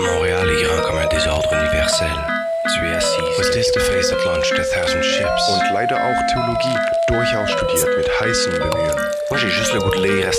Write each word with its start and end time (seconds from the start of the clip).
Montréal 0.00 0.50
est 0.50 0.62
grand 0.62 0.82
comme 0.82 0.98
un 0.98 1.06
désordre 1.08 1.48
universel. 1.52 2.08
Tu 2.74 2.86
es 2.86 2.94
assis. 2.94 3.20
Was 3.38 3.50
this 3.50 3.70
the 3.72 3.80
face 3.80 4.10
that 4.10 4.24
launched 4.24 4.52
a 4.52 4.64
thousand 4.64 5.02
ships? 5.02 5.48
Und 5.48 5.74
leider 5.74 5.96
auch 5.96 6.20
Theologie, 6.32 6.78
durchaus 7.08 7.50
studiert 7.50 7.96
mit 7.96 8.08
heißem 8.20 8.52
Bemühen. 8.52 8.96
Moi, 9.30 9.38
j'ai 9.38 9.50
juste 9.50 9.72
le 9.74 9.80
goût 9.80 9.90
de 9.90 10.00
lire. 10.00 10.30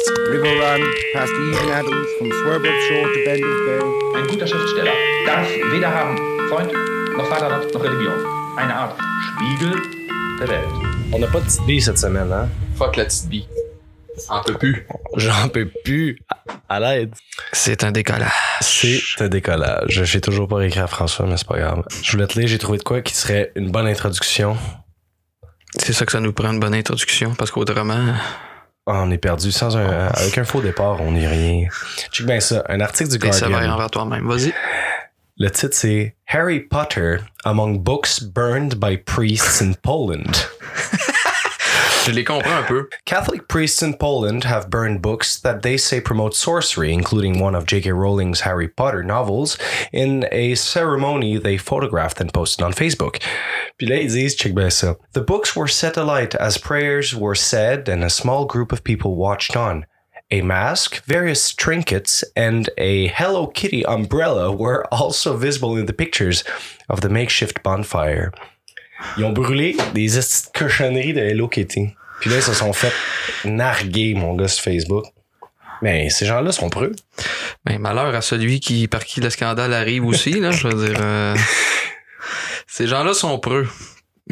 Run, 0.63 0.81
past 1.13 1.31
Evan 1.33 1.70
Adams, 1.71 2.07
from 2.17 2.31
Swerbold 2.31 2.79
Shore 2.88 3.07
to 3.13 3.20
Benders 3.25 3.59
Bay. 3.65 3.79
Ein 4.15 4.27
guter 4.27 4.47
Schriftsteller 4.47 4.93
darf 5.25 5.47
weder 5.71 5.93
haben 5.93 6.22
Freund, 6.54 6.71
noch 7.17 7.27
Vaterland, 7.31 7.73
noch 7.73 7.83
Religion. 7.83 8.13
Eine 8.57 8.75
Art 8.75 8.96
Spiegel 9.28 9.73
der 10.39 10.47
Welt. 10.50 10.68
On 11.11 11.18
n'a 11.18 11.25
pas 11.25 11.39
de 11.39 11.45
petite 11.45 11.65
bille 11.65 11.82
cette 11.82 11.97
semaine, 11.97 12.32
hein? 12.32 12.47
Fuck 12.75 12.95
la 12.95 13.05
petite 13.05 13.28
bille. 13.28 13.47
En 14.29 14.43
peut 14.43 14.54
plus. 14.59 14.86
J'en 15.15 15.50
peux 15.50 15.68
plus. 15.83 16.19
À 16.69 16.79
l'aide. 16.79 17.15
C'est 17.54 17.83
un 17.83 17.92
décollage. 17.92 18.29
C'est 18.61 19.01
un 19.19 19.29
décollage. 19.29 20.04
J'ai 20.04 20.21
toujours 20.21 20.47
pas 20.47 20.57
réécrit 20.57 20.81
à 20.81 20.86
François, 20.86 21.25
mais 21.25 21.37
c'est 21.37 21.47
pas 21.47 21.57
grave. 21.57 21.81
Je 22.04 22.11
voulais 22.11 22.28
te 22.28 22.37
lire, 22.37 22.47
j'ai 22.47 22.59
trouvé 22.59 22.78
de 22.78 22.83
quoi 22.83 23.01
qui 23.01 23.15
serait 23.15 23.51
une 23.56 23.71
bonne 23.71 23.87
introduction. 23.87 24.56
C'est 25.78 25.93
ça 25.93 26.06
que 26.06 26.11
ça 26.11 26.20
nous 26.20 26.33
prend 26.33 26.51
une 26.51 26.59
bonne 26.59 26.75
introduction, 26.75 27.33
parce 27.33 27.50
qu'autrement, 27.50 28.14
Ah, 28.86 29.01
on 29.06 29.09
est 29.09 29.17
perdu 29.17 29.51
sans 29.51 29.75
un, 29.75 30.07
avec 30.09 30.37
un 30.37 30.43
faux 30.43 30.61
départ, 30.61 31.01
on 31.01 31.14
n'est 31.14 31.28
rien. 31.28 31.67
Check 32.11 32.28
bien 32.28 32.39
ça. 32.39 32.64
Un 32.70 32.80
article 32.80 33.09
du 33.09 33.17
Guardian. 33.17 33.73
envers 33.73 33.89
toi-même. 33.89 34.28
Vas-y. 34.28 34.53
Le 35.36 35.50
titre 35.50 35.73
c'est 35.73 36.16
Harry 36.25 36.59
Potter 36.59 37.17
among 37.44 37.83
books 37.83 38.19
burned 38.19 38.80
by 38.80 38.95
priests 38.95 39.61
in 39.61 39.73
Poland. 39.81 40.45
Je 42.06 42.12
les 42.12 42.23
comprends 42.23 42.59
un 42.59 42.64
peu. 42.64 42.88
Catholic 43.06 43.48
priests 43.48 43.81
in 43.81 43.94
Poland 43.94 44.44
have 44.44 44.70
burned 44.70 45.02
books 45.02 45.39
that 45.39 45.64
they 45.64 45.76
say 45.76 46.00
promote 46.00 46.36
sorcery, 46.36 46.94
including 46.94 47.39
one 47.39 47.56
of 47.56 47.66
J.K. 47.66 47.94
Rowling's 47.94 48.42
Harry 48.42 48.67
Potter 48.67 49.04
novels, 49.04 49.58
in 49.92 50.28
a 50.31 50.54
ceremony 50.54 51.38
they 51.38 51.58
photographed 51.58 52.20
and 52.20 52.31
posted 52.31 52.64
on 52.64 52.73
Facebook. 52.73 53.20
Puis 53.80 53.88
là, 53.88 54.02
ils 54.02 54.14
disent, 54.14 54.36
check 54.36 54.54
bien 54.54 54.70
ça. 54.70 54.98
The 55.14 55.22
books 55.22 55.56
were 55.56 55.67
set 55.67 55.98
alight 55.98 56.36
as 56.36 56.59
prayers 56.59 57.16
were 57.16 57.36
said 57.36 57.89
and 57.89 58.04
a 58.04 58.09
small 58.09 58.45
group 58.45 58.72
of 58.72 58.84
people 58.84 59.16
watched 59.16 59.56
on. 59.56 59.86
A 60.34 60.42
mask, 60.42 61.03
various 61.06 61.53
trinkets, 61.53 62.23
and 62.36 62.67
a 62.80 63.06
Hello 63.09 63.45
Kitty 63.45 63.86
umbrella 63.86 64.52
were 64.52 64.84
also 64.92 65.38
visible 65.38 65.78
in 65.78 65.86
the 65.86 65.94
pictures 65.94 66.44
of 66.89 67.02
the 67.02 67.09
makeshift 67.09 67.62
bonfire. 67.62 68.31
Ils 69.16 69.26
ont 69.26 69.31
brûlé 69.31 69.78
des 69.94 70.20
cochonneries 70.56 71.14
de 71.14 71.20
Hello 71.20 71.48
Kitty. 71.48 71.95
Puis 72.20 72.31
là, 72.31 72.38
ils 72.38 72.42
se 72.42 72.54
sont 72.56 72.73
fait 72.73 72.92
narguer, 73.45 74.16
mon 74.16 74.34
gars, 74.34 74.48
sur 74.48 74.64
Facebook. 74.64 75.06
Mais 75.84 76.09
ces 76.09 76.26
gens-là 76.26 76.52
sont 76.52 76.72
preux. 76.72 76.94
Mais 77.67 77.78
malheur 77.78 78.16
à 78.16 78.22
celui 78.22 78.59
qui, 78.59 78.88
par 78.88 79.06
qui 79.06 79.22
le 79.22 79.30
scandale 79.30 79.76
arrive 79.76 80.04
aussi, 80.04 80.39
là. 80.39 80.50
Je 80.50 80.67
veux 80.67 80.88
dire, 80.88 80.98
euh, 81.00 81.36
ces 82.66 82.88
gens-là 82.88 83.14
sont 83.14 83.38
preux. 83.38 83.67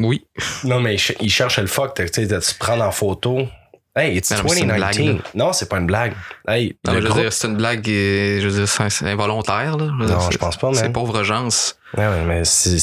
Oui. 0.00 0.26
Non, 0.64 0.80
mais 0.80 0.96
ils 1.20 1.30
cherchent 1.30 1.60
le 1.60 1.68
fuck, 1.68 1.94
tu 1.94 2.08
sais, 2.08 2.26
de 2.26 2.40
se 2.40 2.56
prendre 2.56 2.82
en 2.82 2.90
photo. 2.90 3.46
Hey, 3.94 4.16
it's 4.16 4.30
Mais 4.30 4.36
non, 4.38 4.42
mais 4.44 4.48
c'est 4.48 4.60
une 4.60 4.68
2019. 4.68 5.04
blague, 5.16 5.22
non, 5.34 5.52
c'est 5.52 5.68
pas 5.68 5.76
une 5.78 5.86
blague. 5.86 6.14
Hey, 6.48 6.76
Non, 6.86 6.94
je 6.94 6.98
veux 7.00 7.04
groupe- 7.08 7.20
dire, 7.20 7.32
c'est 7.32 7.46
une 7.48 7.56
blague, 7.56 7.84
je 7.86 8.48
veux 8.48 8.64
dire, 8.64 8.68
c'est 8.90 9.06
involontaire, 9.06 9.76
là. 9.76 9.84
dire, 9.84 10.18
Non, 10.18 10.30
je 10.30 10.38
pense 10.38 10.56
pas, 10.56 10.72
C'est 10.72 10.84
man. 10.84 10.92
pauvres 10.92 11.22
gens. 11.24 11.48
Ouais, 11.98 12.06
ouais, 12.06 12.24
mais 12.26 12.44
c'est- 12.46 12.78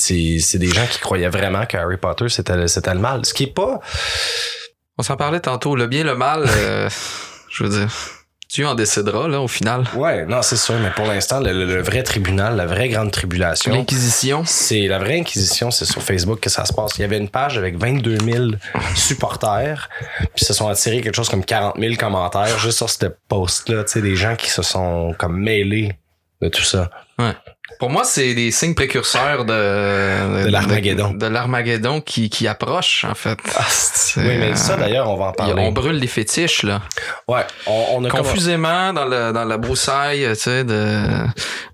des 0.59 0.67
gens 0.69 0.85
qui 0.85 0.99
croyaient 0.99 1.29
vraiment 1.29 1.65
que 1.65 1.77
Harry 1.77 1.97
Potter, 1.97 2.29
c'était 2.29 2.55
le, 2.55 2.67
c'était 2.67 2.93
le 2.93 2.99
mal. 2.99 3.25
Ce 3.25 3.33
qui 3.33 3.43
est 3.45 3.53
pas... 3.53 3.79
On 4.99 5.01
s'en 5.03 5.15
parlait 5.17 5.39
tantôt. 5.39 5.75
Le 5.75 5.87
bien, 5.87 6.03
le 6.03 6.13
mal, 6.13 6.43
euh, 6.45 6.89
je 7.49 7.63
veux 7.63 7.69
dire, 7.69 7.87
Dieu 8.51 8.65
en 8.67 8.73
décidera, 8.73 9.27
là, 9.27 9.39
au 9.41 9.47
final. 9.47 9.83
Ouais, 9.95 10.25
non, 10.25 10.41
c'est 10.41 10.57
sûr, 10.57 10.73
mais 10.81 10.89
pour 10.89 11.05
l'instant, 11.05 11.39
le, 11.39 11.53
le- 11.53 11.65
le 11.65 11.81
vrai 11.83 12.01
tribunal, 12.01 12.55
la 12.55 12.65
vraie 12.65 12.89
grande 12.89 13.11
tribulation... 13.11 13.71
L'Inquisition. 13.71 14.43
C'est 14.43 14.87
la 14.87 14.97
vraie 14.97 15.19
inquisition, 15.19 15.69
c'est 15.69 15.85
sur 15.85 16.01
Facebook 16.01 16.39
que 16.39 16.49
ça 16.49 16.65
se 16.65 16.73
passe. 16.73 16.93
Il 16.97 17.01
y 17.01 17.03
avait 17.03 17.19
une 17.19 17.29
page 17.29 17.59
avec 17.59 17.77
22 17.77 18.17
000 18.25 18.45
supporters, 18.95 19.87
puis 20.35 20.45
se 20.45 20.53
sont 20.53 20.67
attirés 20.67 21.01
quelque 21.01 21.15
chose 21.15 21.29
comme 21.29 21.45
40 21.45 21.75
000 21.79 21.95
commentaires 21.95 22.57
juste 22.59 22.77
sur 22.77 22.89
ce 22.89 23.05
post-là. 23.27 23.83
Tu 23.83 23.91
sais, 23.93 24.01
des 24.01 24.15
gens 24.15 24.35
qui 24.35 24.49
se 24.49 24.61
sont 24.63 25.13
comme 25.17 25.39
mêlés 25.39 25.93
de 26.41 26.49
tout 26.49 26.63
ça. 26.63 26.89
Ouais. 27.19 27.33
Pour 27.77 27.89
moi, 27.89 28.03
c'est 28.03 28.33
des 28.33 28.51
signes 28.51 28.73
précurseurs 28.73 29.45
de... 29.45 30.45
De 30.45 30.49
l'Armageddon. 30.49 31.11
De, 31.11 31.17
de 31.19 31.25
l'Armageddon 31.27 32.01
qui, 32.01 32.29
qui 32.29 32.47
approche, 32.47 33.05
en 33.09 33.15
fait. 33.15 33.37
C'est, 33.69 34.21
oui, 34.21 34.37
mais 34.37 34.55
ça 34.55 34.75
d'ailleurs, 34.75 35.09
on 35.09 35.15
va 35.17 35.25
en 35.27 35.31
parler. 35.31 35.53
On 35.57 35.71
brûle 35.71 35.97
les 35.97 36.07
fétiches, 36.07 36.63
là. 36.63 36.81
Ouais, 37.27 37.45
on, 37.67 37.85
on 37.93 38.05
a 38.05 38.09
Confusément, 38.09 38.91
dans, 38.93 39.05
le, 39.05 39.31
dans 39.31 39.45
la 39.45 39.57
broussaille, 39.57 40.25
tu 40.29 40.35
sais, 40.35 40.63
de... 40.63 41.03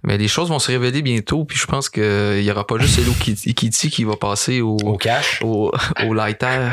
Mais 0.03 0.17
les 0.17 0.27
choses 0.27 0.49
vont 0.49 0.59
se 0.59 0.71
révéler 0.71 1.01
bientôt, 1.01 1.45
puis 1.45 1.57
je 1.57 1.65
pense 1.65 1.89
qu'il 1.89 2.41
y 2.43 2.51
aura 2.51 2.67
pas 2.67 2.77
juste 2.77 2.99
Hello 2.99 3.13
Kitty 3.19 3.89
qui 3.89 4.03
va 4.03 4.15
passer 4.15 4.61
au... 4.61 4.77
au 4.83 4.97
cash. 4.97 5.39
Au, 5.43 5.71
au 6.05 6.13
lighter. 6.13 6.69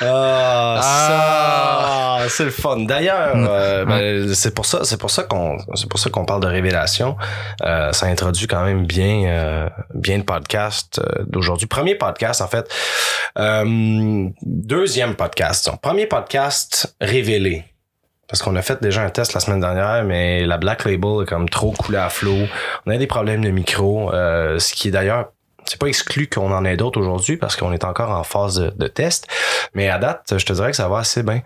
Ah, 0.00 0.80
Ah. 0.82 2.18
ça, 2.22 2.28
c'est 2.28 2.44
le 2.44 2.50
fun. 2.50 2.78
D'ailleurs, 2.80 3.34
euh, 3.36 3.84
ben, 3.84 4.34
c'est 4.34 4.54
pour 4.54 4.66
ça, 4.66 4.80
c'est 4.84 4.98
pour 4.98 5.10
ça 5.10 5.24
qu'on, 5.24 5.58
c'est 5.74 5.88
pour 5.88 5.98
ça 5.98 6.10
qu'on 6.10 6.24
parle 6.24 6.40
de 6.40 6.46
révélation. 6.46 7.16
Euh, 7.62 7.92
ça 7.92 8.06
introduit 8.06 8.43
quand 8.46 8.64
même 8.64 8.86
bien, 8.86 9.24
euh, 9.26 9.68
bien 9.94 10.18
le 10.18 10.24
podcast 10.24 11.00
euh, 11.00 11.24
d'aujourd'hui. 11.26 11.66
Premier 11.66 11.94
podcast, 11.94 12.40
en 12.40 12.48
fait. 12.48 12.68
Euh, 13.38 14.28
deuxième 14.42 15.14
podcast. 15.14 15.66
Donc, 15.66 15.80
premier 15.80 16.06
podcast 16.06 16.96
révélé. 17.00 17.64
Parce 18.28 18.42
qu'on 18.42 18.56
a 18.56 18.62
fait 18.62 18.82
déjà 18.82 19.02
un 19.02 19.10
test 19.10 19.34
la 19.34 19.40
semaine 19.40 19.60
dernière, 19.60 20.02
mais 20.04 20.46
la 20.46 20.56
Black 20.56 20.84
Label 20.84 21.22
est 21.22 21.28
comme 21.28 21.48
trop 21.48 21.72
coulée 21.72 21.98
à 21.98 22.08
flot. 22.08 22.46
On 22.86 22.90
a 22.90 22.96
des 22.96 23.06
problèmes 23.06 23.44
de 23.44 23.50
micro, 23.50 24.12
euh, 24.12 24.58
ce 24.58 24.74
qui 24.74 24.88
est 24.88 24.90
d'ailleurs 24.90 25.32
c'est 25.66 25.78
pas 25.78 25.86
exclu 25.86 26.28
qu'on 26.28 26.52
en 26.52 26.64
ait 26.64 26.76
d'autres 26.76 27.00
aujourd'hui 27.00 27.36
parce 27.36 27.56
qu'on 27.56 27.72
est 27.72 27.84
encore 27.84 28.10
en 28.10 28.24
phase 28.24 28.56
de, 28.56 28.72
de 28.76 28.86
test. 28.86 29.26
Mais 29.74 29.88
à 29.88 29.98
date, 29.98 30.34
je 30.36 30.44
te 30.44 30.52
dirais 30.52 30.70
que 30.70 30.76
ça 30.76 30.88
va 30.88 30.98
assez 30.98 31.22
bien. 31.22 31.42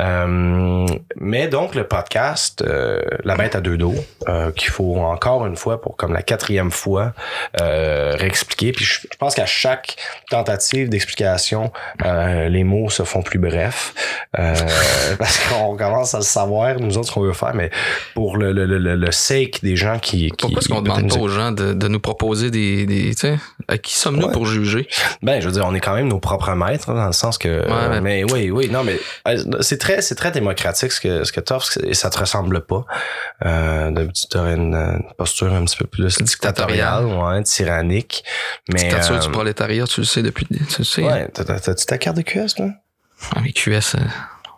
Euh, 0.00 0.86
mais 1.16 1.48
donc, 1.48 1.74
le 1.74 1.86
podcast, 1.86 2.62
euh, 2.62 3.00
La 3.24 3.36
bête 3.36 3.54
à 3.54 3.60
deux 3.60 3.76
dos, 3.76 3.94
euh, 4.28 4.50
qu'il 4.52 4.70
faut 4.70 4.96
encore 4.96 5.46
une 5.46 5.56
fois, 5.56 5.80
pour 5.80 5.96
comme 5.96 6.12
la 6.12 6.22
quatrième 6.22 6.70
fois, 6.70 7.12
euh, 7.60 8.14
réexpliquer. 8.16 8.72
Puis 8.72 8.84
je, 8.84 9.00
je 9.10 9.16
pense 9.18 9.34
qu'à 9.34 9.46
chaque 9.46 9.96
tentative 10.30 10.88
d'explication, 10.88 11.72
euh, 12.04 12.48
les 12.48 12.64
mots 12.64 12.90
se 12.90 13.02
font 13.04 13.22
plus 13.22 13.38
brefs. 13.38 13.94
Euh, 14.38 14.54
parce 15.18 15.38
qu'on 15.38 15.76
commence 15.76 16.14
à 16.14 16.18
le 16.18 16.24
savoir, 16.24 16.78
nous 16.80 16.98
autres, 16.98 17.08
ce 17.08 17.12
qu'on 17.12 17.22
veut 17.22 17.32
faire. 17.32 17.54
Mais 17.54 17.70
pour 18.14 18.36
le, 18.36 18.52
le, 18.52 18.66
le, 18.66 18.78
le 18.78 19.12
sake 19.12 19.62
des 19.62 19.76
gens 19.76 19.98
qui... 19.98 20.30
qui 20.30 20.36
Pourquoi 20.38 20.58
est-ce 20.60 20.68
qu'on 20.68 20.82
demande 20.82 21.08
pas 21.08 21.16
aux 21.16 21.28
gens 21.28 21.52
de, 21.52 21.72
de 21.72 21.88
nous 21.88 22.00
proposer 22.00 22.50
des... 22.50 22.86
des 22.86 23.12
à 23.68 23.78
qui 23.78 23.94
sommes-nous 23.94 24.26
Ouais. 24.26 24.32
pour 24.32 24.46
juger? 24.46 24.88
Ben, 25.22 25.40
je 25.40 25.46
veux 25.46 25.52
dire, 25.52 25.64
on 25.66 25.74
est 25.74 25.80
quand 25.80 25.94
même 25.94 26.08
nos 26.08 26.18
propres 26.20 26.52
maîtres, 26.54 26.90
hein, 26.90 26.94
dans 26.94 27.06
le 27.06 27.12
sens 27.12 27.38
que. 27.38 27.48
Ouais, 27.48 28.00
mais 28.00 28.24
oui, 28.30 28.50
oui, 28.50 28.68
non, 28.70 28.84
mais 28.84 28.98
euh, 29.28 29.42
c'est 29.60 29.78
très, 29.78 30.02
c'est 30.02 30.14
très 30.14 30.30
démocratique 30.30 30.92
ce 30.92 31.00
que 31.00 31.24
ce 31.24 31.32
que 31.32 31.40
t'offres 31.40 31.78
et 31.84 31.94
ça 31.94 32.10
te 32.10 32.18
ressemble 32.18 32.60
pas. 32.64 32.84
Euh, 33.44 33.90
D'habitude, 33.90 34.28
t'aurais 34.30 34.54
une, 34.54 34.74
une 34.74 35.02
posture 35.18 35.52
un 35.52 35.64
petit 35.64 35.76
peu 35.76 35.86
plus 35.86 36.18
dictatoriale, 36.18 37.06
ouais, 37.06 37.42
tyrannique. 37.42 38.24
Mais 38.72 38.80
Dictature 38.80 39.16
euh, 39.16 39.18
du 39.18 39.30
prolétariat, 39.30 39.84
tu 39.86 40.00
le 40.00 40.06
sais 40.06 40.22
depuis... 40.22 40.46
Tu 40.46 40.78
le 40.78 40.84
sais. 40.84 41.02
ouais, 41.02 41.28
t'as- 41.32 41.44
t'as- 41.44 41.60
t'as-tu 41.60 41.86
ta 41.86 41.98
carte 41.98 42.16
de 42.16 42.22
QS, 42.22 42.54
toi? 42.56 42.70
Ah, 43.34 43.40
mais 43.42 43.52
QS, 43.52 43.96
euh, 43.96 43.98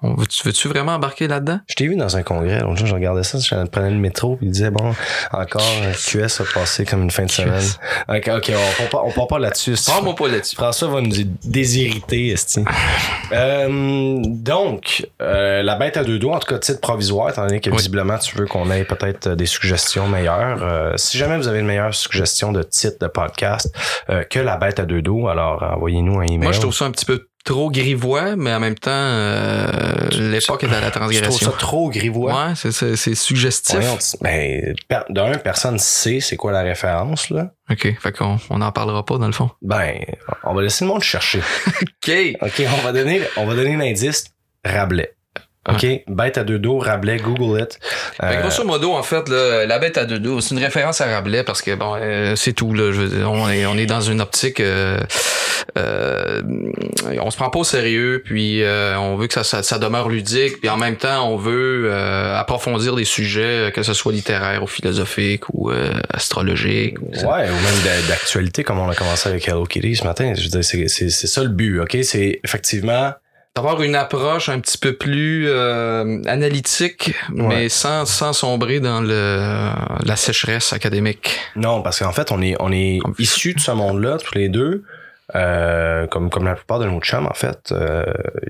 veux-tu 0.03 0.69
vraiment 0.69 0.93
embarquer 0.93 1.29
là-dedans? 1.29 1.61
Je 1.69 1.75
t'ai 1.75 1.87
vu 1.87 1.97
dans 1.97 2.17
un 2.17 2.23
congrès, 2.23 2.61
l'autre 2.61 2.77
jour, 2.79 2.87
je 2.87 2.95
regardais 2.95 3.23
ça, 3.23 3.39
je 3.39 3.67
prenais 3.67 3.91
le 3.91 3.97
métro, 3.97 4.37
puis 4.37 4.47
il 4.47 4.53
disait, 4.53 4.71
bon, 4.71 4.95
encore, 5.33 5.63
euh, 5.85 5.93
QS 5.93 6.41
a 6.41 6.45
passé 6.55 6.85
comme 6.85 7.03
une 7.03 7.11
fin 7.11 7.25
de 7.25 7.31
semaine. 7.31 7.63
Ok, 8.09 8.29
ok, 8.37 8.53
on 8.55 8.83
part 8.83 8.89
pas, 8.91 9.03
on 9.07 9.11
part 9.13 9.27
pas 9.29 9.39
là-dessus. 9.39 9.75
Prends-moi 9.87 10.15
pas 10.15 10.29
là-dessus. 10.29 10.57
François 10.57 10.89
va 10.89 11.01
nous 11.01 11.15
déshériter, 11.45 12.29
esti. 12.29 12.65
euh, 13.33 14.19
donc, 14.25 15.07
euh, 15.21 15.63
la 15.63 15.77
bête 15.77 15.97
à 15.97 16.05
deux 16.05 16.19
doigts, 16.19 16.37
en 16.37 16.41
tout 16.41 16.53
cas 16.53 16.59
titre 16.59 16.81
provisoire, 16.81 17.31
étant 17.31 17.47
donné 17.47 17.61
que 17.61 17.71
Oui. 17.71 17.77
visiblement 17.77 18.19
tu 18.19 18.37
veux 18.37 18.47
qu'on 18.47 18.71
ait 18.71 18.85
peut-être 18.85 19.29
euh, 19.29 19.35
des 19.35 19.47
suggestions 19.47 20.09
meilleures. 20.09 20.63
Euh, 20.63 20.93
si 20.97 21.19
jamais 21.19 21.37
vous 21.37 21.49
avez 21.49 21.61
une 21.61 21.67
meilleure 21.67 21.95
suggestion 21.95 22.53
de 22.53 22.63
titre 22.63 22.97
de 23.01 23.07
podcast 23.07 23.75
euh, 24.11 24.25
que 24.25 24.39
la 24.39 24.57
bête 24.57 24.79
à 24.81 24.85
deux 24.85 25.03
dos, 25.03 25.29
alors 25.29 25.63
envoyez-nous 25.63 26.19
un 26.21 26.25
email. 26.25 26.39
Moi, 26.39 26.53
je 26.53 26.61
trouve 26.61 26.75
ça 26.75 26.85
un 26.85 26.91
petit 26.91 27.05
peu 27.05 27.27
trop 27.45 27.71
grivois, 27.71 28.37
mais 28.37 28.53
en 28.55 28.61
même 28.61 28.75
temps, 28.77 28.91
euh, 28.93 30.09
l'époque 30.13 30.63
est 30.65 30.67
à 30.67 30.81
la 30.81 30.87
Je 30.87 30.91
trouve 30.91 30.93
transgression. 31.11 31.51
ça 31.51 31.57
trop 31.57 31.91
grivois. 31.91 32.33
Ouais, 32.49 32.53
c'est- 32.55 32.97
c'est 32.97 33.15
suggestif. 33.15 33.79
Ben, 34.21 34.75
per- 34.89 35.01
d'un, 35.11 35.37
personne 35.39 35.79
sait 35.79 36.21
c'est 36.21 36.37
quoi 36.37 36.53
la 36.53 36.63
référence, 36.63 37.31
là. 37.31 37.51
OK, 37.71 37.95
fait 38.01 38.13
qu'on 38.17 38.39
on 38.51 38.61
en 38.61 38.73
parlera 38.73 39.05
pas, 39.05 39.19
dans 39.19 39.27
le 39.27 39.33
fond. 39.33 39.51
Ben, 39.63 39.95
on 40.45 40.55
va 40.55 40.63
laisser 40.63 40.85
le 40.85 40.91
monde 40.91 41.03
chercher. 41.03 41.41
OK. 41.83 42.13
OK, 42.43 42.63
on 42.79 42.83
va 42.85 42.93
donner, 42.93 43.23
on 43.37 43.47
va 43.47 43.55
donner 43.55 43.77
l'indice 43.77 44.25
Rabelais. 44.65 45.13
OK? 45.69 45.87
Bête 46.09 46.39
à 46.39 46.45
deux 46.45 46.59
dos, 46.59 46.79
Rabelais, 46.79 47.19
Google 47.19 47.61
it. 47.63 47.79
Euh, 48.23 48.41
grosso 48.41 48.65
modo, 48.65 48.93
en 48.95 49.03
fait, 49.05 49.29
là, 49.29 49.65
la 49.65 49.79
bête 49.79 49.97
à 49.97 50.05
deux 50.05 50.19
dos, 50.19 50.41
c'est 50.41 50.55
une 50.57 50.61
référence 50.63 51.01
à 51.01 51.07
Rabelais 51.07 51.45
parce 51.45 51.63
que 51.63 51.75
bon, 51.77 51.95
euh, 52.01 52.35
c'est 52.35 52.53
tout. 52.53 52.75
Là, 52.75 52.91
je 52.93 53.01
veux 53.03 53.09
dire, 53.17 53.31
on, 53.31 53.49
est, 53.49 53.65
on 53.67 53.77
est 53.79 53.87
dans 53.87 54.01
une 54.01 54.21
optique, 54.21 54.59
euh, 54.59 54.99
euh, 55.79 56.43
on 57.21 57.31
se 57.31 57.37
prend 57.37 57.49
pas 57.49 57.61
au 57.61 57.65
sérieux, 57.65 58.23
puis 58.25 58.65
euh, 58.65 58.99
on 58.99 59.15
veut 59.15 59.29
que 59.29 59.35
ça, 59.35 59.45
ça, 59.45 59.63
ça 59.63 59.79
demeure 59.79 60.09
ludique, 60.09 60.59
puis 60.61 60.69
en 60.69 60.77
même 60.77 60.97
temps, 60.97 61.31
on 61.31 61.37
veut 61.37 61.85
euh, 61.87 62.37
approfondir 62.37 62.97
des 62.97 63.05
sujets, 63.05 63.71
que 63.73 63.85
ce 63.85 63.95
soit 63.95 64.13
littéraire 64.13 64.65
ou 64.65 64.67
philosophique 64.67 65.45
ou 65.53 65.71
euh, 65.71 65.93
astrologique. 66.13 66.97
Ou. 67.01 67.11
Ouais, 67.15 67.23
ou 67.49 67.55
même 67.55 67.83
d'a- 67.85 68.09
d'actualité, 68.09 68.65
comme 68.65 68.81
on 68.81 68.89
a 68.91 68.97
commencé 68.97 69.29
avec 69.29 69.47
Hello 69.47 69.65
Kitty 69.65 69.95
ce 69.95 70.05
matin. 70.05 70.33
Je 70.37 70.43
veux 70.43 70.61
dire, 70.61 70.65
c'est 70.65 71.09
ça 71.11 71.43
le 71.43 71.51
but, 71.51 71.79
OK? 71.79 71.97
C'est 72.03 72.41
effectivement... 72.45 73.13
D'avoir 73.55 73.83
une 73.83 73.95
approche 73.95 74.49
un 74.49 74.61
petit 74.61 74.79
peu 74.79 74.95
plus 74.95 75.47
euh, 75.47 76.23
analytique, 76.25 77.13
mais 77.31 77.69
sans, 77.69 78.07
sans 78.07 78.33
sombrer 78.33 78.81
dans 78.81 79.03
le 79.03 79.73
la 80.07 80.17
sécheresse 80.17 80.73
académique. 80.73 81.39
Non, 81.55 81.83
parce 81.83 81.99
qu'en 81.99 82.13
fait, 82.13 82.33
on 82.33 82.41
est, 82.41 82.57
on 82.61 82.73
est 82.73 82.99
issus 83.19 83.53
de 83.53 83.61
ce 83.61 83.73
monde-là, 83.73 84.17
tous 84.17 84.35
les 84.37 84.49
deux. 84.49 84.85
Euh, 85.35 86.07
comme 86.09 86.29
comme 86.29 86.45
la 86.45 86.55
plupart 86.57 86.79
de 86.79 86.85
nos 86.85 87.01
chums 87.01 87.27
en 87.27 87.33
fait 87.33 87.71
euh, 87.73 88.05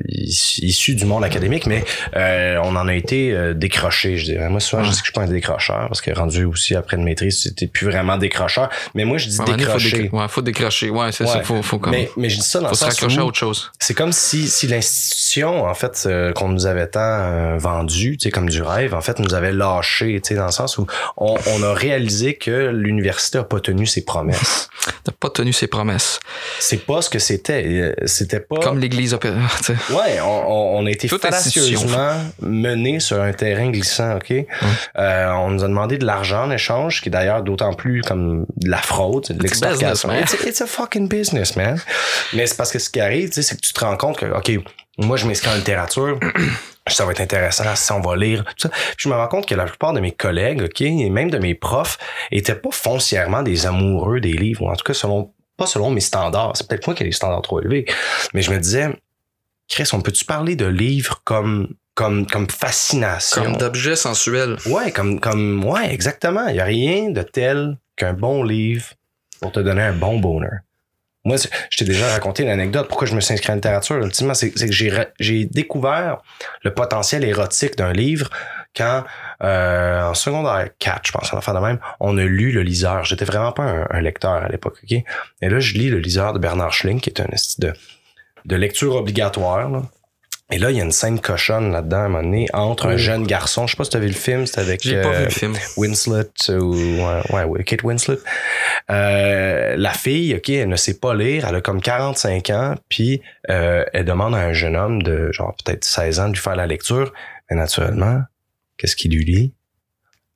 is- 0.09 0.59
issus 0.63 0.97
du 0.97 1.05
monde 1.05 1.23
académique 1.23 1.67
mais 1.67 1.85
euh, 2.17 2.59
on 2.65 2.75
en 2.75 2.89
a 2.89 2.95
été 2.95 3.33
euh, 3.33 3.55
décrochés 3.55 4.17
je 4.17 4.25
dirais 4.25 4.49
moi 4.49 4.59
souvent 4.59 4.83
je 4.83 4.89
dis 4.89 4.95
que 4.97 4.99
je 5.01 5.05
suis 5.05 5.13
pas 5.13 5.21
un 5.21 5.27
décrocheur 5.29 5.87
parce 5.87 6.01
que 6.01 6.11
rendu 6.13 6.45
aussi 6.45 6.75
après 6.75 6.97
une 6.97 7.05
maîtrise 7.05 7.43
c'était 7.43 7.69
plus 7.69 7.87
vraiment 7.87 8.17
décrocheur 8.17 8.69
mais 8.95 9.05
moi 9.05 9.19
je 9.19 9.29
dis 9.29 9.37
moment 9.37 9.51
donné, 9.53 9.63
faut, 9.65 9.79
décroché 9.79 10.11
ouais, 10.13 10.29
faut 10.29 10.43
décrocher. 10.43 10.91
Ouais, 10.91 11.13
c'est 11.13 11.23
Ouais. 11.25 11.31
ça. 11.31 11.43
Faut, 11.43 11.63
faut, 11.63 11.79
comme, 11.79 11.93
mais 11.93 12.11
mais 12.17 12.29
je 12.31 12.37
dis 12.41 12.43
ça 12.43 12.59
dans 12.59 12.67
faut 12.67 12.73
le 12.73 12.77
se 12.79 12.85
sens 12.87 12.95
raccrocher 12.95 13.19
à 13.21 13.25
autre 13.27 13.39
chose. 13.39 13.71
c'est 13.79 13.95
comme 13.95 14.13
si 14.13 14.49
si 14.49 14.67
l'institution 14.67 15.65
en 15.67 15.75
fait 15.75 16.03
euh, 16.07 16.33
qu'on 16.33 16.49
nous 16.49 16.67
avait 16.67 16.89
tant 16.89 17.59
vendu 17.59 18.17
tu 18.17 18.25
sais 18.25 18.31
comme 18.33 18.49
du 18.49 18.63
rêve 18.63 18.95
en 18.95 19.03
fait 19.03 19.21
nous 19.21 19.35
avait 19.35 19.53
lâché 19.53 20.21
tu 20.21 20.29
sais 20.31 20.35
dans 20.35 20.47
le 20.47 20.53
sens 20.53 20.79
où 20.79 20.87
on, 21.17 21.37
on 21.47 21.63
a 21.63 21.75
réalisé 21.75 22.35
que 22.35 22.71
l'université 22.73 23.39
a 23.39 23.45
pas 23.45 23.61
tenu 23.61 23.87
ses 23.87 24.05
promesses 24.05 24.69
T'as 25.05 25.13
pas 25.13 25.31
tenu 25.31 25.53
ses 25.53 25.69
promesses. 25.69 26.19
C'est 26.63 26.87
pas 26.87 27.03
ce 27.03 27.11
que 27.11 27.19
c'était 27.19 27.65
Euh, 27.67 27.93
c'était 28.07 28.41
pas 28.41 28.61
Comme 28.61 28.79
l'Église 28.79 29.15
opé- 29.15 29.33
tu 29.59 29.65
sais. 29.65 29.73
Ouais, 29.93 30.21
on, 30.21 30.79
on, 30.79 30.87
a 30.87 30.91
été 30.91 31.09
fallacieusement 31.09 32.15
menés 32.41 33.01
sur 33.01 33.21
un 33.21 33.33
terrain 33.33 33.71
glissant, 33.71 34.17
OK? 34.17 34.33
Euh, 34.99 35.31
on 35.33 35.51
nous 35.51 35.65
a 35.65 35.69
demandé 35.69 35.99
de 35.99 36.07
l'argent 36.07 36.45
en 36.45 36.51
échange, 36.51 37.01
qui 37.01 37.09
est 37.09 37.13
d'ailleurs 37.13 37.43
d'autant 37.43 37.75
plus 37.75 38.03
comme 38.03 38.47
de 38.57 38.71
la 38.71 38.79
fraude, 38.79 39.27
de 39.29 39.43
man. 40.07 40.23
It's, 40.23 40.37
it's 40.47 40.61
a 40.63 40.67
fucking 40.67 41.09
business, 41.09 41.57
man. 41.57 41.81
Mais 42.33 42.47
c'est 42.47 42.57
parce 42.57 42.71
que 42.71 42.79
ce 42.79 42.91
qui 42.91 43.01
arrive, 43.01 43.31
c'est 43.33 43.57
que 43.57 43.61
tu 43.61 43.73
te 43.73 43.81
rends 43.85 43.97
compte 43.97 44.19
que, 44.19 44.27
OK, 44.27 44.53
moi, 44.99 45.17
je 45.17 45.27
m'inscris 45.27 45.51
en 45.51 45.57
littérature, 45.57 46.21
ça 46.87 47.05
va 47.05 47.13
être 47.13 47.21
intéressant, 47.21 47.75
ça, 47.75 47.97
on 47.97 48.01
va 48.01 48.15
lire, 48.17 48.45
tout 48.45 48.69
ça. 48.69 48.69
Puis 48.69 48.97
je 48.99 49.09
me 49.09 49.15
rends 49.15 49.29
compte 49.29 49.47
que 49.47 49.55
la 49.55 49.65
plupart 49.65 49.93
de 49.95 50.01
mes 50.01 50.13
collègues, 50.13 50.63
OK, 50.63 50.81
et 50.81 51.11
même 51.11 51.31
de 51.31 51.39
mes 51.39 51.55
profs, 51.55 51.99
étaient 52.31 52.55
pas 52.55 52.71
foncièrement 52.71 53.43
des 53.43 53.67
amoureux 53.67 54.21
des 54.21 54.33
livres, 54.33 54.63
ou 54.63 54.69
en 54.71 54.77
tout 54.77 54.85
cas, 54.85 54.95
selon 54.95 55.33
pas 55.63 55.67
selon 55.67 55.91
mes 55.91 56.01
standards. 56.01 56.53
C'est 56.57 56.67
peut-être 56.67 56.87
moi 56.87 56.97
qui 56.97 57.05
ai 57.05 57.07
des 57.07 57.13
standards 57.13 57.43
trop 57.43 57.61
élevés. 57.61 57.87
Mais 58.35 58.43
je 58.43 58.51
me 58.51 58.59
disais, 58.59 58.89
Chris, 59.69 59.89
on 59.93 60.01
peut-tu 60.01 60.25
parler 60.25 60.57
de 60.57 60.67
livres 60.67 61.21
comme, 61.25 61.75
comme, 61.95 62.27
comme 62.27 62.49
fascination? 62.51 63.45
Comme 63.45 63.57
d'objets 63.57 63.97
sensuels. 63.97 64.57
Ouais, 64.67 64.91
comme, 64.91 65.21
comme, 65.21 65.65
ouais, 65.65 65.93
exactement. 65.93 66.49
Il 66.49 66.57
y 66.57 66.61
a 66.61 66.65
rien 66.65 67.11
de 67.11 67.23
tel 67.23 67.79
qu'un 67.97 68.13
bon 68.13 68.43
livre 68.43 68.87
pour 69.41 69.53
te 69.53 69.61
donner 69.61 69.83
un 69.83 69.93
bon 69.93 70.19
bonheur. 70.19 70.59
Moi, 71.25 71.37
je 71.71 71.77
t'ai 71.77 71.85
déjà 71.85 72.09
raconté 72.09 72.45
l'anecdote. 72.45 72.89
Pourquoi 72.89 73.07
je 73.07 73.15
me 73.15 73.21
suis 73.21 73.33
inscrit 73.35 73.53
en 73.53 73.55
littérature, 73.55 73.97
ultimement, 73.97 74.35
c'est 74.35 74.51
que 74.51 74.73
j'ai 75.21 75.45
découvert 75.45 76.19
le 76.65 76.75
potentiel 76.75 77.23
érotique 77.23 77.77
d'un 77.77 77.93
livre 77.93 78.29
quand, 78.77 79.05
euh, 79.43 80.03
en 80.03 80.15
secondaire 80.15 80.69
4, 80.79 81.07
je 81.07 81.13
pense, 81.13 81.33
en 81.33 81.39
affaire 81.39 81.55
de 81.55 81.61
même, 81.61 81.79
on 82.01 82.17
a 82.19 82.25
lu 82.25 82.53
Le 82.53 82.63
Liseur. 82.63 83.05
J'étais 83.05 83.25
vraiment 83.25 83.53
pas 83.53 83.65
un, 83.65 83.87
un 83.91 84.01
lecteur 84.01 84.33
à 84.33 84.49
l'époque, 84.49 84.79
OK? 84.83 84.93
Et 84.93 85.49
là, 85.49 85.61
je 85.61 85.75
lis 85.75 85.91
Le 85.91 85.99
Liseur 85.99 86.33
de 86.33 86.39
Bernard 86.39 86.73
Schling, 86.73 87.01
qui 87.01 87.11
est 87.11 87.21
un 87.21 87.27
de, 87.59 87.73
de 88.45 88.57
lecture 88.57 88.97
obligatoire, 88.97 89.69
là. 89.71 89.83
Et 90.53 90.59
là, 90.59 90.71
il 90.71 90.77
y 90.77 90.81
a 90.81 90.85
une 90.85 90.93
scène 90.93 91.19
cochonne 91.19 91.73
là-dedans, 91.73 91.97
à 91.97 92.01
un 92.01 92.09
moment 92.09 92.23
donné, 92.23 92.47
entre 92.53 92.87
un 92.87 92.99
jeune 92.99 93.27
garçon. 93.27 93.67
Je 93.67 93.73
sais 93.73 93.77
pas 93.79 93.85
si 93.85 93.91
tu 93.91 93.97
as 93.97 94.01
vu 94.01 94.09
le 94.09 94.13
film, 94.13 94.45
c'était 94.45 94.61
avec... 94.61 94.83
J'ai 94.83 95.01
pas 95.01 95.09
euh, 95.09 95.19
vu 95.21 95.25
le 95.25 95.31
film. 95.31 95.55
Winslet 95.79 96.51
ou 96.51 96.75
ouais, 96.75 97.65
Kate 97.65 97.83
Winslet. 97.83 98.19
Euh, 98.91 99.77
la 99.79 99.93
fille, 99.93 100.35
ok, 100.35 100.51
elle 100.51 100.69
ne 100.69 100.77
sait 100.77 100.99
pas 100.99 101.15
lire, 101.15 101.47
elle 101.49 101.55
a 101.55 101.61
comme 101.63 101.81
45 101.81 102.51
ans, 102.51 102.75
puis 102.91 103.23
euh, 103.49 103.85
elle 103.95 104.05
demande 104.05 104.35
à 104.35 104.41
un 104.41 104.53
jeune 104.53 104.77
homme 104.77 105.03
de 105.03 105.33
genre 105.33 105.55
peut-être 105.65 105.85
16 105.85 106.21
ans 106.21 106.29
de 106.29 106.35
lui 106.35 106.41
faire 106.41 106.57
la 106.57 106.67
lecture, 106.67 107.15
mais 107.49 107.57
naturellement, 107.57 108.21
qu'est-ce 108.77 108.97
qu'il 108.97 109.13
lui 109.15 109.25
lit? 109.25 109.55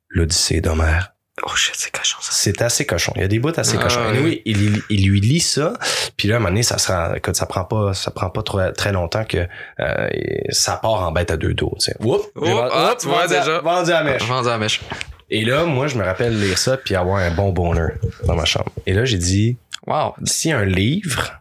L'Odyssée 0.08 0.60
d'Homère. 0.60 1.12
Oh 1.42 1.54
shit, 1.54 1.74
c'est 1.76 1.90
cochon 1.94 2.16
ça. 2.22 2.30
C'est 2.32 2.62
assez 2.62 2.86
cochon. 2.86 3.12
Il 3.16 3.20
y 3.20 3.24
a 3.24 3.28
des 3.28 3.38
bouts 3.38 3.52
assez 3.54 3.76
Ah, 3.78 3.82
cochons. 3.82 4.00
oui, 4.22 4.40
il, 4.46 4.80
il 4.88 5.06
lui 5.10 5.20
lit 5.20 5.40
ça, 5.40 5.74
puis 6.16 6.28
là, 6.28 6.34
à 6.34 6.36
un 6.36 6.40
moment 6.40 6.48
donné, 6.50 6.62
ça 6.62 6.78
sera, 6.78 7.14
écoute, 7.14 7.36
ça 7.36 7.44
prend 7.44 7.64
pas, 7.66 7.92
ça 7.92 8.10
prend 8.10 8.30
pas 8.30 8.42
trop, 8.42 8.58
très 8.72 8.90
longtemps 8.92 9.24
que 9.24 9.46
euh, 9.80 10.08
ça 10.48 10.76
part 10.78 11.02
en 11.06 11.12
bête 11.12 11.30
à 11.30 11.36
deux 11.36 11.52
dos. 11.52 11.74
Tu 11.78 11.86
sais. 11.86 11.96
Oups, 12.00 12.24
Oh, 12.36 12.60
ah, 12.72 12.94
tu 12.98 13.06
vois 13.08 13.22
vendu 13.26 13.34
à- 13.34 13.40
déjà. 13.40 13.60
vendu 13.60 13.90
à 13.90 14.02
la 14.02 14.12
mèche. 14.12 14.22
Vendu 14.22 14.48
à 14.48 14.52
la 14.52 14.58
mèche. 14.58 14.80
Et 15.28 15.44
là, 15.44 15.64
moi, 15.64 15.88
je 15.88 15.98
me 15.98 16.04
rappelle 16.04 16.40
lire 16.40 16.56
ça 16.56 16.78
puis 16.78 16.94
avoir 16.94 17.18
un 17.18 17.30
bon 17.32 17.52
bonheur 17.52 17.90
dans 18.24 18.34
ma 18.36 18.44
chambre. 18.46 18.70
Et 18.86 18.94
là, 18.94 19.04
j'ai 19.04 19.18
dit, 19.18 19.58
Wow. 19.86 20.14
si 20.24 20.52
un 20.52 20.64
livre 20.64 21.32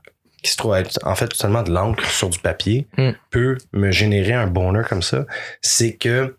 qui 0.44 0.52
se 0.52 0.58
trouve 0.58 0.76
être 0.76 1.00
en 1.04 1.16
fait 1.16 1.28
totalement 1.30 1.64
de 1.64 1.72
l'encre 1.72 2.06
sur 2.10 2.30
du 2.30 2.40
papier 2.40 2.88
Hmm. 2.98 3.12
peut 3.32 3.58
me 3.72 3.92
générer 3.92 4.34
un 4.34 4.48
bonheur 4.48 4.86
comme 4.90 5.02
ça, 5.04 5.26
c'est 5.62 5.96
que 5.96 6.36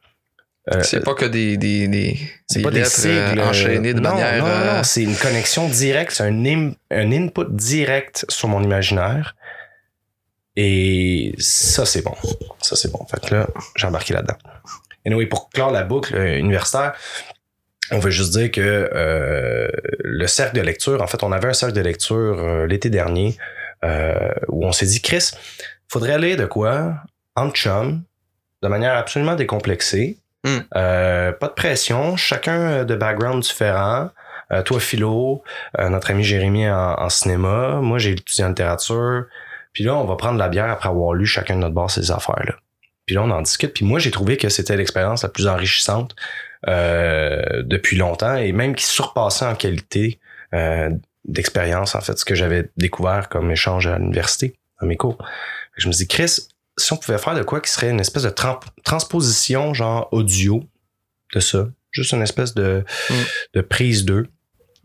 C'est 0.83 1.05
pas 1.05 1.15
que 1.15 1.25
des, 1.25 1.57
des, 1.57 1.87
des, 1.87 2.19
c'est 2.49 2.59
des 2.59 2.65
pas 2.65 2.71
des 2.71 2.81
lettres 2.81 3.07
euh, 3.07 3.29
sigles 3.29 3.41
enchaînées 3.41 3.95
de 3.95 4.01
non, 4.01 4.11
manière. 4.11 4.39
Non, 4.39 4.49
non, 4.49 4.55
euh, 4.55 4.77
non, 4.79 4.83
c'est 4.83 5.03
une 5.03 5.15
connexion 5.17 5.69
directe, 5.69 6.13
c'est 6.13 6.25
un, 6.25 6.45
im- 6.45 6.75
un 6.91 7.13
input 7.13 7.47
direct 7.51 8.25
sur 8.29 8.49
mon 8.49 8.63
imaginaire. 8.63 9.37
Et 10.57 11.35
ça, 11.39 11.87
c'est 11.87 12.03
bon. 12.03 12.15
Ça, 12.63 12.75
c'est 12.75 12.91
bon. 12.91 13.05
Fait 13.07 13.21
que 13.25 13.35
là, 13.35 13.47
j'ai 13.77 13.87
embarqué 13.87 14.15
là-dedans. 14.15 14.39
Et 15.05 15.09
anyway, 15.11 15.27
pour 15.27 15.51
clore 15.51 15.71
la 15.71 15.85
boucle 15.85 16.17
euh, 16.17 16.39
universitaire, 16.39 16.95
on 17.93 18.01
veut 18.01 18.11
juste 18.11 18.33
dire 18.33 18.51
que 18.51 18.61
euh, 18.93 19.69
le 20.03 20.27
cercle 20.27 20.57
de 20.57 20.63
lecture, 20.63 21.01
en 21.01 21.07
fait, 21.07 21.23
on 21.23 21.31
avait 21.31 21.49
un 21.49 21.53
cercle 21.53 21.75
de 21.77 21.81
lecture 21.81 22.39
euh, 22.41 22.67
l'été 22.67 22.91
dernier 22.91 23.37
euh, 23.85 24.31
où 24.49 24.67
on 24.67 24.73
s'est 24.73 24.87
dit, 24.87 25.01
Chris, 25.01 25.31
faudrait 25.89 26.15
aller 26.15 26.35
de 26.35 26.47
quoi 26.47 26.95
en 27.37 27.51
chum, 27.51 28.03
de 28.63 28.69
manière 28.69 28.97
absolument 28.97 29.37
décomplexée, 29.37 30.19
Hmm. 30.47 30.61
Euh, 30.77 31.33
pas 31.33 31.49
de 31.49 31.55
pression, 31.55 32.17
chacun 32.17 32.85
de 32.85 32.95
background 32.95 33.43
différent. 33.43 34.11
Euh, 34.53 34.63
toi, 34.63 34.79
philo, 34.79 35.43
euh, 35.79 35.89
notre 35.89 36.13
ami 36.13 36.23
Jérémy 36.23 36.71
en, 36.71 36.95
en 36.95 37.09
cinéma, 37.09 37.81
moi 37.83 37.99
j'ai 37.99 38.13
étudié 38.13 38.45
en 38.45 38.49
littérature. 38.49 39.25
Puis 39.73 39.83
là, 39.83 39.97
on 39.97 40.05
va 40.05 40.15
prendre 40.15 40.39
la 40.39 40.49
bière 40.49 40.71
après 40.71 40.89
avoir 40.89 41.15
lu 41.15 41.27
chacun 41.27 41.57
de 41.57 41.61
notre 41.61 41.75
bord 41.75 41.91
ces 41.91 42.13
affaires-là. 42.13 42.55
Puis 43.07 43.15
là, 43.15 43.23
on 43.23 43.31
en 43.31 43.43
discute. 43.43 43.75
Puis 43.75 43.85
moi, 43.85 43.99
j'ai 43.99 44.11
trouvé 44.11 44.37
que 44.37 44.49
c'était 44.49 44.77
l'expérience 44.77 45.23
la 45.23 45.29
plus 45.29 45.49
enrichissante 45.49 46.15
euh, 46.69 47.63
depuis 47.65 47.97
longtemps 47.97 48.37
et 48.37 48.53
même 48.53 48.75
qui 48.75 48.85
surpassait 48.85 49.45
en 49.45 49.55
qualité 49.55 50.19
euh, 50.55 50.91
d'expérience, 51.25 51.95
en 51.95 52.01
fait, 52.01 52.19
ce 52.19 52.25
que 52.25 52.35
j'avais 52.35 52.71
découvert 52.77 53.29
comme 53.29 53.51
échange 53.51 53.87
à 53.87 53.99
l'université, 53.99 54.57
dans 54.81 54.87
mes 54.87 54.97
cours. 54.97 55.19
Je 55.77 55.89
me 55.89 55.93
dis, 55.93 56.09
Chris, 56.09 56.49
si 56.79 56.93
on 56.93 56.97
pouvait 56.97 57.19
faire 57.19 57.35
de 57.35 57.43
quoi 57.43 57.61
qui 57.61 57.71
serait 57.71 57.91
une 57.91 58.01
espèce 58.01 58.23
de 58.25 58.31
tran- 58.31 58.61
transposition 58.85 59.75
genre 59.75 60.09
audio 60.13 60.63
de 61.35 61.41
ça, 61.41 61.67
juste 61.91 62.13
une 62.13 62.23
espèce 62.23 62.55
de, 62.55 62.85
Mm. 63.11 63.15
de 63.55 63.61
prise 63.63 64.05
d'eux, 64.05 64.27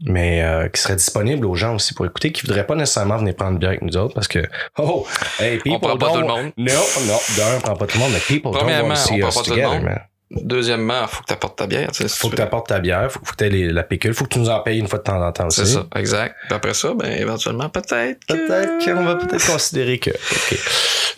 mais 0.04 0.42
euh, 0.44 0.68
qui 0.70 0.82
serait 0.82 0.96
disponible 0.96 1.46
aux 1.46 1.56
gens 1.56 1.76
aussi 1.76 1.94
pour 1.94 2.06
écouter, 2.06 2.32
qui 2.32 2.42
voudraient 2.48 2.66
pas 2.66 2.76
nécessairement 2.76 3.18
venir 3.18 3.36
prendre 3.36 3.60
bière 3.60 3.70
avec 3.72 3.82
nous 3.84 3.96
autres 3.98 4.16
parce 4.16 4.28
que 4.28 4.40
oh, 4.80 5.06
hey, 5.40 5.58
people 5.60 5.74
On 5.76 5.80
prend 5.80 5.98
pas 5.98 6.12
tout 6.14 6.22
le 6.22 6.28
monde. 6.28 6.52
Non, 6.58 6.74
non, 7.06 7.20
d'un, 7.38 7.58
on 7.58 7.62
prend 7.62 7.76
pas 7.76 7.86
tout 7.88 7.98
le 7.98 8.04
monde, 8.04 8.14
mais 8.14 8.20
people 8.20 8.52
don't 8.52 8.64
want 8.64 8.90
to 8.90 8.96
see 8.96 9.14
on 9.14 9.20
prend 9.20 9.30
us 9.30 9.36
pas 9.36 9.42
tout 9.44 9.50
le 9.52 9.56
together, 9.58 9.70
monde. 9.74 9.84
man. 9.84 10.00
Deuxièmement, 10.34 11.08
faut 11.08 11.22
que 11.24 11.28
tu 11.28 11.34
apportes 11.34 11.58
ta 11.58 11.68
bière. 11.68 11.90
si 11.94 12.08
Faut 12.08 12.30
que 12.30 12.38
tu 12.38 12.42
apportes 12.42 12.68
ta 12.70 12.80
bière, 12.80 13.12
faut, 13.12 13.20
faut 13.22 13.34
que 13.34 13.44
tu 13.44 13.44
aies 13.44 13.68
la 13.74 13.84
pécule, 13.84 14.14
faut 14.14 14.24
que 14.24 14.30
tu 14.30 14.40
nous 14.40 14.50
en 14.50 14.62
payes 14.62 14.80
une 14.80 14.88
fois 14.88 15.00
de 15.00 15.04
temps 15.04 15.22
en 15.22 15.30
temps 15.34 15.48
aussi. 15.48 15.60
C'est 15.66 15.74
ça, 15.74 15.86
exact. 15.98 16.36
Puis 16.48 16.56
après 16.56 16.74
ça, 16.74 16.94
ben 16.96 17.12
éventuellement, 17.12 17.68
peut-être. 17.68 18.18
que- 18.26 18.34
Peut-être 18.48 18.86
qu'on 18.86 19.04
va 19.04 19.16
peut-être 19.18 19.46
considérer 19.46 20.00
que. 20.00 20.12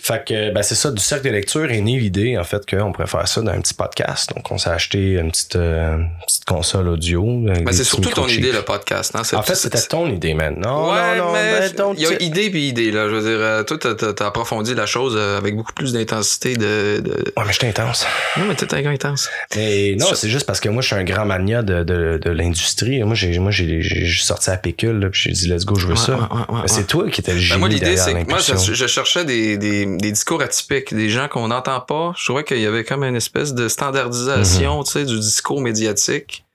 Fait 0.03 0.21
que, 0.27 0.51
ben, 0.51 0.61
c'est 0.63 0.75
ça, 0.75 0.91
du 0.91 1.01
cercle 1.01 1.27
de 1.27 1.29
lecture 1.31 1.71
est 1.71 1.79
née 1.79 1.97
l'idée, 1.97 2.37
en 2.37 2.43
fait, 2.43 2.69
qu'on 2.69 2.91
pourrait 2.91 3.07
faire 3.07 3.25
ça 3.25 3.39
dans 3.41 3.53
un 3.53 3.61
petit 3.61 3.73
podcast. 3.73 4.33
Donc, 4.35 4.51
on 4.51 4.57
s'est 4.57 4.69
acheté 4.69 5.13
une 5.13 5.31
petite, 5.31 5.55
euh, 5.55 5.95
une 5.95 6.09
petite 6.27 6.43
console 6.43 6.89
audio. 6.89 7.23
avec 7.47 7.63
Ben, 7.63 7.71
des 7.71 7.77
c'est 7.77 7.83
surtout 7.85 8.09
ton 8.09 8.27
idée, 8.27 8.51
le 8.51 8.63
podcast. 8.63 9.15
Hein? 9.15 9.23
C'est- 9.23 9.37
En 9.37 9.43
fait, 9.43 9.55
c'était 9.55 9.81
ton 9.81 10.09
idée, 10.09 10.33
man. 10.33 10.55
Non, 10.57 10.91
ouais, 10.91 11.17
non, 11.17 11.27
non, 11.27 11.31
mais 11.31 11.69
ben, 11.73 11.93
il 11.95 12.01
y 12.03 12.05
a 12.05 12.21
idée 12.21 12.49
puis 12.49 12.67
idée, 12.67 12.91
là. 12.91 13.07
Je 13.07 13.15
veux 13.15 13.21
dire, 13.21 13.39
euh, 13.39 13.63
toi, 13.63 13.77
t'as, 13.77 14.11
t'as 14.11 14.27
approfondi 14.27 14.75
la 14.75 14.85
chose 14.85 15.13
euh, 15.15 15.37
avec 15.37 15.55
beaucoup 15.55 15.71
plus 15.71 15.93
d'intensité 15.93 16.57
de, 16.57 16.99
de... 16.99 17.33
Ouais, 17.37 17.43
mais 17.47 17.53
j'étais 17.53 17.67
intense. 17.67 18.05
Non, 18.35 18.43
mais 18.49 18.55
t'es 18.55 18.73
un 18.73 18.81
gars 18.81 18.89
intense. 18.89 19.29
Mais 19.55 19.95
non, 19.97 20.07
c'est 20.15 20.27
juste 20.27 20.45
parce 20.45 20.59
que 20.59 20.67
moi, 20.67 20.81
je 20.81 20.87
suis 20.87 20.95
un 20.97 21.05
grand 21.05 21.25
mania 21.25 21.63
de, 21.63 21.83
de, 21.83 22.19
de 22.21 22.29
l'industrie. 22.29 23.01
Moi, 23.03 23.15
j'ai, 23.15 23.39
moi, 23.39 23.51
j'ai, 23.51 23.81
sorti 24.17 24.49
à 24.49 24.57
Pécule, 24.57 24.99
là, 24.99 25.09
puis 25.09 25.21
j'ai 25.23 25.31
dit, 25.31 25.47
let's 25.47 25.63
go, 25.63 25.75
je 25.75 25.87
veux 25.87 25.93
Ouais, 25.93 25.97
ça. 25.99 26.15
ouais, 26.15 26.19
ouais, 26.21 26.61
Mais 26.63 26.67
c'est 26.67 26.87
toi 26.87 27.09
qui 27.09 27.21
étais 27.21 27.33
le 27.35 27.39
génie 27.39 27.53
Ben, 27.53 27.59
moi, 27.59 27.69
l'idée, 27.69 27.95
c'est 27.95 28.13
que 28.13 28.29
moi, 28.29 28.39
je, 28.39 28.87
cherchais 28.87 29.23
des, 29.23 29.57
des, 29.57 29.85
des 29.97 30.11
discours 30.11 30.41
atypiques, 30.41 30.93
des 30.93 31.09
gens 31.09 31.27
qu'on 31.27 31.47
n'entend 31.47 31.79
pas. 31.81 32.13
Je 32.17 32.25
trouvais 32.25 32.43
qu'il 32.43 32.59
y 32.59 32.65
avait 32.65 32.83
comme 32.83 33.03
une 33.03 33.15
espèce 33.15 33.53
de 33.53 33.67
standardisation, 33.67 34.83
tu 34.83 34.91
sais, 34.91 35.05
du 35.05 35.19
discours 35.19 35.61
médiatique. 35.61 36.45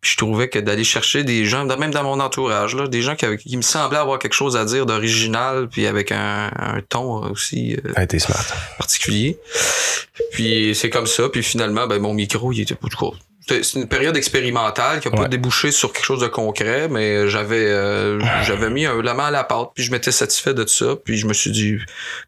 Puis 0.00 0.12
je 0.12 0.16
trouvais 0.16 0.48
que 0.48 0.60
d'aller 0.60 0.84
chercher 0.84 1.24
des 1.24 1.44
gens, 1.44 1.64
même 1.64 1.90
dans 1.90 2.04
mon 2.04 2.20
entourage, 2.20 2.76
là, 2.76 2.86
des 2.86 3.02
gens 3.02 3.16
qui, 3.16 3.56
me 3.56 3.62
semblaient 3.62 3.98
avoir 3.98 4.20
quelque 4.20 4.34
chose 4.34 4.56
à 4.56 4.64
dire 4.64 4.86
d'original, 4.86 5.68
puis 5.68 5.86
avec 5.88 6.12
un, 6.12 6.50
un 6.56 6.80
ton 6.88 7.28
aussi 7.30 7.74
euh, 7.74 7.92
Ah, 7.96 8.06
smart. 8.18 8.44
particulier. 8.78 9.38
Puis 10.30 10.72
c'est 10.76 10.90
comme 10.90 11.06
ça. 11.06 11.28
Puis 11.28 11.42
finalement, 11.42 11.88
ben, 11.88 12.00
mon 12.00 12.14
micro, 12.14 12.52
il 12.52 12.60
était 12.60 12.76
pas 12.76 12.86
du 12.86 12.94
coup. 12.94 13.12
C'était 13.12 13.27
c'est 13.48 13.78
une 13.78 13.88
période 13.88 14.16
expérimentale 14.16 15.00
qui 15.00 15.08
a 15.08 15.10
pas 15.10 15.28
débouché 15.28 15.70
sur 15.72 15.92
quelque 15.92 16.04
chose 16.04 16.20
de 16.20 16.28
concret, 16.28 16.88
mais 16.88 17.28
j'avais 17.28 17.66
euh, 17.66 18.20
j'avais 18.44 18.70
mis 18.70 18.86
un, 18.86 19.00
la 19.02 19.14
main 19.14 19.26
à 19.26 19.30
la 19.30 19.44
pâte, 19.44 19.70
puis 19.74 19.84
je 19.84 19.90
m'étais 19.90 20.12
satisfait 20.12 20.54
de 20.54 20.66
ça, 20.66 20.96
puis 21.04 21.18
je 21.18 21.26
me 21.26 21.32
suis 21.32 21.50
dit, 21.50 21.76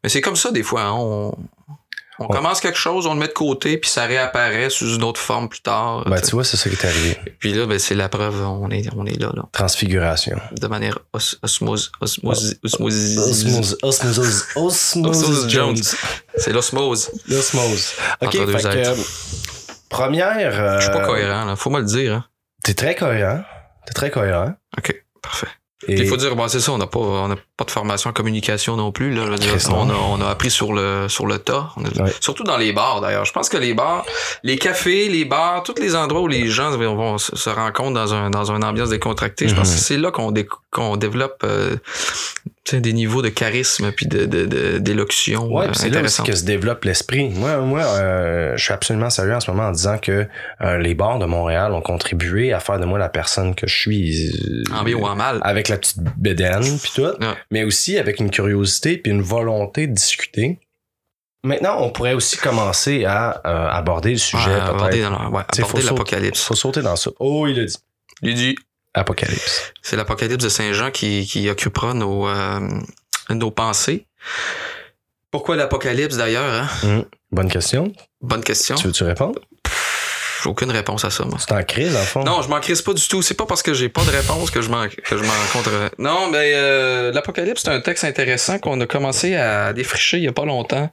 mais 0.03 0.09
c'est 0.09 0.21
comme 0.21 0.37
ça 0.37 0.51
des 0.51 0.63
fois, 0.63 0.83
hein, 0.83 0.93
on, 0.95 1.35
on 2.19 2.27
Ouais. 2.27 2.37
commence 2.37 2.61
quelque 2.61 2.77
chose, 2.79 3.07
on 3.07 3.15
le 3.15 3.21
met 3.21 3.29
de 3.29 3.33
côté, 3.33 3.79
puis 3.79 3.89
ça 3.89 4.05
réapparaît 4.05 4.69
sous 4.69 4.95
une 4.95 5.03
autre 5.05 5.19
forme 5.19 5.49
plus 5.49 5.63
tard. 5.63 6.05
Ben, 6.07 6.21
tu 6.21 6.33
vois, 6.33 6.45
c'est 6.45 6.59
ça 6.59 6.69
qui 6.69 6.77
est 6.77 6.85
arrivé. 6.85 7.17
Puis 7.39 7.55
là, 7.55 7.65
ben, 7.65 7.79
c'est 7.79 7.95
la 7.95 8.11
preuve, 8.11 8.43
on 8.43 8.69
est, 8.71 8.89
on 8.95 9.07
est 9.07 9.19
là, 9.19 9.33
là, 9.35 9.45
Transfiguration. 9.53 10.37
de 10.53 10.67
manière 10.67 10.99
os, 11.15 11.39
osmose, 11.43 11.91
osmose, 12.03 12.57
osmose, 12.63 13.19
Osmose, 13.19 13.79
osmose, 13.83 14.47
osmose 14.55 15.07
Osmose 15.25 15.49
Jones. 15.49 15.81
C'est 16.37 16.53
l'osmose. 16.53 17.11
L'osmose. 17.27 17.93
OK, 18.21 18.33
fait 18.33 18.45
que, 18.69 18.95
première... 19.91 20.59
euh, 20.59 20.79
Je 20.81 20.85
suis 20.85 20.93
pas 20.93 21.05
cohérent, 21.05 21.45
là. 21.45 21.57
Faut 21.57 21.69
me 21.71 21.81
le 21.81 21.85
dire, 21.87 22.15
hein. 22.15 22.25
T'es 22.65 22.73
très 22.75 22.95
cohérent. 22.95 23.43
T'es 23.87 23.93
très 23.93 24.11
cohérent. 24.11 24.55
OK, 24.79 24.95
parfait. 25.23 25.47
Et 25.89 25.95
Il 25.99 26.07
faut 26.07 26.19
dire, 26.19 26.37
bon, 26.37 26.47
c'est 26.47 26.61
ça, 26.61 26.73
on 26.73 26.79
n'a 26.79 26.87
pas, 26.87 26.99
on 27.01 27.35
pas 27.57 27.65
de 27.65 27.71
formation 27.71 28.11
en 28.11 28.13
communication 28.13 28.77
non 28.77 28.93
plus. 28.93 29.15
Là, 29.15 29.35
dire, 29.39 29.55
on, 29.71 29.89
a, 29.89 29.95
on 29.95 30.21
a 30.21 30.29
appris 30.29 30.51
sur 30.51 30.75
le, 30.75 31.09
sur 31.09 31.27
le 31.27 31.39
tas. 31.39 31.71
On 31.79 31.85
a- 31.87 32.03
Ouais. 32.05 32.13
Surtout 32.21 32.45
dans 32.45 32.59
les 32.59 32.75
bars, 32.75 33.01
d'ailleurs. 33.01 33.25
Je 33.25 33.33
pense 33.33 33.49
que 33.49 33.57
les 33.57 33.73
bars, 33.73 34.05
les 34.43 34.59
cafés, 34.59 35.09
les 35.09 35.25
bars, 35.25 35.63
tous 35.63 35.75
les 35.81 35.97
endroits 35.97 36.21
où 36.21 36.29
les 36.29 36.49
gens 36.49 36.71
vont 36.77 37.17
se 37.17 37.35
se 37.35 37.49
rencontrent 37.49 37.95
dans 37.95 38.13
un, 38.13 38.29
dans 38.29 38.53
une 38.53 38.63
ambiance 38.63 38.91
décontractée, 38.91 39.49
je 39.49 39.55
pense 39.55 39.69
Mhm. 39.71 39.75
que 39.75 39.81
c'est 39.81 39.97
là 39.97 40.11
qu'on 40.11 40.33
dé- 40.33 40.47
qu'on 40.71 40.99
développe 40.99 41.43
euh, 41.45 41.77
des 42.73 42.93
niveaux 42.93 43.23
de 43.23 43.31
charisme 43.31 43.91
puis 43.91 44.07
de, 44.07 44.27
de, 44.27 44.45
de- 44.45 44.79
d'élocution 44.79 45.47
Ouais, 45.53 45.67
euh, 45.67 45.73
c'est 45.73 45.89
là 45.91 46.03
aussi 46.03 46.23
que 46.23 46.37
se 46.37 46.45
développe 46.45 46.85
l'esprit. 46.85 47.31
Moi, 47.31 47.57
moi, 47.59 47.83
euh, 47.83 48.57
je 48.57 48.63
suis 48.63 48.73
absolument 48.73 49.11
sérieux 49.11 49.35
en 49.35 49.41
ce 49.41 49.51
moment 49.51 49.69
en 49.69 49.73
disant 49.73 49.99
que 49.99 50.27
euh, 50.61 50.79
les 50.79 50.95
bars 50.95 51.19
de 51.19 51.25
Montréal 51.27 51.73
ont 51.73 51.81
contribué 51.81 52.53
à 52.53 52.61
faire 52.61 52.79
de 52.79 52.85
moi 52.85 52.99
la 52.99 53.09
personne 53.09 53.55
que 53.55 53.67
je 53.67 53.77
suis. 53.77 54.29
euh, 54.29 54.63
En 54.75 54.85
bien 54.85 54.95
ou 54.97 55.05
en 55.07 55.17
mal. 55.17 55.39
Avec 55.43 55.69
la 55.69 55.79
petite 55.79 55.99
bédaine 56.19 56.79
puis 56.81 56.93
tout, 56.95 57.03
Ouais. 57.03 57.35
mais 57.51 57.65
aussi 57.65 57.99
avec 57.99 58.21
une 58.21 58.31
curiosité 58.31 58.99
puis 58.99 59.11
une 59.11 59.23
volonté 59.23 59.87
de 59.87 59.93
discuter. 59.95 60.61
Maintenant, 61.43 61.79
on 61.81 61.91
pourrait 61.91 62.13
aussi 62.13 62.37
commencer 62.37 63.07
à 63.07 63.41
euh, 63.47 63.69
aborder 63.71 64.11
le 64.13 64.19
sujet 64.19 64.51
Ouais, 64.51 64.61
aborder, 64.61 64.99
peut-être. 64.99 65.11
dans- 65.11 65.31
ouais, 65.31 65.43
aborder 65.49 65.63
faut 65.63 65.79
l'apocalypse. 65.95 66.43
Faut 66.43 66.55
sauter 66.55 66.83
dans 66.83 66.97
ça. 66.97 67.11
Oh, 67.19 67.47
il 67.49 67.59
a 67.59 67.65
dit. 67.65 67.77
Lui 68.23 68.35
dit, 68.35 68.55
Apocalypse. 68.95 69.73
C'est 69.83 69.97
l'Apocalypse 69.97 70.43
de 70.43 70.49
Saint 70.49 70.73
Jean 70.73 70.91
qui, 70.91 71.27
qui 71.27 71.49
occupera 71.49 71.95
nos, 71.95 72.29
euh, 72.29 72.61
nos 73.31 73.51
pensées. 73.51 74.07
Pourquoi 75.31 75.57
l'Apocalypse 75.57 76.17
d'ailleurs? 76.17 76.69
Hein? 76.85 77.05
Bonne 77.31 77.49
question. 77.51 77.93
Bonne 78.21 78.43
question. 78.43 78.75
Tu 78.75 78.89
veux-tu 78.89 79.05
répondre? 79.05 79.41
J'ai 80.43 80.49
aucune 80.51 80.71
réponse 80.71 81.05
à 81.05 81.11
ça, 81.11 81.25
moi. 81.25 81.39
C'est 81.39 81.53
en 81.53 81.63
crise, 81.63 81.95
en 81.97 82.01
fond. 82.01 82.25
Non, 82.25 82.43
je 82.43 82.49
m'en 82.49 82.61
crisse 82.61 82.83
pas 82.83 82.95
du 82.95 83.07
tout. 83.07 83.23
C'est 83.23 83.35
pas 83.35 83.47
parce 83.47 83.63
que 83.63 83.75
j'ai 83.75 83.89
pas 83.89 84.03
de 84.05 84.11
réponse 84.11 84.51
que 84.51 84.63
je 84.63 84.71
m'en 84.71 84.87
que 84.89 85.17
je 85.17 85.23
m'en 85.23 85.33
contre. 85.53 85.71
Non, 85.99 86.31
mais 86.31 86.53
euh, 86.55 87.13
l'Apocalypse, 87.13 87.63
c'est 87.65 87.71
un 87.71 87.81
texte 87.81 88.05
intéressant 88.05 88.59
qu'on 88.59 88.81
a 88.81 88.87
commencé 88.87 89.37
à 89.37 89.73
défricher 89.73 90.19
il 90.19 90.25
y 90.25 90.29
a 90.29 90.33
pas 90.33 90.45
longtemps. 90.45 90.91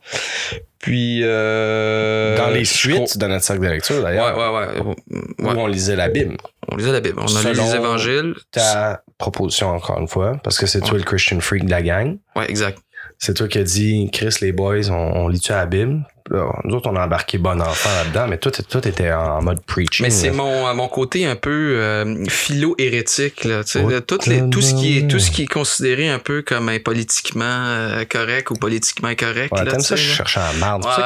Puis 0.79 1.21
euh, 1.23 2.37
Dans 2.37 2.49
les 2.49 2.63
je 2.63 2.73
suites 2.73 3.17
de 3.17 3.25
notre 3.27 3.43
cercle 3.43 3.63
de 3.63 3.67
lecture, 3.67 4.01
d'ailleurs, 4.01 4.37
Ouais, 4.37 4.47
ouais, 4.47 4.83
ouais. 4.83 5.25
où 5.39 5.59
on 5.59 5.67
lisait 5.67 5.95
la 5.95 6.07
Bible. 6.07 6.37
On 6.69 6.75
lisait 6.75 6.91
la 6.91 6.99
Bible. 7.01 7.19
On 7.19 7.35
a 7.35 7.43
lu 7.43 7.53
les 7.53 7.75
évangiles. 7.75 8.35
ta 8.51 9.01
proposition 9.17 9.69
encore 9.69 9.99
une 9.99 10.07
fois, 10.07 10.39
parce 10.43 10.57
que 10.59 10.67
c'est 10.67 10.81
toi 10.81 10.97
le 10.97 11.03
Christian 11.03 11.39
freak 11.39 11.65
de 11.65 11.71
la 11.71 11.81
gang. 11.81 12.17
Ouais, 12.35 12.49
exact. 12.49 12.77
C'est 13.19 13.33
toi 13.33 13.47
qui 13.47 13.57
as 13.57 13.63
dit, 13.63 14.09
Chris, 14.13 14.35
les 14.41 14.51
boys, 14.51 14.89
on, 14.89 14.93
on 14.93 15.27
lit-tu 15.27 15.51
à 15.51 15.57
la 15.57 15.65
Bible? 15.65 16.01
Là, 16.29 16.45
nous 16.65 16.75
autres, 16.75 16.89
on 16.91 16.95
a 16.97 17.05
embarqué 17.05 17.37
bon 17.37 17.59
enfant 17.61 17.89
là-dedans, 18.03 18.27
mais 18.27 18.37
toi, 18.37 18.51
toi, 18.51 18.81
t'étais 18.81 19.11
en 19.13 19.41
mode 19.41 19.63
preaching. 19.65 20.05
Mais 20.05 20.09
c'est 20.11 20.29
mon, 20.29 20.73
mon 20.75 20.87
côté 20.89 21.25
un 21.25 21.37
peu 21.37 21.77
euh, 21.79 22.25
philo-hérétique. 22.29 23.45
Là, 23.45 23.61
Oh, 23.75 23.89
les, 23.89 24.01
tout, 24.01 24.17
ce 24.61 24.73
qui 24.75 24.97
est, 24.97 25.07
tout 25.07 25.19
ce 25.19 25.31
qui 25.31 25.43
est 25.43 25.47
considéré 25.47 26.09
un 26.09 26.19
peu 26.19 26.41
comme 26.41 26.67
un 26.69 26.79
politiquement 26.79 27.45
euh, 27.45 28.03
correct 28.05 28.51
ou 28.51 28.55
politiquement 28.55 29.07
incorrect. 29.07 29.53
Ouais, 29.53 29.63
là, 29.63 29.79
ça, 29.79 29.95
je 29.95 30.11
cherche 30.11 30.35
la. 30.35 30.51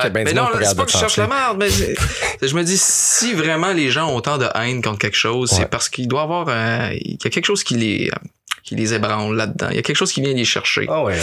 C'est 0.01 0.11
bien 0.11 0.23
mais 0.23 0.33
non, 0.33 0.47
c'est 0.61 0.75
pas 0.75 0.85
que 0.85 0.91
je 0.91 0.97
cherche 0.97 1.17
la 1.17 1.27
merde, 1.27 1.57
mais 1.59 1.69
je 1.69 2.55
me 2.55 2.63
dis, 2.63 2.77
si 2.77 3.33
vraiment 3.33 3.73
les 3.73 3.89
gens 3.89 4.09
ont 4.09 4.15
autant 4.15 4.37
de 4.39 4.47
haine 4.55 4.81
contre 4.81 4.99
quelque 4.99 5.17
chose, 5.17 5.51
Ouais. 5.51 5.59
c'est 5.59 5.69
parce 5.69 5.87
qu'il 5.87 6.07
doit 6.07 6.21
y 6.21 6.23
avoir, 6.23 6.47
euh, 6.49 6.89
il 6.93 7.11
y 7.23 7.27
a 7.27 7.29
quelque 7.29 7.45
chose 7.45 7.63
qui 7.63 7.75
les, 7.75 8.09
euh, 8.11 8.27
qui 8.63 8.75
les 8.75 8.93
ébranle 8.95 9.35
là-dedans. 9.35 9.67
Il 9.69 9.75
y 9.75 9.79
a 9.79 9.81
quelque 9.83 9.97
chose 9.97 10.11
qui 10.11 10.21
vient 10.21 10.33
les 10.33 10.45
chercher. 10.45 10.87
Ah 10.89 11.03
ouais. 11.03 11.15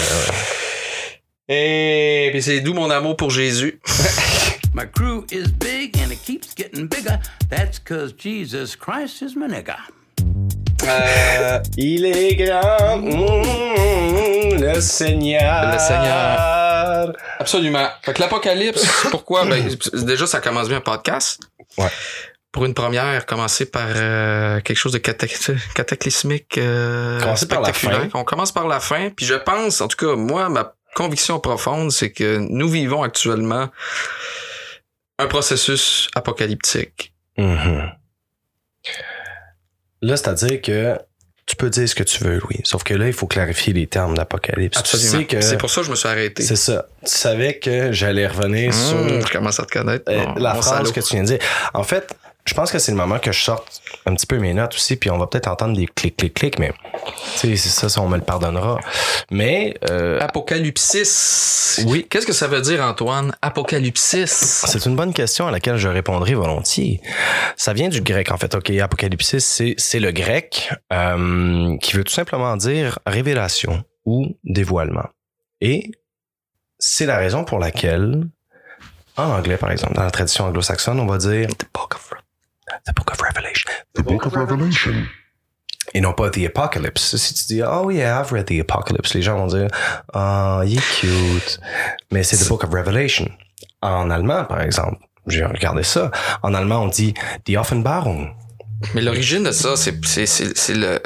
Et 1.49 2.28
puis 2.33 2.43
c'est 2.43 2.61
d'où 2.61 2.75
mon 2.75 2.90
amour 2.90 3.17
pour 3.17 3.31
Jésus. 3.31 3.81
My 4.75 4.85
crew 4.90 5.25
is 5.33 5.49
big 5.49 5.97
and 5.99 6.11
it 6.12 6.23
keeps 6.23 6.55
getting 6.55 6.87
bigger. 6.88 7.19
That's 7.49 7.78
cause 7.78 8.12
Jesus 8.17 8.76
Christ 8.76 9.23
is 9.23 9.35
my 9.35 9.49
nigga. 9.49 9.76
Euh, 10.85 11.59
Il 11.78 12.05
est 12.05 12.35
grand, 12.37 12.99
mmh, 12.99 14.61
le 14.62 14.81
Seigneur. 14.81 15.73
Le 15.73 15.78
Seigneur. 15.78 17.12
Absolument. 17.38 17.88
Fait 18.02 18.12
que 18.12 18.21
l'Apocalypse, 18.21 18.87
pourquoi? 19.11 19.47
Ben, 19.47 19.75
déjà, 20.05 20.26
ça 20.26 20.40
commence 20.40 20.69
bien 20.69 20.78
un 20.78 20.83
podcast. 20.83 21.40
Ouais. 21.78 21.88
Pour 22.52 22.64
une 22.67 22.75
première, 22.75 23.25
commencer 23.26 23.67
par 23.67 23.88
euh, 23.95 24.61
quelque 24.61 24.76
chose 24.76 24.93
de 24.93 24.99
catac- 24.99 25.52
cataclysmique, 25.75 26.59
euh, 26.59 27.21
Commencer 27.21 27.47
par 27.49 27.61
la 27.61 27.69
spectaculaire. 27.73 28.11
fin. 28.11 28.19
On 28.21 28.25
commence 28.25 28.52
par 28.52 28.67
la 28.69 28.81
fin. 28.81 29.11
Puis 29.14 29.26
je 29.26 29.35
pense, 29.35 29.81
en 29.81 29.88
tout 29.88 29.97
cas, 29.97 30.14
moi, 30.17 30.49
ma 30.49 30.75
conviction 30.99 31.38
profonde, 31.40 31.90
c'est 31.93 32.11
que 32.11 32.38
nous 32.38 32.69
vivons 32.69 33.02
actuellement 33.02 33.69
un 35.19 35.26
processus 35.26 36.09
apocalyptique. 36.14 37.12
Mhm. 37.38 37.90
Là, 40.02 40.17
c'est-à-dire 40.17 40.61
que 40.62 40.97
tu 41.47 41.57
peux 41.57 41.71
dire 41.71 41.88
ce 41.88 41.95
que 41.95 42.02
tu 42.02 42.23
veux, 42.25 42.38
Louis. 42.38 42.61
Sauf 42.64 42.85
que 42.85 42.95
là, 42.95 43.07
il 43.07 43.12
faut 43.12 43.26
clarifier 43.26 43.73
les 43.73 43.87
termes 43.87 44.14
d'apocalypse. 44.17 44.83
Tu 44.83 44.97
sais 44.99 45.25
que 45.25 45.40
C'est 45.40 45.57
pour 45.57 45.71
ça 45.71 45.81
que 45.81 45.87
je 45.87 45.90
me 45.90 45.97
suis 45.97 46.09
arrêté. 46.09 46.43
c'est 46.43 46.57
ça. 46.57 46.87
Tu 47.05 47.11
savais 47.11 47.59
que 47.59 47.90
j'allais 47.93 48.26
revenir 48.26 48.69
Mmh, 48.71 48.73
sur 48.73 49.26
je 49.26 49.33
commence 49.33 49.59
à 49.59 49.64
te 49.64 49.73
connaître. 49.73 50.05
Euh, 50.11 50.25
Bon, 50.26 50.35
la 50.35 50.55
mon 50.55 50.62
phrase 50.62 50.93
que 50.93 51.00
tu 51.00 51.14
viens 51.14 51.23
de 51.23 51.28
dire. 51.28 51.38
En 51.75 51.85
fait, 51.85 52.12
je 52.49 52.55
pense 52.55 52.73
que 52.73 52.78
c'est 52.78 52.93
le 52.93 52.97
moment 52.97 53.19
que 53.19 53.31
je 53.31 53.43
sorte 53.43 53.83
un 54.07 54.14
petit 54.14 54.26
peu 54.26 54.38
mes 54.38 54.55
notes 54.55 54.75
aussi, 54.75 54.97
puis 54.97 55.11
on 55.11 55.19
va 55.19 55.26
peut-être 55.26 55.49
entendre 55.49 55.76
des 55.76 55.87
clics, 55.87 56.17
clics, 56.17 56.33
clics, 56.33 56.59
mais 56.59 56.73
c'est 57.37 57.57
ça, 57.57 57.90
ça, 57.90 58.00
on 58.00 58.09
me 58.09 58.17
le 58.17 58.23
pardonnera. 58.23 58.81
Mais 59.31 59.75
euh, 59.90 60.19
Apocalypsis. 60.21 61.85
Oui. 61.87 62.07
Qu'est-ce 62.09 62.26
que 62.26 62.33
ça 62.33 62.47
veut 62.47 62.62
dire, 62.62 62.83
Antoine? 62.83 63.37
Apocalypsis. 63.43 64.26
c'est 64.26 64.87
une 64.87 64.97
bonne 64.97 65.12
question 65.12 65.47
à 65.47 65.50
laquelle 65.50 65.76
je 65.76 65.88
répondrai 65.88 66.33
volontiers. 66.33 67.02
Ça 67.57 67.75
vient 67.75 67.90
du 67.90 68.00
grec, 68.00 68.33
en 68.33 68.38
fait. 68.38 68.55
OK, 68.55 68.71
apocalypsis, 68.71 69.40
c'est, 69.40 69.75
c'est 69.76 70.00
le 70.00 70.11
grec 70.11 70.73
euh, 70.90 71.76
qui 71.83 71.97
veut 71.97 72.05
tout 72.05 72.14
simplement 72.14 72.57
dire 72.57 72.99
révélation 73.07 73.85
ou 74.07 74.38
dévoilement. 74.43 75.09
Et 75.61 75.90
c'est 76.78 77.05
la 77.05 77.19
raison 77.19 77.45
pour 77.45 77.59
laquelle, 77.59 78.26
en 79.19 79.31
anglais, 79.33 79.59
par 79.59 79.71
exemple, 79.71 79.95
dans 79.95 80.05
la 80.05 80.11
tradition 80.11 80.47
anglo-saxonne, 80.47 80.99
on 80.99 81.07
va 81.07 81.19
dire 81.19 81.49
The 81.49 81.67
Book 81.75 81.95
of, 81.95 82.14
the 82.88 82.95
book 82.97 83.11
of 83.12 83.21
Revelation. 83.21 83.71
The 83.95 84.02
Book 84.02 84.26
of 84.26 84.35
Revelation. 84.35 85.07
et 85.95 86.00
non 86.00 86.12
pas 86.12 86.30
The 86.30 86.45
Apocalypse. 86.47 87.16
Si 87.16 87.35
tu 87.35 87.54
dis, 87.54 87.62
oh 87.62 87.90
yeah, 87.90 88.21
I've 88.21 88.30
read 88.33 88.47
The 88.47 88.61
Apocalypse, 88.61 89.14
les 89.14 89.23
gens 89.23 89.37
vont 89.38 89.47
dire, 89.47 89.68
ah, 90.12 90.62
il 90.66 90.76
est 90.78 91.00
cute. 91.00 91.61
Mais 92.12 92.23
c'est 92.23 92.37
The 92.37 92.49
Book 92.49 92.64
of 92.64 92.71
Revelation. 92.71 93.28
En 93.80 94.11
allemand, 94.11 94.45
par 94.45 94.61
exemple, 94.61 94.99
j'ai 95.26 95.45
regardé 95.45 95.83
ça. 95.83 96.11
En 96.42 96.52
allemand, 96.54 96.83
on 96.83 96.88
dit 96.88 97.14
Die 97.47 97.57
Offenbarung. 97.57 98.35
Mais 98.95 99.00
l'origine 99.00 99.42
de 99.45 99.50
ça, 99.50 99.76
c'est, 99.76 100.04
c'est, 100.04 100.26
c'est, 100.26 100.57
c'est 100.57 100.75
le, 100.75 101.00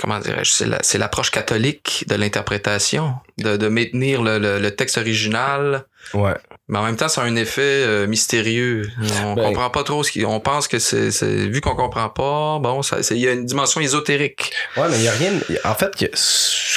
comment 0.00 0.20
dirais-je, 0.20 0.50
c'est, 0.52 0.66
la, 0.66 0.78
c'est 0.82 0.96
l'approche 0.98 1.30
catholique 1.32 2.04
de 2.08 2.14
l'interprétation, 2.14 3.14
de, 3.38 3.56
de 3.56 3.68
maintenir 3.68 4.22
le, 4.22 4.38
le, 4.38 4.58
le 4.60 4.70
texte 4.76 4.96
original, 4.98 5.84
Ouais. 6.14 6.34
Mais 6.70 6.78
en 6.78 6.84
même 6.84 6.96
temps, 6.96 7.08
ça 7.08 7.22
a 7.22 7.24
un 7.24 7.34
effet 7.36 7.60
euh, 7.62 8.06
mystérieux. 8.06 8.88
On 9.24 9.34
Ben- 9.34 9.42
comprend 9.48 9.68
pas 9.70 9.82
trop 9.82 10.02
ce 10.04 10.10
qui. 10.12 10.24
On 10.24 10.38
pense 10.40 10.68
que 10.68 10.78
c'est, 10.78 11.10
c'est- 11.10 11.48
vu 11.48 11.60
qu'on 11.60 11.74
comprend 11.74 12.08
pas. 12.08 12.58
Bon, 12.60 12.80
ça, 12.82 13.02
c'est- 13.02 13.16
il 13.16 13.20
y 13.20 13.28
a 13.28 13.32
une 13.32 13.44
dimension 13.44 13.80
ésotérique. 13.80 14.52
Ouais, 14.76 14.84
mais 14.88 14.96
il 14.98 15.02
y 15.02 15.08
a 15.08 15.12
rien. 15.12 15.32
En 15.64 15.74
fait, 15.74 15.90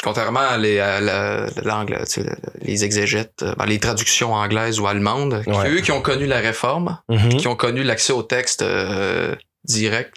Contrairement 0.03 0.41
à, 0.41 0.57
les, 0.57 0.79
à 0.79 0.99
la, 0.99 1.45
l'angle, 1.63 1.97
tu 2.05 2.21
sais, 2.23 2.25
les 2.61 2.83
exégètes, 2.83 3.41
euh, 3.43 3.53
ben, 3.57 3.65
les 3.65 3.79
traductions 3.79 4.33
anglaises 4.33 4.79
ou 4.79 4.87
allemandes, 4.87 5.43
qui, 5.45 5.67
eux 5.69 5.79
qui 5.81 5.91
ont 5.93 6.01
connu 6.01 6.25
la 6.25 6.39
réforme, 6.39 6.97
Mhm. 7.07 7.37
qui 7.37 7.47
ont 7.47 7.55
connu 7.55 7.83
l'accès 7.83 8.11
au 8.11 8.23
texte 8.23 8.63
euh, 8.63 9.33
direct, 9.63 10.13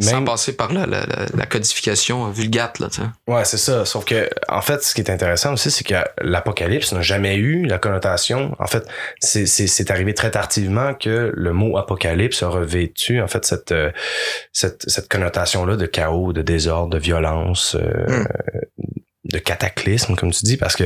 sans 0.00 0.16
Même- 0.16 0.24
passer 0.26 0.54
par 0.56 0.72
la, 0.72 0.86
la, 0.86 1.04
la, 1.34 1.46
codification 1.46 2.30
vulgate, 2.30 2.78
là, 2.78 2.88
tu. 2.88 3.00
Ouais, 3.26 3.44
c'est 3.44 3.56
ça. 3.58 3.84
Sauf 3.84 4.04
que, 4.04 4.30
en 4.48 4.60
fait, 4.60 4.82
ce 4.84 4.94
qui 4.94 5.00
est 5.00 5.10
intéressant 5.10 5.52
aussi, 5.54 5.70
c'est 5.72 5.82
que 5.84 5.94
l'Apocalypse 6.20 6.92
n'a 6.92 7.02
jamais 7.02 7.34
eu 7.34 7.66
la 7.66 7.78
connotation. 7.78 8.54
En 8.60 8.66
fait, 8.68 8.86
c'est- 9.18 9.46
c'est 9.46 9.66
c'est 9.66 9.90
arrivé 9.90 10.14
très 10.14 10.30
tardivement 10.30 10.94
que 10.94 11.32
le 11.34 11.52
mot 11.52 11.76
Apocalypse 11.78 12.42
a 12.44 12.48
revêtu, 12.48 13.20
en 13.20 13.26
fait, 13.26 13.44
cette, 13.44 13.72
euh, 13.72 13.90
cette, 14.52 14.88
cette 14.88 15.08
connotation-là 15.08 15.76
de 15.76 15.86
chaos, 15.86 16.32
de 16.32 16.42
désordre, 16.42 16.90
de 16.94 16.98
violence, 16.98 17.74
euh, 17.74 18.06
Hmm. 18.06 18.24
de 19.24 19.38
cataclysme, 19.38 20.14
comme 20.14 20.30
tu 20.30 20.44
dis, 20.44 20.56
parce 20.56 20.76
que 20.76 20.84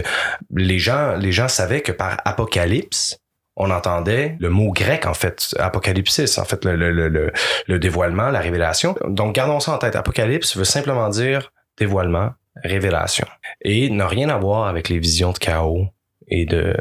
les 0.56 0.78
gens, 0.78 1.14
les 1.16 1.32
gens 1.32 1.48
savaient 1.48 1.80
que 1.82 1.92
par 1.92 2.16
Apocalypse, 2.24 3.18
on 3.56 3.70
entendait 3.70 4.36
le 4.40 4.48
mot 4.48 4.72
grec, 4.72 5.06
en 5.06 5.14
fait, 5.14 5.54
apocalypsis, 5.58 6.38
en 6.38 6.44
fait, 6.44 6.64
le, 6.64 6.74
le, 6.76 6.90
le, 6.90 7.08
le, 7.08 7.32
le 7.66 7.78
dévoilement, 7.78 8.30
la 8.30 8.40
révélation. 8.40 8.94
Donc, 9.06 9.34
gardons 9.34 9.60
ça 9.60 9.72
en 9.72 9.78
tête. 9.78 9.94
Apocalypse 9.96 10.56
veut 10.56 10.64
simplement 10.64 11.08
dire 11.10 11.52
dévoilement, 11.78 12.30
révélation. 12.62 13.26
Et 13.62 13.90
n'a 13.90 14.06
rien 14.08 14.28
à 14.28 14.38
voir 14.38 14.68
avec 14.68 14.88
les 14.88 14.98
visions 14.98 15.32
de 15.32 15.38
chaos 15.38 15.86
et 16.28 16.46
de, 16.46 16.76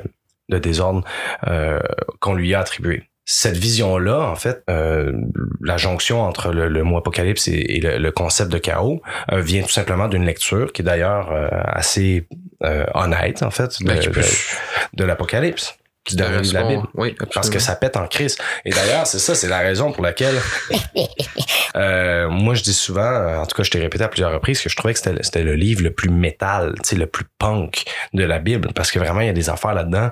de 0.50 0.60
désordre 0.60 1.04
euh, 1.48 1.80
qu'on 2.20 2.34
lui 2.34 2.54
a 2.54 2.60
attribuées. 2.60 3.04
Cette 3.24 3.56
vision-là, 3.56 4.20
en 4.20 4.36
fait, 4.36 4.64
euh, 4.70 5.14
la 5.62 5.78
jonction 5.78 6.22
entre 6.22 6.52
le, 6.52 6.68
le 6.68 6.84
mot 6.84 6.98
apocalypse 6.98 7.48
et, 7.48 7.76
et 7.76 7.80
le, 7.80 7.98
le 8.00 8.12
concept 8.12 8.52
de 8.52 8.58
chaos 8.58 9.02
euh, 9.32 9.40
vient 9.42 9.62
tout 9.62 9.70
simplement 9.70 10.08
d'une 10.08 10.26
lecture 10.26 10.74
qui 10.74 10.82
est 10.82 10.86
d'ailleurs 10.86 11.32
euh, 11.32 11.48
assez 11.52 12.28
euh, 12.64 12.86
honnête, 12.94 13.44
en 13.44 13.52
fait, 13.52 13.82
de, 13.82 13.86
Ben, 13.86 14.24
de 14.94 15.04
l'apocalypse, 15.06 15.78
qui 16.04 16.16
donne 16.16 16.42
la 16.54 16.64
Bible 16.64 16.88
Oui, 16.96 17.16
parce 17.34 17.50
que 17.50 17.60
ça 17.60 17.76
pète 17.76 17.96
en 17.96 18.08
crise. 18.08 18.38
Et 18.66 18.72
d'ailleurs, 18.72 19.06
c'est 19.06 19.20
ça, 19.20 19.36
c'est 19.36 19.48
la 19.48 19.60
raison 19.60 19.92
pour 19.92 20.04
laquelle 20.04 20.36
euh, 21.76 22.30
moi 22.30 22.56
je 22.56 22.64
dis 22.64 22.74
souvent, 22.74 23.42
en 23.42 23.46
tout 23.46 23.56
cas 23.56 23.64
je 23.64 23.70
t'ai 23.72 23.80
répété 23.80 24.04
à 24.04 24.08
plusieurs 24.08 24.32
reprises 24.32 24.62
que 24.62 24.70
je 24.70 24.76
trouvais 24.76 24.94
que 24.94 25.00
c'était, 25.00 25.44
le 25.44 25.56
livre 25.56 25.84
le 25.84 25.92
plus 25.92 26.10
métal, 26.10 26.74
tu 26.84 26.90
sais, 26.90 26.96
le 26.96 27.08
plus 27.08 27.26
punk 27.38 27.84
de 28.14 28.24
la 28.24 28.40
Bible, 28.40 28.70
parce 28.74 28.92
que 28.92 29.00
vraiment 29.00 29.22
il 29.22 29.28
y 29.28 29.30
a 29.30 29.34
des 29.34 29.50
affaires 29.50 29.74
là-dedans 29.74 30.12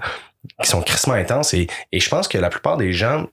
qui 0.61 0.69
sont 0.69 0.81
crissement 0.81 1.15
intenses 1.15 1.53
et, 1.53 1.67
et 1.91 1.99
je 1.99 2.09
pense 2.09 2.27
que 2.27 2.37
la 2.37 2.49
plupart 2.49 2.77
des 2.77 2.93
gens 2.93 3.25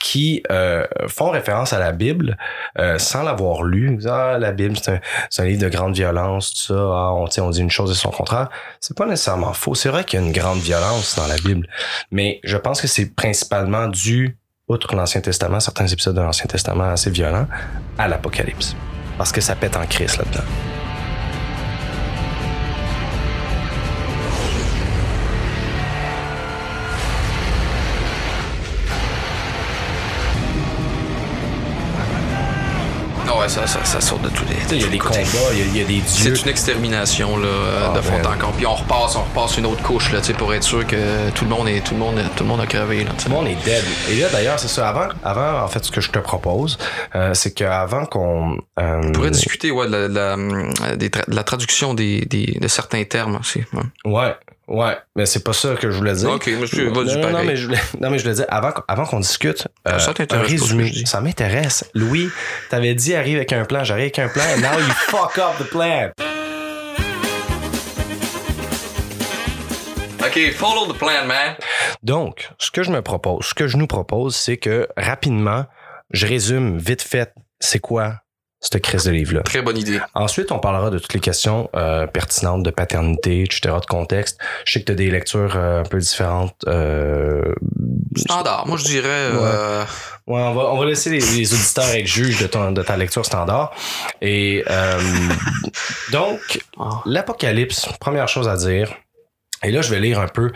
qui 0.00 0.42
euh, 0.50 0.86
font 1.08 1.30
référence 1.30 1.72
à 1.72 1.78
la 1.78 1.92
Bible 1.92 2.36
euh, 2.78 2.98
sans 2.98 3.22
l'avoir 3.22 3.62
lu, 3.62 3.98
ah 4.08 4.38
la 4.38 4.52
Bible 4.52 4.76
c'est 4.80 4.92
un, 4.92 5.44
un 5.44 5.46
livre 5.46 5.62
de 5.62 5.68
grande 5.68 5.94
violence, 5.94 6.54
tout 6.54 6.74
ça, 6.74 6.74
ah, 6.74 7.12
on, 7.14 7.26
on 7.38 7.50
dit 7.50 7.60
une 7.60 7.70
chose 7.70 7.90
et 7.90 7.94
son 7.94 8.10
contraire. 8.10 8.48
C'est 8.80 8.96
pas 8.96 9.06
nécessairement 9.06 9.52
faux. 9.52 9.74
C'est 9.74 9.90
vrai 9.90 10.04
qu'il 10.04 10.20
y 10.20 10.22
a 10.22 10.26
une 10.26 10.32
grande 10.32 10.60
violence 10.60 11.16
dans 11.16 11.26
la 11.26 11.36
Bible, 11.36 11.66
mais 12.10 12.40
je 12.44 12.56
pense 12.56 12.80
que 12.80 12.86
c'est 12.86 13.14
principalement 13.14 13.88
dû, 13.88 14.38
outre 14.68 14.94
l'Ancien 14.94 15.20
Testament, 15.20 15.60
certains 15.60 15.86
épisodes 15.86 16.16
de 16.16 16.22
l'Ancien 16.22 16.46
Testament 16.46 16.84
assez 16.84 17.10
violents, 17.10 17.46
à 17.98 18.08
l'Apocalypse. 18.08 18.74
Parce 19.18 19.32
que 19.32 19.40
ça 19.40 19.54
pète 19.54 19.76
en 19.76 19.86
crise 19.86 20.16
là-dedans. 20.16 20.44
Ouais, 33.44 33.48
ça, 33.48 33.66
ça, 33.66 33.84
ça 33.84 34.00
saute 34.00 34.22
de 34.22 34.28
tous 34.30 34.44
les. 34.46 34.76
Il 34.76 34.82
y 34.82 34.84
a 34.84 34.88
des 34.88 34.98
combats, 34.98 35.18
il 35.52 35.58
y 35.58 35.62
a, 35.62 35.64
il 35.66 35.76
y 35.76 35.80
a 35.80 35.84
des 35.84 36.00
dieux. 36.00 36.34
C'est 36.34 36.42
une 36.42 36.48
extermination 36.48 37.36
là, 37.36 37.46
euh, 37.46 37.88
Ah, 37.92 37.96
de 37.96 38.00
fond 38.02 38.16
en 38.18 38.38
comble. 38.38 38.54
Puis 38.56 38.66
on 38.66 38.74
repasse, 38.74 39.16
on 39.16 39.22
repasse 39.22 39.58
une 39.58 39.66
autre 39.66 39.82
couche 39.82 40.12
là, 40.12 40.20
pour 40.36 40.52
être 40.54 40.62
sûr 40.64 40.86
que 40.86 41.30
tout 41.34 41.44
le 41.44 41.50
monde 41.50 41.68
est, 41.68 41.80
tout 41.80 41.94
le 41.94 42.00
monde, 42.00 42.16
tout 42.36 42.42
le 42.44 42.48
monde 42.48 42.60
a 42.60 42.66
crevé 42.66 43.04
là. 43.04 43.10
Tout 43.22 43.28
le 43.28 43.34
monde 43.34 43.46
est 43.48 43.64
dead. 43.64 43.84
Et 44.10 44.16
là, 44.20 44.28
d'ailleurs, 44.32 44.58
c'est 44.58 44.68
ça. 44.68 44.88
Avant, 44.88 45.08
avant, 45.24 45.62
en 45.62 45.68
fait, 45.68 45.84
ce 45.84 45.90
que 45.90 46.00
je 46.00 46.10
te 46.10 46.18
propose, 46.18 46.78
euh, 47.14 47.34
c'est 47.34 47.52
qu'avant 47.52 48.06
qu'on... 48.06 48.58
euh, 48.78 49.00
On 49.04 49.12
pourrait 49.12 49.30
discuter 49.30 49.70
ouais, 49.70 49.86
de, 49.86 49.92
la, 49.92 50.08
de 50.08 50.14
la, 50.14 50.96
des 50.96 51.08
tra- 51.08 51.28
de 51.28 51.34
la 51.36 51.42
traduction 51.44 51.94
des, 51.94 52.22
des, 52.22 52.58
de 52.60 52.68
certains 52.68 53.04
termes 53.04 53.36
aussi. 53.36 53.62
ouais. 53.72 54.12
Ouais, 54.12 54.34
ouais, 54.68 54.96
mais 55.16 55.26
c'est 55.26 55.42
pas 55.44 55.52
ça 55.52 55.74
que 55.74 55.90
je 55.90 55.96
voulais 55.96 56.14
dire. 56.14 56.30
Ok, 56.30 56.48
monsieur, 56.58 56.90
non, 56.90 57.04
vas-y, 57.04 57.18
non, 57.18 57.44
mais 57.44 57.56
je 57.56 57.66
voulais, 57.66 57.80
non, 58.00 58.10
mais 58.10 58.18
je 58.18 58.24
voulais 58.24 58.36
dire, 58.36 58.46
avant, 58.48 58.72
avant 58.88 59.04
qu'on 59.04 59.20
discute, 59.20 59.68
euh, 59.88 59.98
Ça 59.98 60.14
t'intéresse 60.14 60.50
résumé, 60.50 60.92
ça 61.04 61.20
m'intéresse. 61.20 61.84
Louis, 61.94 62.30
t'avais 62.70 62.94
dit 62.94 63.14
arrive 63.14 63.36
avec 63.36 63.52
un 63.52 63.64
plan, 63.64 63.84
j'arrive 63.84 64.04
avec 64.04 64.18
un 64.18 64.28
plan, 64.28 64.42
and 64.56 64.60
now 64.60 64.78
you 64.78 64.92
fuck 65.08 65.38
up 65.38 65.58
the 65.58 65.68
plan. 65.68 66.10
Ok, 70.20 70.52
follow 70.54 70.90
the 70.90 70.96
plan, 70.96 71.26
man. 71.26 71.54
Donc, 72.02 72.50
ce 72.58 72.70
que 72.70 72.82
je 72.82 72.90
me 72.90 73.02
propose, 73.02 73.44
ce 73.44 73.54
que 73.54 73.68
je 73.68 73.76
nous 73.76 73.86
propose, 73.86 74.34
c'est 74.34 74.56
que 74.56 74.88
rapidement, 74.96 75.66
je 76.10 76.26
résume 76.26 76.78
vite 76.78 77.02
fait, 77.02 77.32
c'est 77.60 77.78
quoi 77.78 78.23
cette 78.64 78.82
crise 78.82 79.04
de 79.04 79.10
livre-là. 79.10 79.42
Très 79.42 79.60
bonne 79.60 79.76
idée. 79.76 80.00
Ensuite, 80.14 80.50
on 80.50 80.58
parlera 80.58 80.88
de 80.88 80.98
toutes 80.98 81.12
les 81.12 81.20
questions 81.20 81.68
euh, 81.76 82.06
pertinentes 82.06 82.62
de 82.62 82.70
paternité, 82.70 83.42
etc., 83.42 83.74
de 83.80 83.86
contexte. 83.86 84.38
Je 84.64 84.72
sais 84.72 84.80
que 84.80 84.86
tu 84.86 84.92
as 84.92 84.94
des 84.94 85.10
lectures 85.10 85.54
euh, 85.56 85.80
un 85.80 85.82
peu 85.82 85.98
différentes. 85.98 86.56
Euh, 86.66 87.52
Standard. 88.16 88.66
Moi, 88.66 88.78
je 88.78 88.84
dirais. 88.84 89.32
ouais, 89.32 89.84
on 90.26 90.54
va, 90.54 90.62
on 90.72 90.78
va 90.78 90.86
laisser 90.86 91.10
les, 91.10 91.20
les 91.20 91.52
auditeurs 91.52 91.88
être 91.90 92.06
juges 92.06 92.40
de, 92.40 92.46
ton, 92.46 92.72
de 92.72 92.82
ta 92.82 92.96
lecture 92.96 93.26
standard. 93.26 93.74
Et 94.22 94.64
donc, 96.12 96.62
l'Apocalypse, 97.04 97.86
première 98.00 98.28
chose 98.28 98.48
à 98.48 98.56
dire, 98.56 98.94
et 99.62 99.70
là, 99.70 99.82
je 99.82 99.90
vais 99.90 100.00
lire 100.00 100.20
un 100.20 100.28
peu 100.28 100.52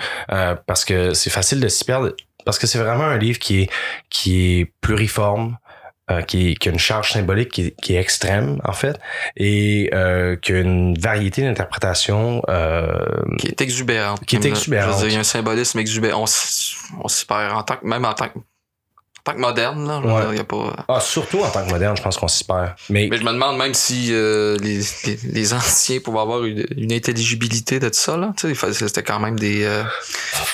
parce 0.66 0.86
que 0.86 1.12
c'est 1.12 1.30
facile 1.30 1.60
de 1.60 1.68
s'y 1.68 1.84
perdre, 1.84 2.14
parce 2.46 2.58
que 2.58 2.66
c'est 2.66 2.78
vraiment 2.78 3.04
un 3.04 3.18
livre 3.18 3.38
qui 3.38 3.62
est, 3.62 3.70
qui 4.08 4.60
est 4.60 4.72
pluriforme, 4.80 5.58
euh, 6.10 6.22
qui, 6.22 6.54
qui 6.54 6.68
a 6.68 6.72
une 6.72 6.78
charge 6.78 7.12
symbolique 7.12 7.50
qui, 7.50 7.62
est- 7.66 7.80
qui 7.82 7.94
est 7.94 8.00
extrême, 8.00 8.60
en 8.64 8.72
fait, 8.72 8.98
et 9.36 9.90
euh, 9.94 10.36
qui 10.36 10.52
a 10.52 10.60
une 10.60 10.98
variété 10.98 11.42
d'interprétations. 11.42 12.42
Euh, 12.48 12.88
qui 13.38 13.48
est 13.48 13.60
exubérante. 13.60 14.24
Qui 14.26 14.36
est 14.36 14.40
là, 14.40 14.48
exubérante. 14.48 14.90
Je 14.90 14.94
veux 14.94 14.98
dire, 15.02 15.08
il 15.08 15.14
y 15.14 15.16
a 15.16 15.20
un 15.20 15.24
symbolisme 15.24 15.78
exubérant. 15.78 16.24
On, 17.02 17.08
s'y 17.08 17.26
perd 17.26 17.52
en 17.56 17.62
tant 17.62 17.76
que, 17.76 17.86
même 17.86 18.04
en 18.04 18.14
tant 18.14 18.28
que, 18.28 18.38
en 18.38 19.22
tant 19.24 19.32
que 19.34 19.40
moderne, 19.40 19.86
là. 19.86 19.98
Ouais. 20.00 20.22
dire, 20.22 20.34
y 20.34 20.38
a 20.40 20.44
pas. 20.44 20.84
ah, 20.88 21.00
surtout 21.00 21.40
en 21.40 21.50
tant 21.50 21.64
que 21.66 21.70
moderne, 21.70 21.96
je 21.96 22.02
pense 22.02 22.16
qu'on 22.16 22.28
s'y 22.28 22.44
perd. 22.44 22.70
Mais, 22.88 23.08
Mais 23.10 23.18
je 23.18 23.24
me 23.24 23.32
demande 23.32 23.58
même 23.58 23.74
si 23.74 24.08
euh, 24.12 24.56
les, 24.62 24.80
les, 25.04 25.18
les 25.24 25.52
anciens 25.52 25.98
pouvaient 26.00 26.20
avoir 26.20 26.44
une, 26.44 26.64
une 26.76 26.92
intelligibilité 26.92 27.78
de 27.80 27.88
tout 27.88 27.94
ça, 27.98 28.16
là. 28.16 28.32
C'était 28.38 29.02
quand 29.02 29.20
même 29.20 29.38
des, 29.38 29.64
euh, 29.64 29.82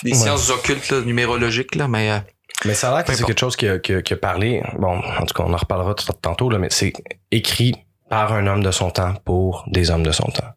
des 0.03 0.11
Ouais. 0.13 0.17
sciences 0.17 0.51
occultes, 0.51 0.91
là, 0.91 1.01
numérologiques, 1.03 1.75
là, 1.77 1.87
mais. 1.89 2.11
euh, 2.11 2.19
mais 2.65 2.75
ça 2.75 2.91
a 2.91 2.97
l'air 2.97 3.05
que 3.05 3.13
c'est 3.15 3.25
quelque 3.25 3.41
chose 3.41 3.57
qui 3.57 3.69
a, 3.69 3.79
qui, 3.79 3.95
a, 3.95 4.03
qui 4.03 4.13
a 4.15 4.17
parlé. 4.17 4.63
Bon, 4.79 4.99
en 4.99 5.27
tout 5.27 5.35
cas, 5.35 5.45
on 5.47 5.53
en 5.53 5.57
reparlera 5.57 5.95
tantôt, 6.23 6.51
là, 6.51 6.59
mais 6.59 6.69
c'est 6.71 6.93
écrit 7.31 7.75
par 8.11 8.33
un 8.33 8.47
homme 8.47 8.63
de 8.63 8.71
son 8.71 8.91
temps 8.91 9.15
pour 9.25 9.65
des 9.69 9.91
hommes 9.91 10.03
de 10.03 10.13
son 10.13 10.29
temps. 10.31 10.49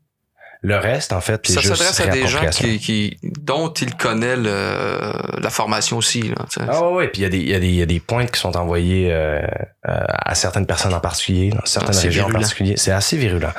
Le 0.62 0.76
reste, 0.76 1.14
en 1.14 1.22
fait, 1.22 1.46
ça 1.54 1.62
s'adresse 1.76 2.00
à 2.00 2.04
des 2.14 2.22
gens 2.28 2.40
qui, 2.80 2.80
qui, 2.80 3.18
dont 3.42 3.72
ils 3.74 3.96
connaissent 3.96 4.40
le, 4.40 5.40
la 5.42 5.50
formation 5.52 5.98
aussi, 5.98 6.22
là. 6.24 6.36
Ah 6.68 6.82
ouais, 6.90 6.94
ouais, 6.96 7.08
puis 7.10 7.22
il 7.22 7.24
y, 7.24 7.28
a 7.28 7.30
des- 7.30 7.38
il 7.38 7.50
y, 7.50 7.54
a 7.54 7.60
des- 7.60 7.68
il 7.68 7.76
y 7.76 7.82
a 7.82 7.86
des 7.86 8.00
pointes 8.00 8.32
qui 8.32 8.40
sont 8.40 8.58
envoyées 8.58 9.14
euh, 9.14 9.40
euh, 9.88 10.04
à 10.10 10.34
certaines 10.34 10.66
personnes 10.66 10.96
en 10.96 11.00
particulier, 11.00 11.52
dans 11.52 11.64
certaines 11.66 11.96
Ah, 11.96 12.02
régions 12.02 12.26
en 12.26 12.30
particulier. 12.42 12.76
C'est 12.76 12.92
assez 12.92 13.18
virulent. 13.18 13.52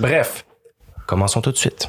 Bref, 0.00 0.44
commençons 1.06 1.40
tout 1.40 1.50
de 1.50 1.56
suite. 1.56 1.88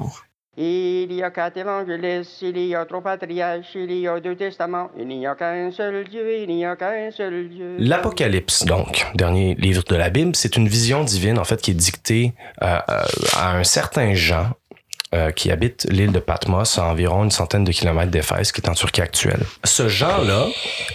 On- 0.00 0.10
Il 0.54 1.10
y 1.10 1.22
a 1.22 1.30
quatre 1.30 1.56
évangélistes, 1.56 2.42
il 2.42 2.58
y 2.58 2.74
a 2.74 2.84
trois 2.84 3.00
patriarches, 3.00 3.74
il 3.74 3.90
y 3.90 4.06
a 4.06 4.20
deux 4.20 4.36
testaments, 4.36 4.90
il 4.98 5.06
n'y 5.06 5.26
a 5.26 5.34
qu'un 5.34 5.70
seul 5.70 6.06
Dieu, 6.06 6.42
il 6.42 6.48
n'y 6.54 6.66
a 6.66 6.76
qu'un 6.76 7.10
seul 7.10 7.48
Dieu. 7.48 7.76
L'Apocalypse, 7.78 8.66
donc, 8.66 9.06
dernier 9.14 9.54
livre 9.54 9.82
de 9.82 9.96
la 9.96 10.10
Bible, 10.10 10.36
c'est 10.36 10.56
une 10.56 10.68
vision 10.68 11.04
divine, 11.04 11.38
en 11.38 11.44
fait, 11.44 11.62
qui 11.62 11.70
est 11.70 11.74
dictée 11.74 12.34
euh, 12.60 12.78
euh, 12.86 13.00
à 13.34 13.56
un 13.56 13.64
certain 13.64 14.12
Jean 14.12 14.50
euh, 15.14 15.30
qui 15.30 15.50
habite 15.50 15.86
l'île 15.90 16.10
de 16.10 16.18
Patmos 16.20 16.78
à 16.78 16.84
environ 16.84 17.24
une 17.24 17.30
centaine 17.30 17.64
de 17.64 17.72
kilomètres 17.72 18.10
d'Éphèse, 18.10 18.50
qui 18.50 18.62
est 18.62 18.68
en 18.70 18.72
Turquie 18.72 19.02
actuelle. 19.02 19.42
Ce 19.62 19.86
Jean-là 19.86 20.46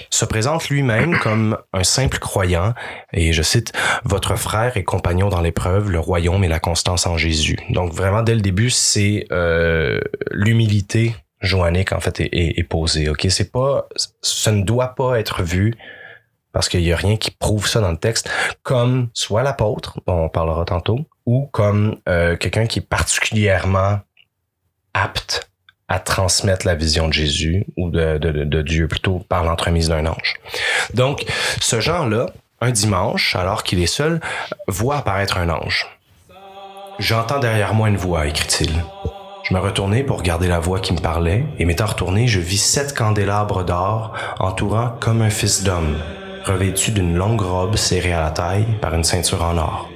se 0.10 0.26
présente 0.26 0.70
lui-même 0.70 1.20
comme 1.24 1.56
un 1.72 1.84
simple 1.84 2.18
croyant, 2.18 2.74
et 3.14 3.32
je 3.32 3.44
cite, 3.44 3.74
Votre 4.06 4.36
frère 4.36 4.76
et 4.76 4.84
compagnon 4.84 5.30
dans 5.30 5.42
l'épreuve, 5.42 5.92
le 5.92 6.00
royaume 6.00 6.44
et 6.44 6.48
la 6.48 6.60
constance 6.60 7.06
en 7.06 7.16
Jésus. 7.16 7.60
Donc 7.70 7.94
vraiment, 7.94 8.24
dès 8.24 8.34
le 8.34 8.42
début, 8.42 8.72
c'est 8.72 9.28
euh, 9.32 10.00
l'humilité 10.32 11.16
joannique, 11.42 11.92
en 11.92 12.00
fait, 12.00 12.20
est, 12.20 12.68
posée. 12.68 13.10
OK? 13.10 13.28
C'est 13.30 13.52
pas... 13.52 13.88
Ce 14.22 14.50
ne 14.50 14.64
doit 14.64 14.96
pas 14.96 15.20
être 15.20 15.44
vu 15.44 15.76
parce 16.54 16.70
qu'il 16.70 16.82
y 16.82 16.92
a 16.92 16.96
rien 16.96 17.18
qui 17.18 17.30
prouve 17.30 17.68
ça 17.68 17.82
dans 17.82 17.92
le 17.92 17.98
texte, 17.98 18.32
comme 18.64 19.10
soit 19.14 19.44
l'apôtre, 19.44 20.00
dont 20.08 20.24
on 20.24 20.30
parlera 20.30 20.66
tantôt, 20.66 21.02
ou 21.28 21.46
comme 21.52 21.98
euh, 22.10 22.36
quelqu'un 22.36 22.66
qui 22.66 22.80
est 22.80 22.88
particulièrement 22.88 24.00
apte 25.04 25.50
à 25.88 26.00
transmettre 26.00 26.66
la 26.66 26.76
vision 26.76 27.08
de 27.08 27.14
Jésus 27.14 27.66
ou 27.78 27.90
de, 27.90 28.62
Dieu 28.62 28.88
plutôt 28.88 29.20
par 29.20 29.44
l'entremise 29.44 29.90
d'un 29.90 30.06
ange. 30.06 30.36
Donc, 30.94 31.26
ce 31.62 31.80
Jean-là, 31.80 32.28
un 32.60 32.72
dimanche, 32.72 33.36
alors 33.36 33.64
qu'il 33.64 33.82
est 33.82 33.86
seul, 33.86 34.20
voit 34.68 34.98
apparaître 34.98 35.38
un 35.38 35.50
ange. 35.50 35.88
J'entends 37.00 37.40
derrière 37.40 37.74
moi 37.74 37.90
une 37.90 37.98
voix, 37.98 38.28
écrit-il. 38.28 38.72
Je 39.44 39.54
me 39.54 39.60
retournai 39.60 40.04
pour 40.04 40.18
regarder 40.18 40.48
la 40.48 40.60
voix 40.60 40.80
qui 40.80 40.92
me 40.92 41.00
parlait, 41.00 41.46
et 41.58 41.64
m'étant 41.64 41.86
retourné, 41.86 42.28
je 42.28 42.42
vis 42.42 42.58
sept 42.58 42.94
candélabres 42.94 43.64
d'or 43.64 44.14
entourant 44.40 44.90
comme 45.00 45.22
un 45.22 45.30
fils 45.30 45.64
d'homme, 45.64 45.96
revêtu 46.44 46.92
d'une 46.92 47.16
longue 47.16 47.42
robe 47.42 47.78
serrée 47.78 48.14
à 48.14 48.22
la 48.22 48.32
taille 48.32 48.68
par 48.82 48.94
une 48.94 49.06
ceinture 49.06 49.44
en 49.44 49.58
or. 49.58 49.90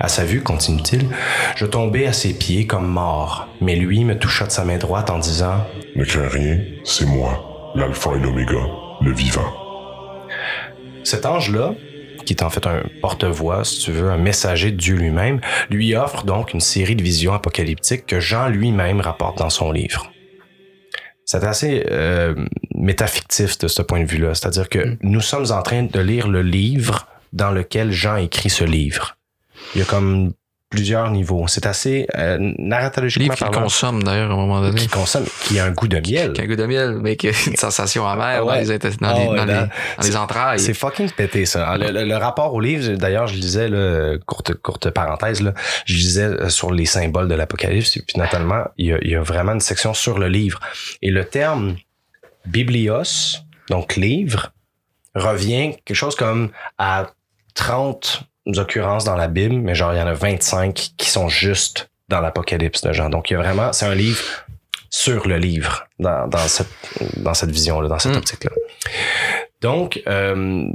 À 0.00 0.08
sa 0.08 0.24
vue, 0.24 0.42
continue-t-il, 0.42 1.08
je 1.56 1.66
tombai 1.66 2.06
à 2.06 2.12
ses 2.12 2.34
pieds 2.34 2.66
comme 2.66 2.86
mort, 2.86 3.48
mais 3.60 3.76
lui 3.76 4.04
me 4.04 4.18
toucha 4.18 4.46
de 4.46 4.50
sa 4.50 4.64
main 4.64 4.78
droite 4.78 5.10
en 5.10 5.18
disant 5.18 5.66
Ne 5.96 6.04
crains 6.04 6.28
rien, 6.28 6.58
c'est 6.84 7.06
moi, 7.06 7.72
l'alpha 7.74 8.10
et 8.16 8.20
l'oméga, 8.20 8.66
le 9.00 9.12
vivant. 9.12 9.52
Cet 11.04 11.26
ange-là, 11.26 11.74
qui 12.24 12.32
est 12.32 12.42
en 12.42 12.50
fait 12.50 12.66
un 12.66 12.82
porte-voix, 13.00 13.64
si 13.64 13.80
tu 13.80 13.92
veux, 13.92 14.10
un 14.10 14.16
messager 14.16 14.70
de 14.70 14.76
Dieu 14.76 14.96
lui-même, 14.96 15.40
lui 15.70 15.94
offre 15.94 16.24
donc 16.24 16.54
une 16.54 16.60
série 16.60 16.96
de 16.96 17.02
visions 17.02 17.34
apocalyptiques 17.34 18.06
que 18.06 18.20
Jean 18.20 18.48
lui-même 18.48 19.00
rapporte 19.00 19.38
dans 19.38 19.50
son 19.50 19.72
livre. 19.72 20.10
C'est 21.26 21.44
assez 21.44 21.86
euh, 21.90 22.34
métafictif 22.74 23.58
de 23.58 23.68
ce 23.68 23.82
point 23.82 24.00
de 24.00 24.04
vue-là. 24.06 24.34
C'est-à-dire 24.34 24.68
que 24.68 24.96
nous 25.02 25.20
sommes 25.20 25.50
en 25.52 25.62
train 25.62 25.84
de 25.84 26.00
lire 26.00 26.28
le 26.28 26.42
livre 26.42 27.06
dans 27.32 27.50
lequel 27.50 27.92
Jean 27.92 28.16
écrit 28.16 28.50
ce 28.50 28.64
livre. 28.64 29.16
Il 29.74 29.78
y 29.80 29.82
a 29.82 29.84
comme 29.84 30.32
plusieurs 30.70 31.08
niveaux. 31.10 31.46
C'est 31.46 31.66
assez 31.66 32.08
euh, 32.16 32.36
narratologiquement 32.58 33.34
Livre 33.34 33.38
parlant, 33.38 33.62
consomme 33.62 34.02
d'ailleurs 34.02 34.30
à 34.30 34.34
un 34.34 34.36
moment 34.36 34.60
donné. 34.60 34.74
qui 34.80 34.88
consomme, 34.88 35.24
qui 35.42 35.60
a 35.60 35.66
un 35.66 35.70
goût 35.70 35.86
de 35.86 36.00
miel. 36.00 36.32
Qui 36.32 36.40
a 36.40 36.44
un 36.44 36.46
goût 36.48 36.56
de 36.56 36.66
miel, 36.66 36.98
mais 37.00 37.14
qui 37.16 37.28
a 37.28 37.32
une 37.46 37.54
sensation 37.54 38.08
amère 38.08 38.44
Ouais. 38.44 38.54
dans, 38.54 38.60
les, 38.60 38.70
intes- 38.72 38.98
dans, 39.00 39.08
Ah 39.08 39.14
les, 39.20 39.26
ouais, 39.28 39.36
dans, 39.36 39.44
les, 39.44 39.52
dans 39.54 39.68
les 40.02 40.16
entrailles. 40.16 40.58
C'est 40.58 40.74
fucking 40.74 41.10
pété, 41.12 41.46
ça. 41.46 41.76
Le, 41.76 41.92
le- 41.92 42.04
le 42.04 42.16
rapport 42.16 42.52
au 42.54 42.60
livre, 42.60 42.96
d'ailleurs, 42.96 43.28
je 43.28 43.34
lisais, 43.36 43.68
là, 43.68 44.16
courte, 44.26 44.54
courte 44.54 44.90
parenthèse, 44.90 45.42
là, 45.42 45.54
je 45.86 45.94
lisais 45.94 46.22
euh, 46.24 46.48
sur 46.48 46.72
les 46.72 46.86
symboles 46.86 47.28
de 47.28 47.34
l'Apocalypse, 47.36 47.96
et 47.96 48.02
puis 48.02 48.18
notamment, 48.18 48.64
il 48.76 48.86
y, 48.86 48.92
a, 48.92 48.98
il 49.02 49.10
y 49.10 49.14
a 49.14 49.22
vraiment 49.22 49.52
une 49.52 49.60
section 49.60 49.94
sur 49.94 50.18
le 50.18 50.26
livre. 50.26 50.58
Et 51.02 51.10
le 51.12 51.24
terme 51.24 51.76
biblios, 52.46 53.38
donc 53.70 53.94
livre, 53.94 54.52
revient 55.14 55.76
quelque 55.84 55.96
chose 55.96 56.16
comme 56.16 56.50
à 56.78 57.12
30 57.54 58.22
occurrences 58.56 59.04
dans 59.04 59.16
la 59.16 59.28
Bible, 59.28 59.54
mais 59.56 59.74
genre, 59.74 59.92
il 59.94 59.98
y 59.98 60.02
en 60.02 60.06
a 60.06 60.12
25 60.14 60.74
qui 60.96 61.10
sont 61.10 61.28
juste 61.28 61.90
dans 62.08 62.20
l'Apocalypse 62.20 62.82
de 62.82 62.92
Jean. 62.92 63.08
Donc, 63.10 63.30
il 63.30 63.34
y 63.34 63.36
a 63.36 63.38
vraiment, 63.38 63.72
c'est 63.72 63.86
un 63.86 63.94
livre 63.94 64.22
sur 64.90 65.26
le 65.26 65.36
livre 65.38 65.86
dans, 65.98 66.28
dans 66.28 66.46
cette, 66.46 66.68
dans 67.16 67.34
cette 67.34 67.50
vision-là, 67.50 67.88
dans 67.88 67.98
cette 67.98 68.12
Mm. 68.12 68.18
optique-là. 68.18 68.50
Donc, 69.60 70.02
euh, 70.06 70.66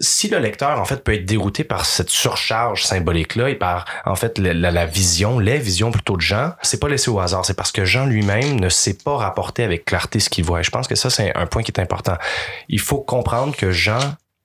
si 0.00 0.28
le 0.28 0.38
lecteur, 0.38 0.78
en 0.80 0.84
fait, 0.84 1.02
peut 1.04 1.14
être 1.14 1.24
dérouté 1.24 1.64
par 1.64 1.86
cette 1.86 2.10
surcharge 2.10 2.82
symbolique-là 2.84 3.48
et 3.50 3.54
par, 3.54 3.86
en 4.04 4.14
fait, 4.14 4.36
la, 4.38 4.52
la- 4.52 4.70
la 4.70 4.84
vision, 4.84 5.38
les 5.38 5.58
visions 5.58 5.90
plutôt 5.90 6.16
de 6.16 6.20
Jean, 6.20 6.52
c'est 6.62 6.80
pas 6.80 6.88
laissé 6.88 7.08
au 7.10 7.18
hasard. 7.20 7.46
C'est 7.46 7.54
parce 7.56 7.72
que 7.72 7.84
Jean 7.84 8.04
lui-même 8.04 8.60
ne 8.60 8.68
sait 8.68 8.98
pas 8.98 9.16
rapporter 9.16 9.62
avec 9.64 9.84
clarté 9.86 10.20
ce 10.20 10.28
qu'il 10.28 10.44
voit. 10.44 10.60
Et 10.60 10.64
je 10.64 10.70
pense 10.70 10.86
que 10.88 10.96
ça, 10.96 11.08
c'est 11.08 11.34
un 11.34 11.46
point 11.46 11.62
qui 11.62 11.70
est 11.70 11.80
important. 11.80 12.16
Il 12.68 12.80
faut 12.80 12.98
comprendre 13.00 13.56
que 13.56 13.70
Jean, 13.70 13.98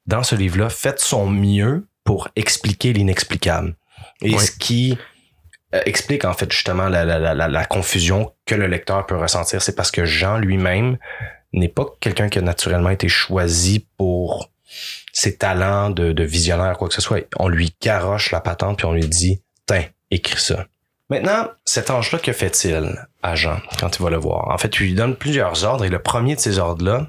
dans 0.06 0.24
ce 0.24 0.36
livre-là, 0.36 0.70
fait 0.70 1.00
son 1.02 1.28
mieux 1.28 1.86
pour 2.04 2.30
expliquer 2.36 2.94
l'inexplicable. 2.94 3.76
Et 4.22 4.34
Oui. 4.36 4.40
ce 4.40 4.52
qui 4.52 4.98
euh, 5.74 5.82
explique, 5.86 6.26
en 6.26 6.34
fait, 6.34 6.52
justement, 6.52 6.90
la, 6.90 7.06
la, 7.06 7.18
la, 7.20 7.34
la- 7.34 7.48
la 7.48 7.66
confusion 7.66 8.34
que 8.46 8.56
le 8.56 8.68
lecteur 8.68 9.06
peut 9.06 9.16
ressentir, 9.18 9.62
c'est 9.62 9.76
parce 9.76 9.92
que 9.92 10.04
Jean 10.06 10.38
lui-même 10.38 10.98
n'est 11.54 11.70
pas 11.70 11.86
quelqu'un 12.00 12.28
qui 12.30 12.40
a 12.40 12.42
naturellement 12.42 12.90
été 12.90 13.08
choisi 13.08 13.86
pour 13.98 14.50
ses 15.14 15.38
talents 15.38 15.90
de, 15.90 16.12
de 16.14 16.24
visionnaire, 16.24 16.78
quoi 16.78 16.88
que 16.88 16.94
ce 16.94 17.02
soit. 17.02 17.26
On 17.38 17.48
lui 17.48 17.76
garoche 17.82 18.32
la 18.32 18.42
patente 18.42 18.78
puis 18.78 18.86
on 18.86 18.94
lui 18.94 19.08
dit, 19.08 19.42
tiens, 19.66 19.86
écris 20.12 20.40
ça. 20.40 20.66
Maintenant, 21.10 21.50
cet 21.66 21.90
ange-là, 21.90 22.20
que 22.20 22.32
fait-il 22.32 22.96
à 23.22 23.36
Jean 23.36 23.60
quand 23.80 23.98
il 23.98 24.02
va 24.02 24.10
le 24.10 24.18
voir? 24.18 24.48
En 24.50 24.58
fait, 24.58 24.78
il 24.80 24.84
lui 24.88 24.94
donne 24.94 25.16
plusieurs 25.18 25.66
ordres 25.66 25.84
et 25.84 25.90
le 25.90 26.00
premier 26.00 26.36
de 26.36 26.40
ces 26.40 26.58
ordres-là 26.58 27.08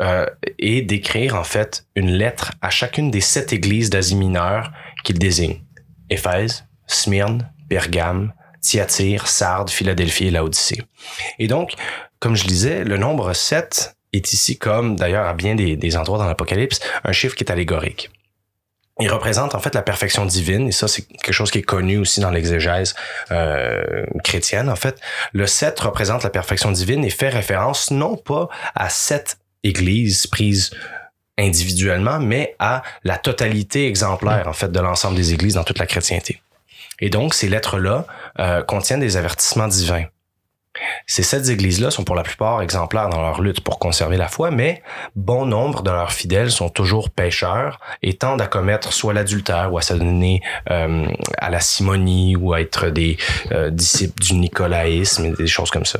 euh, 0.00 0.26
est 0.58 0.82
d'écrire, 0.82 1.36
en 1.36 1.44
fait, 1.44 1.86
une 1.94 2.10
lettre 2.10 2.52
à 2.60 2.70
chacune 2.70 3.10
des 3.10 3.20
sept 3.20 3.52
églises 3.52 3.90
d'Asie 3.90 4.16
mineure 4.16 4.72
qu'il 5.04 5.18
désigne. 5.18 5.62
Éphèse, 6.10 6.66
Smyrne, 6.86 7.50
Pergame, 7.68 8.32
Thyatire, 8.60 9.26
Sardes, 9.26 9.70
Philadelphie 9.70 10.26
et 10.26 10.30
Laodicée. 10.30 10.82
Et 11.38 11.48
donc, 11.48 11.74
comme 12.20 12.36
je 12.36 12.46
disais, 12.46 12.84
le 12.84 12.96
nombre 12.96 13.32
7 13.32 13.96
est 14.12 14.32
ici 14.32 14.58
comme, 14.58 14.96
d'ailleurs, 14.96 15.26
à 15.26 15.34
bien 15.34 15.54
des, 15.54 15.76
des 15.76 15.96
endroits 15.96 16.18
dans 16.18 16.26
l'Apocalypse, 16.26 16.80
un 17.04 17.12
chiffre 17.12 17.34
qui 17.34 17.44
est 17.44 17.50
allégorique. 17.50 18.10
Il 19.00 19.10
représente 19.10 19.54
en 19.54 19.58
fait 19.58 19.74
la 19.74 19.82
perfection 19.82 20.26
divine, 20.26 20.68
et 20.68 20.72
ça 20.72 20.86
c'est 20.86 21.02
quelque 21.02 21.32
chose 21.32 21.50
qui 21.50 21.58
est 21.58 21.62
connu 21.62 21.96
aussi 21.96 22.20
dans 22.20 22.30
l'exégèse 22.30 22.94
euh, 23.30 24.04
chrétienne. 24.22 24.68
En 24.68 24.76
fait, 24.76 25.00
le 25.32 25.46
7 25.46 25.80
représente 25.80 26.22
la 26.24 26.30
perfection 26.30 26.70
divine 26.70 27.04
et 27.04 27.10
fait 27.10 27.30
référence 27.30 27.90
non 27.90 28.16
pas 28.16 28.48
à 28.74 28.90
sept 28.90 29.38
églises 29.64 30.26
prises 30.26 30.70
individuellement, 31.38 32.20
mais 32.20 32.54
à 32.58 32.82
la 33.04 33.16
totalité 33.16 33.86
exemplaire 33.86 34.46
en 34.48 34.52
fait 34.52 34.70
de 34.70 34.80
l'ensemble 34.80 35.16
des 35.16 35.32
églises 35.32 35.54
dans 35.54 35.64
toute 35.64 35.78
la 35.78 35.86
chrétienté. 35.86 36.42
Et 37.00 37.10
donc 37.10 37.34
ces 37.34 37.48
lettres-là 37.48 38.06
euh, 38.38 38.62
contiennent 38.62 39.00
des 39.00 39.16
avertissements 39.16 39.68
divins. 39.68 40.04
Ces 41.06 41.22
sept 41.22 41.48
églises-là 41.48 41.90
sont 41.90 42.04
pour 42.04 42.14
la 42.14 42.22
plupart 42.22 42.62
exemplaires 42.62 43.10
dans 43.10 43.20
leur 43.20 43.42
lutte 43.42 43.60
pour 43.60 43.78
conserver 43.78 44.16
la 44.16 44.28
foi, 44.28 44.50
mais 44.50 44.82
bon 45.16 45.44
nombre 45.44 45.82
de 45.82 45.90
leurs 45.90 46.12
fidèles 46.12 46.50
sont 46.50 46.70
toujours 46.70 47.10
pécheurs 47.10 47.78
et 48.02 48.14
tendent 48.14 48.40
à 48.40 48.46
commettre 48.46 48.92
soit 48.92 49.12
l'adultère 49.12 49.72
ou 49.72 49.78
à 49.78 49.82
s'adonner 49.82 50.40
euh, 50.70 51.06
à 51.36 51.50
la 51.50 51.60
simonie 51.60 52.36
ou 52.36 52.54
à 52.54 52.62
être 52.62 52.88
des 52.88 53.18
euh, 53.50 53.70
disciples 53.70 54.22
du 54.22 54.34
nicolaïsme 54.34 55.26
et 55.26 55.30
des 55.32 55.46
choses 55.46 55.70
comme 55.70 55.84
ça. 55.84 55.98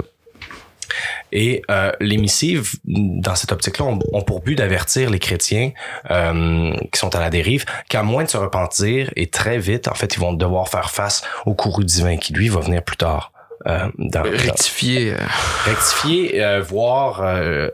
Et 1.32 1.62
euh, 1.70 1.90
les 2.00 2.18
missives, 2.18 2.72
dans 2.84 3.34
cette 3.34 3.52
optique-là, 3.52 3.86
ont, 3.86 3.98
ont 4.12 4.22
pour 4.22 4.40
but 4.40 4.54
d'avertir 4.54 5.10
les 5.10 5.18
chrétiens 5.18 5.72
euh, 6.10 6.72
qui 6.92 6.98
sont 6.98 7.14
à 7.16 7.20
la 7.20 7.30
dérive 7.30 7.64
qu'à 7.88 8.02
moins 8.02 8.24
de 8.24 8.28
se 8.28 8.36
repentir, 8.36 9.10
et 9.16 9.28
très 9.28 9.58
vite, 9.58 9.88
en 9.88 9.94
fait, 9.94 10.14
ils 10.14 10.20
vont 10.20 10.34
devoir 10.34 10.68
faire 10.68 10.90
face 10.90 11.22
au 11.46 11.54
courroux 11.54 11.84
divin 11.84 12.18
qui, 12.18 12.32
lui, 12.34 12.48
va 12.48 12.60
venir 12.60 12.82
plus 12.82 12.96
tard. 12.98 13.32
Euh, 13.66 13.88
dans, 13.96 14.22
Rectifier. 14.22 15.12
euh, 15.12 15.16
rectifier, 15.64 16.42
euh, 16.42 16.60
voire 16.60 17.22
euh, 17.22 17.68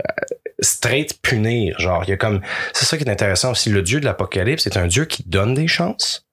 straight 0.60 1.20
punir. 1.22 1.78
Genre, 1.80 2.04
il 2.04 2.10
y 2.10 2.12
a 2.12 2.18
comme. 2.18 2.42
C'est 2.74 2.84
ça 2.84 2.98
qui 2.98 3.04
est 3.04 3.10
intéressant 3.10 3.52
aussi. 3.52 3.70
Le 3.70 3.80
Dieu 3.82 3.98
de 3.98 4.04
l'Apocalypse, 4.04 4.64
c'est 4.64 4.76
un 4.76 4.86
Dieu 4.86 5.06
qui 5.06 5.24
donne 5.26 5.54
des 5.54 5.66
chances, 5.66 6.26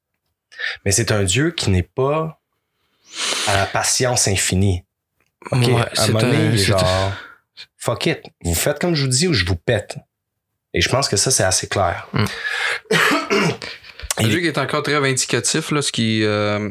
mais 0.83 0.91
c'est 0.91 1.11
un 1.11 1.23
Dieu 1.23 1.51
qui 1.51 1.69
n'est 1.69 1.83
pas 1.83 2.41
à 3.47 3.55
la 3.55 3.65
patience 3.65 4.27
infinie. 4.27 4.83
OK, 5.51 5.67
ouais, 5.67 5.75
à 5.75 5.83
un 5.83 5.87
c'est 5.93 6.11
moment 6.11 6.21
donné, 6.25 6.57
genre, 6.57 7.11
fuck 7.77 8.05
it. 8.07 8.19
Vous 8.43 8.55
faites 8.55 8.79
comme 8.79 8.95
je 8.95 9.03
vous 9.03 9.07
dis 9.09 9.27
ou 9.27 9.33
je 9.33 9.45
vous 9.45 9.55
pète. 9.55 9.95
Et 10.73 10.81
je 10.81 10.89
pense 10.89 11.07
que 11.07 11.15
ça, 11.17 11.31
c'est 11.31 11.43
assez 11.43 11.67
clair. 11.67 12.07
Mm. 14.17 14.23
Un 14.23 14.27
Dieu 14.29 14.39
qui 14.39 14.47
est 14.47 14.57
encore 14.57 14.81
très 14.81 14.97
vindicatif, 14.97 15.71
là, 15.71 15.81
ce 15.81 15.91
qui, 15.91 16.23
euh, 16.23 16.69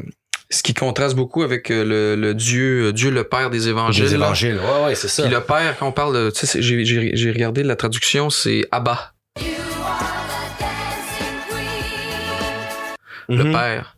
ce 0.49 0.63
qui 0.63 0.73
contraste 0.73 1.15
beaucoup 1.15 1.43
avec 1.43 1.69
euh, 1.69 1.83
le, 1.85 2.15
le 2.19 2.33
Dieu, 2.33 2.91
Dieu 2.91 3.11
le 3.11 3.23
Père 3.23 3.51
des 3.51 3.67
évangiles. 3.67 4.05
Des 4.05 4.17
là. 4.17 4.25
évangiles. 4.25 4.57
Ouais, 4.59 4.85
ouais, 4.85 4.95
c'est 4.95 5.07
ça. 5.07 5.21
Puis 5.23 5.31
le 5.31 5.41
Père, 5.41 5.75
quand 5.77 5.87
on 5.87 5.91
parle 5.91 6.15
de, 6.15 6.31
tu 6.31 6.47
sais, 6.47 6.61
j'ai, 6.61 7.31
regardé 7.31 7.61
la 7.61 7.75
traduction, 7.75 8.31
c'est 8.31 8.65
Abba, 8.71 9.13
le 13.29 13.43
Mhm. 13.43 13.51
Père. 13.51 13.95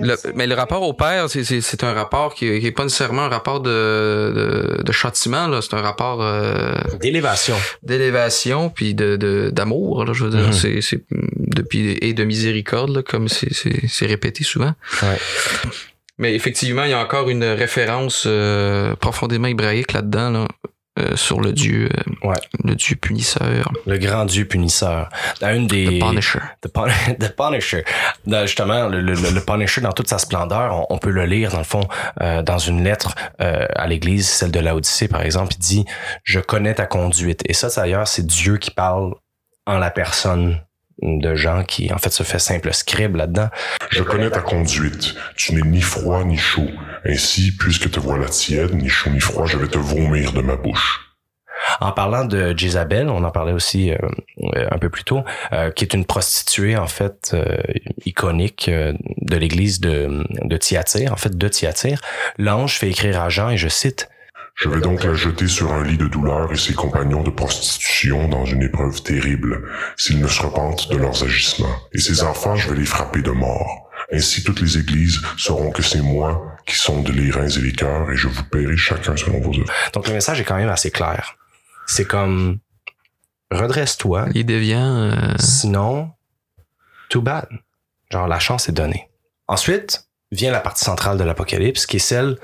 Le- 0.00 0.16
mais 0.34 0.46
le 0.46 0.54
rapport 0.54 0.82
au 0.82 0.92
Père, 0.92 1.30
c'est, 1.30 1.44
c'est, 1.44 1.60
c'est 1.60 1.84
un 1.84 1.92
rapport 1.92 2.34
qui, 2.34 2.46
est- 2.48 2.60
qui 2.60 2.66
est 2.66 2.72
pas 2.72 2.82
nécessairement 2.82 3.22
un 3.22 3.28
rapport 3.28 3.60
de, 3.60 3.70
de, 4.78 4.82
de 4.82 4.92
châtiment, 4.92 5.46
là. 5.46 5.60
C'est 5.62 5.74
un 5.74 5.80
rapport 5.82 6.18
euh, 6.22 6.74
D'élévation. 7.00 7.54
d'élévation 7.82 8.68
puis 8.70 8.94
de, 8.94 9.16
de 9.16 9.50
d'amour 9.50 10.04
là 10.04 10.12
je 10.12 10.24
veux 10.24 10.30
dire 10.30 10.46
Mhm. 10.48 10.52
c'est 10.52 10.80
c'est 10.80 11.04
depuis 11.10 11.96
et 12.00 12.14
de 12.14 12.24
miséricorde 12.24 12.90
là, 12.90 13.02
comme 13.02 13.28
c'est 13.28 13.52
c'est 13.54 13.86
c'est 13.88 14.06
répété 14.06 14.44
souvent 14.44 14.74
Ouais. 15.02 15.18
mais 16.18 16.34
effectivement 16.34 16.84
il 16.84 16.90
y 16.90 16.94
a 16.94 17.00
encore 17.00 17.28
une 17.30 17.44
référence 17.44 18.24
euh, 18.26 18.94
profondément 18.96 19.48
hébraïque 19.48 19.92
là-dedans 19.92 20.30
là, 20.30 20.48
euh, 20.98 21.14
sur 21.16 21.40
le 21.40 21.52
dieu 21.52 21.88
euh, 21.94 22.28
Ouais. 22.28 22.36
le 22.64 22.74
dieu 22.74 22.96
punisseur 22.96 23.70
Le 23.86 23.98
grand 23.98 24.24
Dieu 24.24 24.44
punisseur. 24.46 25.08
Dans 25.40 25.54
une 25.54 25.66
des. 25.66 25.86
le 25.86 25.98
Punisher 25.98 26.38
The, 26.62 26.68
Pun- 26.68 26.88
The 27.20 27.34
Punisher. 27.36 27.84
Dans, 28.26 28.46
justement, 28.46 28.88
le, 28.88 29.00
le, 29.00 29.14
le 29.14 29.40
Punisher 29.44 29.80
dans 29.80 29.92
toute 29.92 30.08
sa 30.08 30.18
splendeur, 30.18 30.74
on, 30.90 30.94
on 30.94 30.98
peut 30.98 31.10
le 31.10 31.24
lire 31.26 31.50
dans 31.52 31.58
le 31.58 31.64
fond 31.64 31.86
euh, 32.22 32.42
dans 32.42 32.58
une 32.58 32.82
lettre 32.84 33.14
euh, 33.40 33.66
à 33.76 33.86
l'Église, 33.86 34.28
celle 34.28 34.50
de 34.50 34.60
Laodicée 34.60 35.08
par 35.08 35.22
exemple. 35.22 35.52
Il 35.54 35.58
dit 35.60 35.84
:«Je 36.24 36.40
connais 36.40 36.74
ta 36.74 36.86
conduite.» 36.86 37.42
Et 37.48 37.52
ça, 37.52 37.68
d'ailleurs, 37.74 38.08
c'est 38.08 38.26
Dieu 38.26 38.56
qui 38.58 38.70
parle 38.70 39.14
en 39.66 39.78
la 39.78 39.90
personne 39.90 40.60
de 41.02 41.34
gens 41.34 41.62
qui, 41.64 41.92
en 41.92 41.98
fait, 41.98 42.10
se 42.10 42.22
fait 42.22 42.38
simple 42.38 42.72
scribe 42.72 43.16
là-dedans. 43.16 43.48
Je 43.90 44.02
connais 44.02 44.30
ta 44.30 44.40
conduite. 44.40 45.14
Tu 45.36 45.54
n'es 45.54 45.62
ni 45.62 45.80
froid 45.80 46.24
ni 46.24 46.36
chaud. 46.36 46.70
Ainsi, 47.04 47.56
puisque 47.56 47.90
te 47.90 48.00
voilà 48.00 48.26
tiède, 48.26 48.74
ni 48.74 48.88
chaud 48.88 49.10
ni 49.10 49.20
froid, 49.20 49.46
je 49.46 49.56
vais 49.56 49.68
te 49.68 49.78
vomir 49.78 50.32
de 50.32 50.40
ma 50.40 50.56
bouche. 50.56 51.02
En 51.80 51.92
parlant 51.92 52.24
de 52.24 52.56
Jezabel, 52.56 53.08
on 53.08 53.24
en 53.24 53.30
parlait 53.30 53.52
aussi 53.52 53.90
euh, 53.90 53.96
euh, 54.56 54.68
un 54.70 54.78
peu 54.78 54.88
plus 54.88 55.04
tôt, 55.04 55.22
euh, 55.52 55.70
qui 55.70 55.84
est 55.84 55.94
une 55.94 56.04
prostituée 56.04 56.76
en 56.76 56.86
fait 56.86 57.32
euh, 57.34 57.56
iconique 58.04 58.68
euh, 58.68 58.92
de 59.22 59.36
l'église 59.36 59.80
de, 59.80 60.24
de 60.42 60.56
Thyatire, 60.56 61.12
en 61.12 61.16
fait 61.16 61.36
de 61.36 61.48
Thyatire. 61.48 62.00
L'ange 62.38 62.78
fait 62.78 62.88
écrire 62.88 63.20
à 63.20 63.28
Jean 63.28 63.50
et 63.50 63.56
je 63.56 63.68
cite 63.68 64.08
Je 64.56 64.70
vais 64.70 64.80
donc 64.80 65.04
la 65.04 65.12
jeter 65.12 65.48
sur 65.48 65.72
un 65.72 65.84
lit 65.84 65.98
de 65.98 66.06
douleur 66.08 66.50
et 66.50 66.56
ses 66.56 66.72
compagnons 66.72 67.22
de 67.22 67.28
prostitution 67.30 68.26
dans 68.28 68.46
une 68.46 68.62
épreuve 68.62 69.02
terrible, 69.02 69.68
s'ils 69.98 70.18
ne 70.18 70.26
se 70.26 70.40
repentent 70.42 70.88
de 70.90 70.96
leurs 70.96 71.22
agissements. 71.22 71.76
Et 71.92 71.98
ses 71.98 72.22
enfants, 72.22 72.56
je 72.56 72.70
vais 72.70 72.76
les 72.76 72.86
frapper 72.86 73.20
de 73.20 73.30
mort. 73.32 73.90
Ainsi 74.10 74.42
toutes 74.42 74.60
les 74.62 74.78
églises 74.78 75.20
sauront 75.36 75.70
que 75.70 75.82
c'est 75.82 76.00
moi 76.00 76.56
qui 76.64 76.74
sonde 76.74 77.06
les 77.08 77.30
reins 77.30 77.48
et 77.48 77.60
les 77.60 77.72
cœurs, 77.72 78.10
et 78.10 78.16
je 78.16 78.28
vous 78.28 78.44
paierai 78.44 78.76
chacun 78.78 79.14
selon 79.16 79.40
vos 79.40 79.50
œuvres. 79.52 79.70
Donc 79.92 80.08
le 80.08 80.14
message 80.14 80.40
est 80.40 80.44
quand 80.44 80.56
même 80.56 80.70
assez 80.70 80.90
clair. 80.90 81.36
C'est 81.86 82.06
comme 82.06 82.58
redresse-toi, 83.50 84.26
Il 84.34 84.46
devient. 84.46 85.12
euh, 85.12 85.34
sinon 85.38 86.10
too 87.10 87.20
bad. 87.20 87.46
Genre 88.10 88.26
la 88.26 88.38
chance 88.38 88.68
est 88.70 88.72
donnée. 88.72 89.10
Ensuite 89.48 90.08
vient 90.32 90.50
la 90.50 90.60
partie 90.60 90.84
centrale 90.84 91.18
de 91.18 91.24
l'Apocalypse, 91.24 91.86
qui 91.86 91.96
est 91.96 92.00
celle 92.00 92.36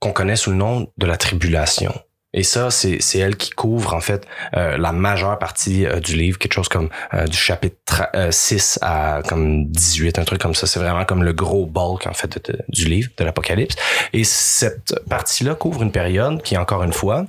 qu'on 0.00 0.12
connaît 0.12 0.36
sous 0.36 0.50
le 0.50 0.56
nom 0.56 0.88
de 0.96 1.06
la 1.06 1.16
tribulation. 1.16 1.94
Et 2.34 2.42
ça, 2.42 2.70
c'est 2.70 2.98
c'est 3.00 3.18
elle 3.18 3.36
qui 3.36 3.48
couvre 3.50 3.94
en 3.94 4.00
fait 4.00 4.26
euh, 4.54 4.76
la 4.76 4.92
majeure 4.92 5.38
partie 5.38 5.86
euh, 5.86 6.00
du 6.00 6.16
livre, 6.16 6.38
quelque 6.38 6.52
chose 6.52 6.68
comme 6.68 6.90
euh, 7.14 7.24
du 7.26 7.36
chapitre 7.36 7.76
tra- 7.88 8.10
euh, 8.14 8.30
6 8.30 8.78
à 8.82 9.22
comme 9.26 9.66
18, 9.70 10.18
un 10.18 10.24
truc 10.24 10.42
comme 10.42 10.54
ça. 10.54 10.66
C'est 10.66 10.78
vraiment 10.80 11.06
comme 11.06 11.22
le 11.22 11.32
gros 11.32 11.64
bulk 11.64 12.06
en 12.06 12.12
fait 12.12 12.50
de- 12.50 12.58
du 12.68 12.84
livre, 12.86 13.08
de 13.16 13.24
l'Apocalypse. 13.24 13.76
Et 14.12 14.24
cette 14.24 14.94
partie-là 15.08 15.54
couvre 15.54 15.82
une 15.82 15.92
période 15.92 16.42
qui, 16.42 16.58
encore 16.58 16.82
une 16.82 16.92
fois, 16.92 17.24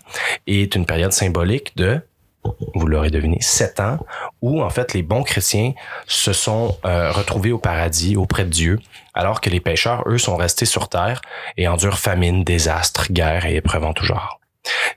est 0.45 0.75
une 0.75 0.85
période 0.85 1.13
symbolique 1.13 1.77
de, 1.77 2.01
vous 2.75 2.87
l'aurez 2.87 3.09
deviné, 3.09 3.37
sept 3.41 3.79
ans, 3.79 3.97
où 4.41 4.61
en 4.61 4.69
fait 4.69 4.93
les 4.93 5.03
bons 5.03 5.23
chrétiens 5.23 5.73
se 6.05 6.33
sont 6.33 6.77
euh, 6.85 7.11
retrouvés 7.11 7.51
au 7.51 7.57
paradis 7.57 8.15
auprès 8.15 8.45
de 8.45 8.49
Dieu, 8.49 8.79
alors 9.13 9.41
que 9.41 9.49
les 9.49 9.59
pécheurs, 9.59 10.03
eux, 10.07 10.17
sont 10.17 10.35
restés 10.35 10.65
sur 10.65 10.89
terre 10.89 11.21
et 11.57 11.67
endurent 11.67 11.99
famine, 11.99 12.43
désastre, 12.43 13.11
guerre 13.11 13.45
et 13.45 13.55
épreuve 13.55 13.83
en 13.83 13.93
tout 13.93 14.05
genre. 14.05 14.39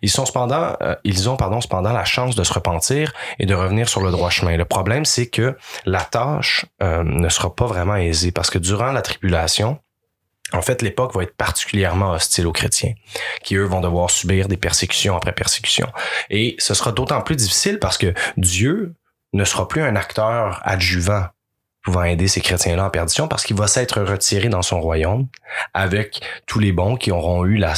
Ils 0.03 0.11
sont 0.11 0.27
cependant, 0.27 0.77
euh, 0.83 0.95
ils 1.05 1.29
ont 1.29 1.37
pardon 1.37 1.61
cependant 1.61 1.93
la 1.93 2.05
chance 2.05 2.35
de 2.35 2.45
se 2.45 2.53
repentir 2.53 3.13
et 3.39 3.47
de 3.47 3.55
revenir 3.55 3.89
sur 3.89 4.03
le 4.03 4.11
droit 4.11 4.31
chemin. 4.31 4.57
Le 4.57 4.65
problème, 4.65 5.05
c'est 5.05 5.27
que 5.27 5.57
la 5.85 6.01
tâche 6.01 6.67
euh, 6.83 7.03
ne 7.05 7.29
sera 7.29 7.55
pas 7.55 7.67
vraiment 7.67 7.97
aisée 7.97 8.33
parce 8.33 8.51
que 8.51 8.59
durant 8.59 8.93
la 8.93 9.03
tribulation, 9.03 9.79
en 10.53 10.63
fait, 10.63 10.83
l'époque 10.83 11.15
va 11.15 11.23
être 11.23 11.37
particulièrement 11.37 12.13
hostile 12.13 12.47
aux 12.47 12.53
chrétiens, 12.53 12.95
qui 13.43 13.57
eux 13.57 13.65
vont 13.65 13.81
devoir 13.81 14.11
subir 14.11 14.49
des 14.49 14.57
persécutions 14.57 15.17
après 15.17 15.33
persécutions. 15.33 15.91
Et 16.29 16.57
ce 16.59 16.75
sera 16.75 16.93
d'autant 16.93 17.21
plus 17.23 17.37
difficile 17.37 17.79
parce 17.79 17.99
que 17.99 18.13
Dieu 18.37 18.95
ne 19.33 19.45
sera 19.45 19.69
plus 19.69 19.83
un 19.83 19.97
acteur 19.97 20.61
adjuvant 20.65 21.27
pouvant 21.83 22.05
aider 22.05 22.29
ces 22.29 22.41
chrétiens-là 22.41 22.87
en 22.87 22.91
perdition 22.91 23.29
parce 23.29 23.45
qu'il 23.45 23.57
va 23.57 23.67
s'être 23.67 24.03
retiré 24.03 24.49
dans 24.49 24.63
son 24.63 24.81
royaume 24.81 25.27
avec 25.75 26.21
tous 26.47 26.59
les 26.59 26.73
bons 26.73 26.97
qui 26.97 27.11
auront 27.11 27.45
eu 27.45 27.57
la, 27.57 27.75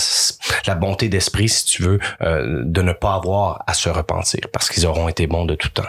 la 0.66 0.74
bonté 0.74 1.08
d'esprit, 1.08 1.48
si 1.48 1.64
tu 1.64 1.82
veux, 1.82 1.98
euh, 2.20 2.62
de 2.64 2.82
ne 2.82 2.92
pas 2.92 3.14
avoir 3.14 3.62
à 3.66 3.74
se 3.74 3.88
repentir 3.88 4.40
parce 4.52 4.68
qu'ils 4.68 4.86
auront 4.86 5.08
été 5.08 5.26
bons 5.26 5.44
de 5.44 5.54
tout 5.54 5.68
temps. 5.68 5.82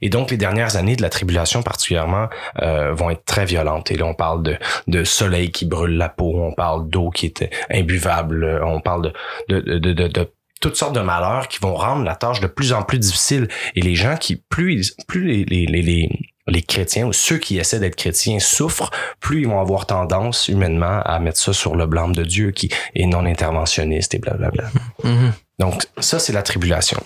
Et 0.00 0.08
donc, 0.08 0.30
les 0.30 0.36
dernières 0.36 0.76
années 0.76 0.96
de 0.96 1.02
la 1.02 1.10
tribulation 1.10 1.62
particulièrement 1.62 2.28
euh, 2.62 2.92
vont 2.92 3.10
être 3.10 3.24
très 3.24 3.44
violentes. 3.44 3.90
Et 3.90 3.96
là, 3.96 4.06
on 4.06 4.14
parle 4.14 4.42
de, 4.42 4.56
de 4.86 5.04
soleil 5.04 5.50
qui 5.50 5.66
brûle 5.66 5.96
la 5.96 6.08
peau, 6.08 6.34
on 6.36 6.52
parle 6.52 6.88
d'eau 6.88 7.10
qui 7.10 7.26
est 7.26 7.50
imbuvable, 7.70 8.44
euh, 8.44 8.64
on 8.64 8.80
parle 8.80 9.12
de, 9.48 9.60
de, 9.60 9.78
de, 9.78 10.08
de, 10.08 10.32
toutes 10.60 10.76
sortes 10.76 10.94
de 10.94 11.00
malheurs 11.00 11.48
qui 11.48 11.58
vont 11.60 11.74
rendre 11.74 12.04
la 12.04 12.16
tâche 12.16 12.40
de 12.40 12.46
plus 12.46 12.72
en 12.72 12.82
plus 12.82 12.98
difficile. 12.98 13.48
Et 13.76 13.80
les 13.80 13.94
gens 13.94 14.16
qui, 14.16 14.36
plus, 14.36 14.96
plus 15.06 15.44
les, 15.44 16.08
les 16.48 16.62
chrétiens 16.62 17.06
ou 17.06 17.12
ceux 17.12 17.38
qui 17.38 17.58
essaient 17.58 17.80
d'être 17.80 17.96
chrétiens 17.96 18.38
souffrent, 18.40 18.90
plus 19.20 19.42
ils 19.42 19.48
vont 19.48 19.60
avoir 19.60 19.86
tendance 19.86 20.48
humainement 20.48 21.00
à 21.04 21.18
mettre 21.18 21.38
ça 21.38 21.52
sur 21.52 21.76
le 21.76 21.86
blâme 21.86 22.14
de 22.14 22.24
Dieu 22.24 22.50
qui 22.50 22.70
est 22.94 23.06
non 23.06 23.24
interventionniste 23.24 24.14
et 24.14 24.18
blablabla. 24.18 24.64
mhm. 25.04 25.32
Donc 25.58 25.86
ça, 25.98 26.18
c'est 26.18 26.32
la 26.32 26.42
tribulation. 26.42 27.02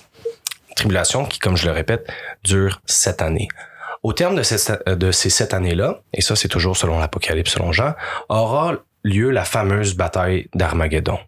Tribulation 0.77 1.25
qui, 1.25 1.39
comme 1.39 1.57
je 1.57 1.67
le 1.67 1.73
répète, 1.73 2.07
dure 2.45 2.81
sept 2.87 3.23
années. 3.23 3.49
Au 4.03 4.13
terme 4.13 4.35
de, 4.35 4.95
de 4.95 5.13
ces 5.13 5.31
sept 5.31 5.55
années-là, 5.55 6.01
et 6.13 6.23
ça 6.23 6.35
c'est 6.35 6.49
toujours 6.49 6.77
selon 6.77 6.99
l'Apocalypse, 6.99 7.53
selon 7.53 7.73
Jean, 7.73 7.95
aura 8.29 8.75
lieu 9.05 9.31
la 9.31 9.45
fameuse 9.45 9.95
bataille 9.95 10.49
d'Armageddon 10.55 11.19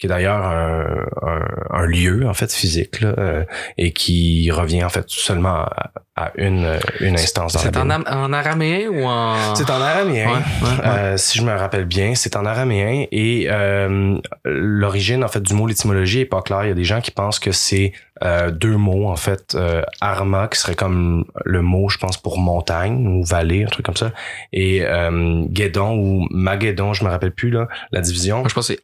qui 0.00 0.06
est 0.06 0.08
d'ailleurs 0.08 0.42
un, 0.42 0.86
un, 1.22 1.46
un, 1.70 1.86
lieu 1.86 2.26
en 2.26 2.32
fait 2.32 2.52
physique 2.52 3.02
là, 3.02 3.14
euh, 3.18 3.44
et 3.76 3.92
qui 3.92 4.50
revient 4.50 4.82
en 4.82 4.88
fait 4.88 5.04
seulement 5.08 5.66
à, 5.66 5.92
à 6.16 6.32
une, 6.36 6.78
une 7.00 7.14
instance 7.14 7.52
dans 7.52 7.58
C'est 7.60 7.76
en, 7.76 7.90
en 7.90 8.32
araméen 8.32 8.88
ou 8.88 9.04
en. 9.04 9.54
C'est 9.54 9.70
en 9.70 9.80
araméen. 9.80 10.26
Ouais, 10.26 10.32
ouais, 10.32 10.68
ouais. 10.68 10.86
Euh, 10.86 11.16
si 11.18 11.38
je 11.38 11.44
me 11.44 11.52
rappelle 11.52 11.84
bien, 11.84 12.14
c'est 12.14 12.34
en 12.34 12.46
araméen 12.46 13.04
et 13.12 13.46
euh, 13.50 14.18
l'origine 14.44 15.22
en 15.22 15.28
fait 15.28 15.42
du 15.42 15.52
mot, 15.52 15.66
l'étymologie 15.66 16.20
est 16.20 16.24
pas 16.24 16.40
claire. 16.40 16.64
Il 16.64 16.68
y 16.68 16.72
a 16.72 16.74
des 16.74 16.84
gens 16.84 17.02
qui 17.02 17.10
pensent 17.10 17.38
que 17.38 17.52
c'est 17.52 17.92
euh, 18.22 18.50
deux 18.50 18.76
mots 18.76 19.08
en 19.08 19.16
fait. 19.16 19.54
Euh, 19.54 19.82
arma 20.00 20.48
qui 20.48 20.58
serait 20.58 20.74
comme 20.74 21.24
le 21.44 21.60
mot, 21.60 21.90
je 21.90 21.98
pense, 21.98 22.16
pour 22.16 22.38
montagne 22.38 23.06
ou 23.06 23.24
vallée, 23.24 23.64
un 23.64 23.68
truc 23.68 23.84
comme 23.84 23.96
ça, 23.96 24.12
et 24.52 24.82
euh, 24.82 25.42
Guédon 25.46 25.96
ou 25.96 26.26
Maguédon, 26.30 26.94
je 26.94 27.04
me 27.04 27.10
rappelle 27.10 27.32
plus 27.32 27.50
là, 27.50 27.68
la 27.92 28.00
division. 28.00 28.38
Moi, 28.38 28.48
je 28.48 28.54
pense 28.54 28.68
que 28.68 28.74
c'est 28.74 28.80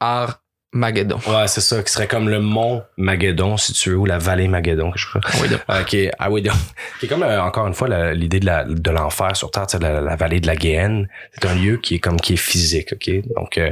Armageddon. 0.77 1.19
Ouais, 1.27 1.49
c'est 1.49 1.61
ça, 1.61 1.83
qui 1.83 1.93
serait 1.93 2.07
comme 2.07 2.29
le 2.29 2.41
mont 2.41 2.83
Maguédon, 2.97 3.57
si 3.57 3.73
tu 3.73 3.91
veux, 3.91 3.97
ou 3.97 4.05
la 4.07 4.19
vallée 4.19 4.49
Maguédon, 4.49 4.91
quelque 4.91 4.99
chose 4.99 5.23
ça. 5.27 5.39
Oui, 5.43 5.49
donc. 5.49 5.61
Euh, 5.71 5.83
qui 5.85 5.99
est, 6.01 6.13
ah 6.19 6.31
oui, 6.31 6.43
donc, 6.43 6.55
qui 7.01 7.07
est 7.07 7.09
comme 7.09 7.23
euh, 7.23 7.43
encore 7.43 7.67
une 7.67 7.75
fois 7.75 8.13
l'idée 8.13 8.41
de 8.41 8.91
l'enfer 8.91 9.35
sur 9.37 9.51
terre, 9.51 9.67
tu 9.67 9.77
sais, 9.79 9.83
la, 9.83 10.01
la 10.01 10.17
vallée 10.17 10.41
de 10.41 10.47
la 10.47 10.57
Guéhenne. 10.57 11.09
C'est 11.35 11.47
un 11.47 11.55
lieu 11.55 11.79
qui 11.79 11.97
est 11.97 11.99
comme 11.99 12.21
qui 12.21 12.35
est 12.35 12.37
physique, 12.39 12.93
ok? 12.93 13.11
Donc 13.35 13.59
euh, 13.59 13.71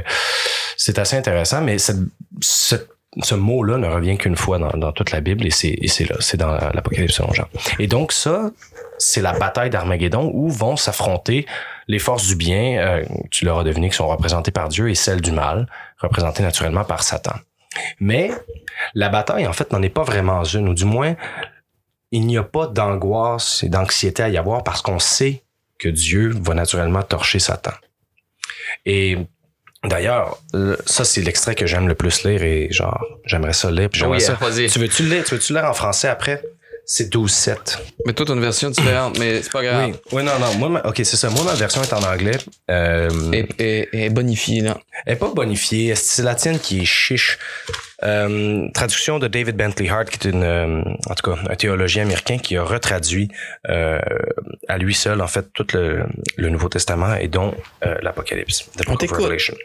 c'est 0.77 0.99
assez 0.99 1.15
intéressant, 1.15 1.61
mais 1.61 1.77
cette, 1.77 1.97
cette- 2.41 2.89
ce 3.23 3.33
mot-là 3.33 3.77
ne 3.77 3.87
revient 3.87 4.17
qu'une 4.17 4.35
fois 4.35 4.59
dans, 4.59 4.77
dans 4.77 4.91
toute 4.91 5.11
la 5.11 5.21
Bible 5.21 5.45
et 5.47 5.49
c'est 5.49 5.73
et 5.81 5.87
c'est 5.87 6.03
là, 6.09 6.17
c'est 6.19 6.35
dans 6.35 6.51
l'Apocalypse 6.73 7.13
selon 7.13 7.31
Jean. 7.31 7.45
Et 7.79 7.87
donc 7.87 8.11
ça, 8.11 8.51
c'est 8.97 9.21
la 9.21 9.31
bataille 9.31 9.69
d'Armageddon 9.69 10.31
où 10.33 10.49
vont 10.49 10.75
s'affronter 10.75 11.45
les 11.87 11.99
forces 11.99 12.27
du 12.27 12.35
bien, 12.35 12.77
euh, 12.79 13.05
tu 13.31 13.45
l'auras 13.45 13.63
deviné, 13.63 13.89
qui 13.89 13.95
sont 13.95 14.07
représentées 14.09 14.51
par 14.51 14.67
Dieu 14.67 14.89
et 14.89 14.95
celles 14.95 15.21
du 15.21 15.31
mal, 15.31 15.67
représentées 16.05 16.43
naturellement 16.43 16.83
par 16.85 17.03
Satan. 17.03 17.35
Mais 17.99 18.31
la 18.93 19.09
bataille, 19.09 19.45
en 19.47 19.53
fait, 19.53 19.71
n'en 19.73 19.81
est 19.81 19.89
pas 19.89 20.03
vraiment 20.03 20.43
une, 20.43 20.69
ou 20.69 20.73
du 20.73 20.85
moins, 20.85 21.15
il 22.11 22.25
n'y 22.25 22.37
a 22.37 22.43
pas 22.43 22.67
d'angoisse 22.67 23.63
et 23.63 23.69
d'anxiété 23.69 24.23
à 24.23 24.29
y 24.29 24.37
avoir 24.37 24.63
parce 24.63 24.81
qu'on 24.81 24.99
sait 24.99 25.43
que 25.77 25.89
Dieu 25.89 26.31
va 26.41 26.53
naturellement 26.53 27.03
torcher 27.03 27.39
Satan. 27.39 27.73
Et 28.85 29.17
d'ailleurs, 29.83 30.37
le- 30.53 30.77
ça 30.85 31.03
c'est 31.03 31.21
l'extrait 31.21 31.55
que 31.55 31.65
j'aime 31.67 31.87
le 31.87 31.95
plus 31.95 32.23
lire 32.23 32.43
et 32.43 32.67
genre, 32.71 33.03
j'aimerais 33.25 33.53
ça 33.53 33.69
lire. 33.71 33.89
puis 33.89 33.99
ça. 34.21 34.33
Tu 34.69 34.79
veux-tu 34.79 35.03
le 35.03 35.09
lire? 35.09 35.23
Tu 35.25 35.35
veux-tu 35.35 35.53
le 35.53 35.59
lire 35.59 35.69
en 35.69 35.73
français 35.73 36.07
après? 36.07 36.41
C'est 36.87 37.11
12-7. 37.11 37.79
Mais 38.05 38.13
toi, 38.13 38.25
t'as 38.27 38.33
une 38.35 38.41
version 38.41 38.69
différente, 38.69 39.17
mais 39.17 39.41
c'est 39.41 39.51
pas 39.51 39.63
grave. 39.63 39.85
Oui, 39.89 39.95
oui, 40.11 40.23
non, 40.23 40.33
non. 40.39 40.53
Moi, 40.59 40.69
ma- 40.69 40.81
ok, 40.81 40.97
c'est 40.97 41.17
ça. 41.17 41.29
Moi, 41.31 41.43
ma 41.43 41.55
version 41.55 41.81
est 41.81 41.91
en 41.93 42.03
anglais. 42.03 42.37
Euh, 42.69 43.09
Et, 43.33 43.47
et, 43.57 44.05
et 44.05 44.09
bonifié, 44.11 44.61
là. 44.61 44.77
elle 45.05 45.13
est 45.13 45.15
pas 45.15 45.29
bonifiée. 45.33 45.95
C'est 45.95 46.21
la 46.21 46.35
tienne 46.35 46.59
qui 46.59 46.81
est 46.81 46.85
chiche? 46.85 47.39
Euh, 48.03 48.67
traduction 48.73 49.17
de 49.17 49.27
David 49.27 49.55
Bentley 49.55 49.89
Hart, 49.89 50.09
qui 50.09 50.27
est 50.27 50.31
une, 50.31 50.43
euh, 50.43 50.81
en 51.09 51.15
tout 51.15 51.31
cas, 51.31 51.39
un 51.49 51.55
théologien 51.55 52.03
américain 52.03 52.37
qui 52.37 52.55
a 52.55 52.63
retraduit 52.63 53.29
euh, 53.69 53.97
à 54.67 54.77
lui 54.77 54.93
seul, 54.93 55.21
en 55.21 55.27
fait, 55.27 55.47
tout 55.53 55.65
le, 55.73 56.03
le 56.37 56.49
Nouveau 56.49 56.69
Testament 56.69 57.15
et 57.15 57.27
dont 57.29 57.55
euh, 57.85 57.95
l'Apocalypse. 58.03 58.69
The 58.77 58.81
On 58.87 58.91
Book 58.91 58.93
of 58.93 58.97
t'écoute. 58.99 59.17
Revelation. 59.23 59.55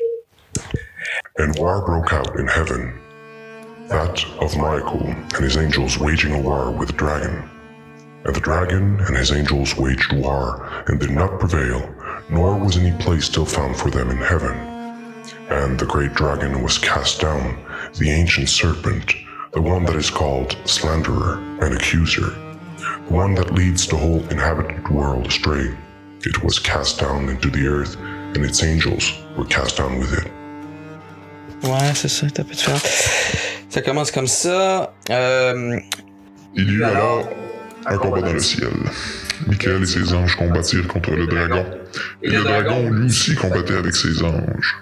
And 1.38 1.52
war 1.59 1.85
broke 1.85 2.12
out 2.14 2.30
in 2.38 2.46
heaven, 2.48 2.92
that 3.90 4.24
of 4.38 4.57
Michael 4.57 5.05
and 5.05 5.44
his 5.44 5.57
angels 5.57 5.98
waging 5.98 6.33
a 6.33 6.40
war 6.40 6.70
with 6.70 6.88
the 6.88 6.94
dragon. 6.94 7.50
And 8.24 8.35
the 8.35 8.40
dragon 8.40 9.00
and 9.00 9.16
his 9.16 9.33
angels 9.33 9.76
waged 9.76 10.12
war, 10.12 10.64
and 10.87 11.00
did 11.00 11.11
not 11.11 11.40
prevail, 11.40 11.92
nor 12.31 12.57
was 12.57 12.76
any 12.76 12.96
place 13.03 13.24
still 13.24 13.44
found 13.44 13.76
for 13.76 13.90
them 13.90 14.11
in 14.11 14.18
heaven. 14.18 14.57
And 15.48 15.79
the 15.79 15.87
great 15.87 16.14
dragon 16.14 16.62
was 16.62 16.79
cast 16.79 17.20
down, 17.20 17.59
the 17.98 18.11
ancient 18.11 18.48
serpent, 18.48 19.12
the 19.53 19.61
one 19.61 19.85
that 19.87 19.96
is 19.96 20.09
called 20.09 20.57
slanderer 20.64 21.38
and 21.61 21.74
accuser, 21.74 22.31
the 22.79 23.12
one 23.12 23.35
that 23.35 23.55
leads 23.55 23.88
the 23.88 23.96
whole 23.96 24.20
inhabited 24.29 24.88
world 24.88 25.26
astray. 25.26 25.76
It 26.20 26.44
was 26.44 26.61
cast 26.61 27.00
down 27.00 27.29
into 27.29 27.50
the 27.50 27.66
earth, 27.66 27.96
and 27.96 28.44
its 28.44 28.62
angels 28.62 29.12
were 29.37 29.46
cast 29.46 29.79
down 29.79 29.98
with 29.98 30.12
it. 30.12 30.39
Ouais, 31.62 31.92
c'est 31.94 32.09
ça, 32.09 32.27
t'as 32.33 32.44
peu 32.44 32.55
différent. 32.55 32.79
Ça 33.68 33.83
commence 33.83 34.11
comme 34.11 34.27
ça. 34.27 34.94
Euh, 35.11 35.79
Il 36.57 36.68
y 36.68 36.73
eut 36.73 36.85
alors 36.85 37.29
Un 37.87 37.96
combat 37.99 38.23
dans 38.23 38.33
le 38.33 38.40
ciel. 38.40 38.68
Michael 39.46 39.83
et 39.83 39.87
ses 39.87 40.12
anges 40.12 40.37
combattirent 40.37 40.88
contre 40.88 41.12
le 41.12 41.27
dragon. 41.27 41.64
Et 42.23 42.31
le 42.31 42.42
dragon, 42.42 42.90
lui 42.90 43.07
aussi, 43.07 43.35
combattait 43.35 43.77
avec 43.77 43.94
ses 43.94 44.23
anges. 44.23 44.77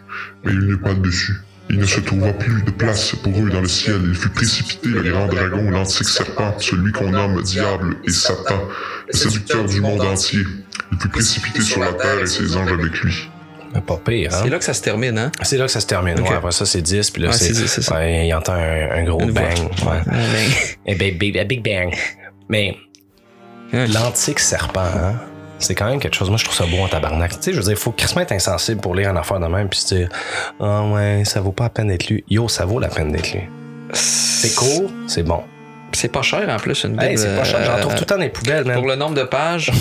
Mais 0.45 0.53
il 0.53 0.61
n'eut 0.61 0.79
pas 0.79 0.95
de 0.95 1.01
dessus. 1.01 1.35
Il 1.71 1.79
ne 1.79 1.85
se 1.85 2.01
trouva 2.01 2.33
plus 2.33 2.62
de 2.62 2.71
place 2.71 3.14
pour 3.23 3.33
eux 3.38 3.51
dans 3.51 3.61
le 3.61 3.69
ciel. 3.69 4.01
Il 4.07 4.14
fut 4.14 4.31
précipité, 4.31 4.88
le 4.88 5.03
grand 5.03 5.27
dragon, 5.27 5.71
l'antique 5.71 6.09
serpent, 6.09 6.55
celui 6.59 6.93
qu'on 6.93 7.11
nomme 7.11 7.43
Diable 7.43 7.97
et 8.07 8.11
Satan, 8.11 8.62
le 9.12 9.17
séducteur 9.17 9.64
du 9.67 9.81
monde 9.83 10.01
entier. 10.01 10.45
Il 10.93 10.99
fut 10.99 11.09
précipité 11.09 11.61
sur 11.61 11.81
la 11.81 11.93
terre 11.93 12.21
et 12.21 12.27
ses 12.27 12.57
anges 12.57 12.73
avec 12.73 13.01
lui. 13.01 13.29
Pas 13.87 13.96
pire, 13.96 14.31
hein? 14.35 14.40
C'est 14.42 14.50
là 14.50 14.59
que 14.59 14.64
ça 14.64 14.74
se 14.74 14.83
termine, 14.83 15.18
hein? 15.18 15.31
C'est 15.42 15.57
là 15.57 15.66
que 15.66 15.70
ça 15.70 15.81
se 15.81 15.87
termine. 15.87 16.18
Ouais, 16.20 16.33
après 16.35 16.52
ça, 16.52 16.66
c'est 16.66 16.83
10, 16.83 17.11
puis 17.11 17.22
là, 17.22 17.28
Ouais, 17.28 17.35
c'est. 17.35 17.52
c'est 17.54 17.62
10, 17.62 17.66
c'est 17.68 17.83
ça. 17.83 17.96
Ouais, 17.96 18.26
il 18.26 18.35
entend 18.35 18.52
un, 18.54 18.90
un 18.90 19.04
gros 19.04 19.20
Une 19.20 19.31
bang. 19.33 19.57
Un 20.87 20.94
big, 20.94 21.18
big, 21.18 21.62
bang. 21.64 21.94
Mais 22.48 22.76
l'antique 23.72 24.38
serpent, 24.40 24.81
hein? 24.81 25.14
C'est 25.61 25.74
quand 25.74 25.87
même 25.88 25.98
quelque 25.98 26.14
chose. 26.14 26.28
Moi, 26.28 26.38
je 26.38 26.44
trouve 26.44 26.57
ça 26.57 26.66
beau 26.66 26.78
en 26.78 26.88
tabarnak. 26.88 27.33
Tu 27.33 27.37
sais, 27.42 27.52
je 27.52 27.57
veux 27.57 27.64
dire, 27.64 27.72
il 27.72 27.76
faut 27.78 27.90
crissement 27.90 28.22
être 28.22 28.31
insensible 28.33 28.81
pour 28.81 28.94
lire 28.94 29.11
une 29.11 29.16
affaire 29.16 29.40
de 29.40 29.46
même 29.48 29.68
puis 29.68 29.81
se 29.81 29.94
dire, 29.94 30.09
ah 30.61 30.85
ouais, 30.85 31.22
ça 31.24 31.40
vaut 31.40 31.50
pas 31.50 31.64
la 31.64 31.70
peine 31.70 31.88
d'être 31.88 32.09
lu. 32.09 32.22
Yo, 32.31 32.48
ça 32.48 32.64
vaut 32.64 32.78
la 32.78 32.87
peine 32.88 33.11
d'être 33.11 33.33
lu. 33.33 33.40
C'est 33.92 34.54
court, 34.54 34.90
c'est 35.09 35.24
bon. 35.24 35.42
C'est 35.92 36.12
pas 36.12 36.22
cher 36.22 36.48
en 36.48 36.59
plus, 36.59 36.85
une 36.85 36.92
Hey, 37.00 37.09
Bible. 37.09 37.18
c'est 37.20 37.37
pas 37.37 37.42
cher. 37.44 37.64
J'en 37.64 37.72
euh, 37.72 37.81
trouve 37.81 37.94
tout 37.94 38.00
le 38.02 38.07
temps 38.07 38.14
dans 38.16 38.20
les 38.22 38.28
poubelles, 38.28 38.64
man. 38.64 38.76
Pour 38.76 38.87
le 38.87 38.94
nombre 38.94 39.14
de 39.16 39.24
pages, 39.24 39.72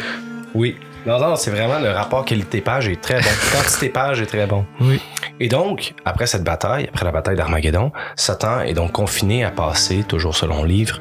Oui. 0.54 0.76
Non, 1.04 1.18
non, 1.18 1.34
c'est 1.34 1.50
vraiment 1.50 1.80
le 1.80 1.90
rapport 1.90 2.24
qualité-page 2.24 2.88
est 2.88 3.00
très 3.00 3.20
bon. 3.20 3.28
Quantité-page 3.52 4.20
est 4.20 4.26
très 4.26 4.46
bon. 4.46 4.64
Oui. 4.80 5.00
Et 5.40 5.48
donc, 5.48 5.94
après 6.04 6.26
cette 6.26 6.44
bataille, 6.44 6.88
après 6.88 7.04
la 7.04 7.10
bataille 7.10 7.34
d'Armageddon, 7.34 7.90
Satan 8.14 8.60
est 8.60 8.74
donc 8.74 8.92
confiné 8.92 9.42
à 9.42 9.50
passer, 9.50 10.04
toujours 10.04 10.36
selon 10.36 10.62
le 10.62 10.68
livre, 10.68 11.00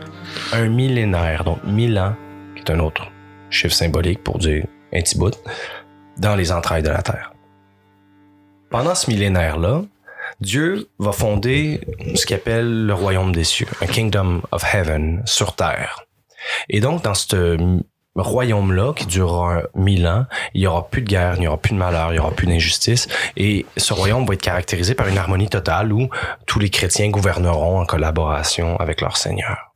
un 0.54 0.68
millénaire, 0.70 1.44
donc 1.44 1.64
mille 1.64 2.00
ans, 2.00 2.16
qui 2.56 2.64
est 2.64 2.72
un 2.72 2.80
autre 2.80 3.12
chiffre 3.52 3.76
symbolique 3.76 4.24
pour 4.24 4.40
dire 4.40 4.66
un 4.92 5.02
petit 5.02 5.18
bout, 5.20 5.38
dans 6.18 6.36
les 6.36 6.52
entrailles 6.52 6.84
de 6.84 6.90
la 6.90 7.04
terre. 7.04 7.34
Pendant 8.72 8.96
ce 8.96 9.10
millénaire-là, 9.12 9.84
Dieu 10.40 10.90
va 10.98 11.12
fonder 11.12 11.80
ce 12.16 12.26
qu'il 12.26 12.36
appelle 12.36 12.88
le 12.88 12.94
royaume 12.96 13.36
des 13.36 13.44
cieux, 13.44 13.68
un 13.82 13.86
kingdom 13.86 14.42
of 14.52 14.64
heaven 14.74 15.22
sur 15.26 15.56
terre. 15.56 16.06
Et 16.70 16.80
donc, 16.80 17.04
dans 17.04 17.14
ce 17.14 17.80
royaume-là, 18.16 18.94
qui 18.94 19.06
durera 19.06 19.62
mille 19.74 20.06
ans, 20.08 20.26
il 20.54 20.62
y 20.62 20.68
aura 20.68 20.90
plus 20.90 21.02
de 21.02 21.08
guerre, 21.08 21.36
il 21.36 21.42
n'y 21.42 21.48
aura 21.48 21.58
plus 21.58 21.74
de 21.74 21.78
malheur, 21.78 22.10
il 22.10 22.14
n'y 22.14 22.20
aura 22.20 22.32
plus 22.32 22.48
d'injustice. 22.48 23.08
Et 23.38 23.66
ce 23.78 23.94
royaume 23.94 24.26
va 24.26 24.34
être 24.34 24.42
caractérisé 24.42 24.96
par 24.96 25.08
une 25.08 25.18
harmonie 25.18 25.50
totale 25.50 25.94
où 25.94 26.10
tous 26.46 26.60
les 26.60 26.70
chrétiens 26.70 27.10
gouverneront 27.10 27.80
en 27.80 27.86
collaboration 27.86 28.76
avec 28.78 29.02
leur 29.02 29.18
Seigneur. 29.18 29.74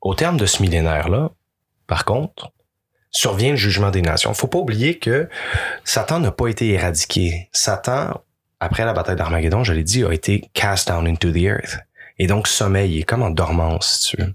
Au 0.00 0.14
terme 0.14 0.36
de 0.36 0.46
ce 0.46 0.62
millénaire-là, 0.62 1.30
par 1.86 2.04
contre, 2.04 2.50
survient 3.10 3.50
le 3.50 3.56
jugement 3.56 3.90
des 3.90 4.02
nations. 4.02 4.34
Faut 4.34 4.48
pas 4.48 4.58
oublier 4.58 4.98
que 4.98 5.28
Satan 5.84 6.20
n'a 6.20 6.32
pas 6.32 6.48
été 6.48 6.70
éradiqué. 6.70 7.48
Satan, 7.52 8.22
après 8.60 8.84
la 8.84 8.92
bataille 8.92 9.16
d'Armageddon, 9.16 9.64
je 9.64 9.72
l'ai 9.72 9.84
dit, 9.84 10.04
a 10.04 10.12
été 10.12 10.50
cast 10.52 10.88
down 10.88 11.06
into 11.06 11.30
the 11.30 11.42
earth. 11.42 11.78
Et 12.18 12.26
donc 12.26 12.48
sommeil, 12.48 12.94
il 12.94 13.00
est 13.00 13.04
comme 13.04 13.22
en 13.22 13.30
dormance, 13.30 14.00
si 14.00 14.10
tu 14.10 14.22
veux. 14.22 14.34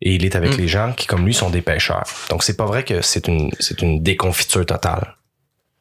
Et 0.00 0.14
il 0.14 0.24
est 0.24 0.36
avec 0.36 0.52
Mm. 0.54 0.60
les 0.60 0.68
gens 0.68 0.92
qui, 0.92 1.06
comme 1.06 1.24
lui, 1.24 1.34
sont 1.34 1.50
des 1.50 1.62
pêcheurs. 1.62 2.04
Donc 2.30 2.42
c'est 2.42 2.56
pas 2.56 2.66
vrai 2.66 2.84
que 2.84 3.00
c'est 3.02 3.26
une, 3.28 3.50
c'est 3.60 3.80
une 3.82 4.02
déconfiture 4.02 4.64
totale. 4.66 5.16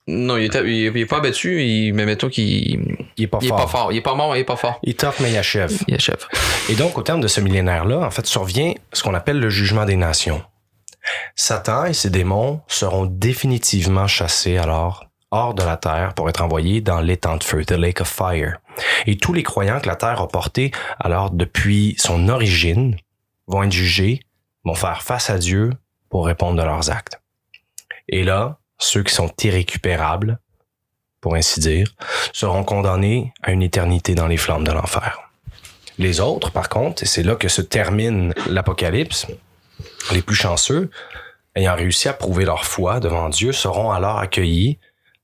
non, 0.08 0.36
il 0.38 0.46
est, 0.46 0.56
il 0.66 0.70
est- 0.70 0.92
il 0.94 0.98
est 0.98 1.06
pas 1.06 1.18
abattu, 1.18 1.64
il, 1.64 1.94
mais 1.94 2.06
mettons 2.06 2.28
qu'il 2.28 2.98
Il 3.18 3.24
est 3.24 3.28
pas 3.28 3.38
il 3.42 3.46
est 3.46 3.50
fort. 3.50 3.58
pas 3.58 3.68
fort. 3.68 3.92
Il 3.94 3.98
est 3.98 4.02
pas 4.02 4.16
mort, 4.16 4.36
il 4.36 4.40
est 4.40 4.44
pas 4.44 4.56
fort. 4.58 4.80
Il 4.84 4.90
est 4.90 5.00
tough, 5.00 5.14
mais 5.22 5.32
il 5.32 5.38
achève. 5.38 5.72
Il 5.88 5.94
achève. 5.96 6.26
Et 6.70 6.76
donc, 6.76 6.98
au 6.98 7.04
terme 7.04 7.22
de 7.22 7.28
ce 7.28 7.40
millénaire-là, 7.40 8.00
en 8.00 8.12
fait, 8.12 8.26
survient 8.26 8.74
ce 8.94 9.04
qu'on 9.04 9.14
appelle 9.14 9.40
le 9.40 9.50
jugement 9.50 9.86
des 9.86 9.96
nations. 9.96 10.42
Satan 11.36 11.86
et 11.86 11.94
ses 11.94 12.10
démons 12.10 12.62
seront 12.68 13.06
définitivement 13.06 14.08
chassés 14.08 14.58
alors 14.58 15.06
hors 15.32 15.54
de 15.54 15.64
la 15.64 15.78
terre 15.78 16.14
pour 16.14 16.28
être 16.30 16.42
envoyés 16.44 16.82
dans 16.82 17.00
l'étang 17.00 17.38
de 17.38 17.44
feu, 17.44 17.64
the 17.64 17.72
lake 17.72 18.02
of 18.02 18.08
fire. 18.10 18.58
Et 19.08 19.18
tous 19.18 19.34
les 19.34 19.44
croyants 19.44 19.80
que 19.80 19.88
la 19.88 19.96
terre 19.96 20.20
a 20.22 20.28
portés 20.28 20.72
alors 21.00 21.32
depuis 21.32 21.96
son 21.98 22.28
origine 22.28 22.98
vont 23.52 23.64
être 23.64 23.72
jugés, 23.72 24.22
vont 24.64 24.76
faire 24.76 25.04
face 25.04 25.30
à 25.30 25.38
Dieu 25.38 25.72
pour 26.10 26.26
répondre 26.26 26.58
de 26.58 26.66
leurs 26.66 26.90
actes. 26.90 27.22
Et 28.08 28.24
là, 28.24 28.60
ceux 28.78 29.04
qui 29.04 29.14
sont 29.14 29.32
irrécupérables, 29.44 30.40
pour 31.20 31.36
ainsi 31.36 31.60
dire, 31.60 31.94
seront 32.34 32.64
condamnés 32.64 33.34
à 33.44 33.52
une 33.52 33.62
éternité 33.62 34.16
dans 34.16 34.28
les 34.28 34.38
flammes 34.38 34.64
de 34.64 34.72
l'enfer. 34.72 35.20
Les 35.98 36.20
autres, 36.20 36.52
par 36.52 36.70
contre, 36.70 37.04
et 37.04 37.06
c'est 37.06 37.24
là 37.24 37.36
que 37.36 37.48
se 37.48 37.62
termine 37.62 38.34
l'Apocalypse, 38.48 39.28
les 40.12 40.22
plus 40.22 40.36
chanceux, 40.36 40.90
ayant 41.56 41.76
réussi 41.76 42.08
à 42.08 42.14
prouver 42.14 42.46
leur 42.46 42.66
foi 42.66 43.00
devant 43.00 43.30
Dieu, 43.30 43.52
seront 43.52 43.92
alors 43.92 44.18
accueillis 44.18 44.80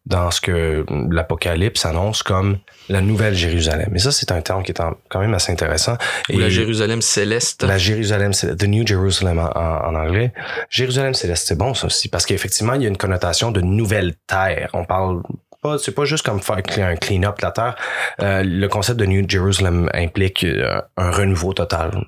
dans 0.08 0.32
ce 0.32 0.40
que 0.42 0.86
l'Apocalypse 1.12 1.86
annonce 1.86 2.24
comme 2.24 2.58
la 2.90 3.02
Nouvelle 3.02 3.34
Jérusalem. 3.36 3.92
Et 3.94 4.00
ça, 4.00 4.12
c'est 4.12 4.32
un 4.32 4.42
terme 4.42 4.64
qui 4.64 4.72
est 4.72 4.80
en- 4.80 4.96
quand 5.10 5.20
même 5.20 5.34
assez 5.34 5.52
intéressant. 5.52 5.98
Ou 6.34 6.40
la 6.40 6.48
Jérusalem 6.50 7.02
céleste. 7.02 7.64
la 7.64 7.78
Jérusalem, 7.78 8.32
c'est 8.32 8.56
The 8.56 8.64
New 8.64 8.88
Jerusalem 8.88 9.40
en, 9.40 9.96
anglais. 9.96 10.32
Jérusalem 10.70 11.14
céleste, 11.14 11.48
c'est 11.48 11.58
bon 11.58 11.74
ça 11.74 11.88
aussi, 11.88 12.08
parce 12.08 12.26
qu'effectivement, 12.26 12.74
il 12.74 12.84
y 12.84 12.86
a 12.86 12.90
une 12.90 12.98
connotation 12.98 13.52
de 13.52 13.60
nouvelle 13.62 14.16
terre. 14.28 14.70
On 14.74 14.86
parle 14.86 15.22
pas, 15.62 15.78
c'est 15.78 15.92
pas 15.94 16.06
juste 16.06 16.26
comme 16.26 16.40
faire 16.40 16.58
un 16.78 16.96
clean-up 16.96 17.40
de 17.40 17.46
la 17.46 17.52
terre. 17.52 17.76
Euh, 18.22 18.44
le 18.46 18.68
concept 18.68 19.00
de 19.00 19.06
New 19.06 19.28
Jerusalem 19.28 19.90
implique 19.94 20.44
euh, 20.46 20.80
un 20.96 21.12
renouveau 21.12 21.52
total. 21.54 22.06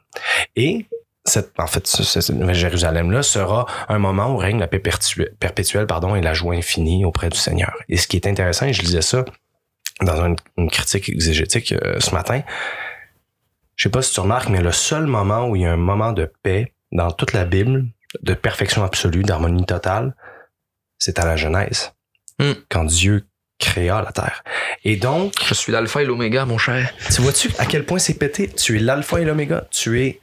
Et 0.56 0.86
cette, 1.26 1.52
en 1.60 1.68
fait, 1.68 1.86
ce- 1.88 2.04
cette 2.04 2.30
nouvelle 2.36 2.56
Jérusalem-là 2.56 3.24
sera 3.24 3.66
un 3.88 4.00
moment 4.00 4.34
où 4.34 4.38
règne 4.38 4.60
la 4.60 4.68
paix 4.68 4.80
perpétuelle, 4.80 5.86
pardon, 5.88 6.16
et 6.16 6.22
la 6.22 6.34
joie 6.34 6.56
infinie 6.56 7.06
auprès 7.06 7.30
du 7.30 7.38
Seigneur. 7.38 7.74
Et 7.90 7.98
ce 7.98 8.08
qui 8.08 8.16
est 8.18 8.28
intéressant, 8.28 8.66
et 8.68 8.74
je 8.74 8.82
lisais 8.82 9.02
ça 9.02 9.26
dans 10.02 10.26
une, 10.26 10.36
une 10.58 10.70
critique 10.72 11.10
exégétique 11.10 11.74
euh, 11.74 12.00
ce 12.00 12.16
matin, 12.16 12.42
je 13.76 13.84
sais 13.84 13.90
pas 13.90 14.02
si 14.02 14.14
tu 14.14 14.20
remarques, 14.20 14.50
mais 14.50 14.62
le 14.62 14.72
seul 14.72 15.06
moment 15.08 15.48
où 15.48 15.56
il 15.56 15.62
y 15.62 15.66
a 15.66 15.72
un 15.72 15.78
moment 15.78 16.12
de 16.12 16.32
paix 16.44 16.74
dans 16.92 17.12
toute 17.12 17.34
la 17.34 17.46
Bible, 17.46 17.86
de 18.22 18.34
perfection 18.34 18.84
absolue, 18.84 19.22
d'harmonie 19.24 19.66
totale, 19.66 20.16
c'est 20.98 21.20
à 21.20 21.26
la 21.26 21.36
Genèse. 21.36 21.94
Hmm. 22.40 22.54
Quand 22.70 22.86
Dieu 22.86 23.26
créa 23.60 24.02
la 24.02 24.12
terre. 24.14 24.44
Et 24.86 24.96
donc, 24.96 25.34
Je 25.46 25.54
suis 25.54 25.72
l'alpha 25.74 26.02
et 26.02 26.06
l'oméga, 26.06 26.46
mon 26.46 26.58
cher. 26.58 26.94
tu 27.14 27.22
vois-tu 27.22 27.52
à 27.60 27.66
quel 27.66 27.86
point 27.86 28.00
c'est 28.00 28.14
pété? 28.14 28.48
Tu 28.48 28.78
es 28.78 28.80
l'alpha 28.80 29.20
et 29.22 29.26
l'oméga. 29.26 29.66
Tu 29.70 30.02
es 30.02 30.20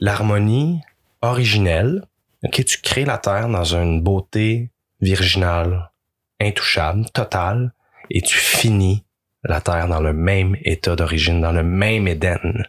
l'harmonie 0.00 0.80
originelle. 1.22 2.04
Ok, 2.44 2.64
tu 2.64 2.80
crées 2.80 3.04
la 3.04 3.18
terre 3.18 3.48
dans 3.48 3.74
une 3.74 4.02
beauté 4.02 4.70
virginale, 5.00 5.90
intouchable, 6.40 7.06
totale, 7.10 7.72
et 8.10 8.22
tu 8.22 8.38
finis 8.38 9.04
la 9.44 9.60
terre 9.60 9.88
dans 9.88 10.00
le 10.00 10.12
même 10.12 10.56
état 10.62 10.96
d'origine, 10.96 11.40
dans 11.40 11.52
le 11.52 11.62
même 11.62 12.06
Éden. 12.08 12.64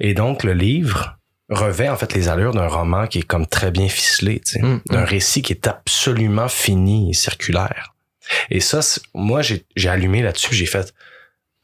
Et 0.00 0.14
donc, 0.14 0.44
le 0.44 0.52
livre 0.52 1.18
revêt 1.48 1.88
en 1.88 1.96
fait 1.96 2.12
les 2.14 2.28
allures 2.28 2.52
d'un 2.52 2.66
roman 2.66 3.06
qui 3.06 3.20
est 3.20 3.22
comme 3.22 3.46
très 3.46 3.70
bien 3.70 3.88
ficelé, 3.88 4.40
tu 4.40 4.52
sais, 4.52 4.62
Mm, 4.62 4.80
d'un 4.86 5.02
mm. 5.02 5.04
récit 5.04 5.42
qui 5.42 5.52
est 5.52 5.66
absolument 5.66 6.48
fini 6.48 7.10
et 7.10 7.14
circulaire. 7.14 7.94
Et 8.50 8.60
ça, 8.60 8.80
moi, 9.14 9.40
j'ai 9.42 9.88
allumé 9.88 10.22
là-dessus, 10.22 10.54
j'ai 10.54 10.66
fait, 10.66 10.92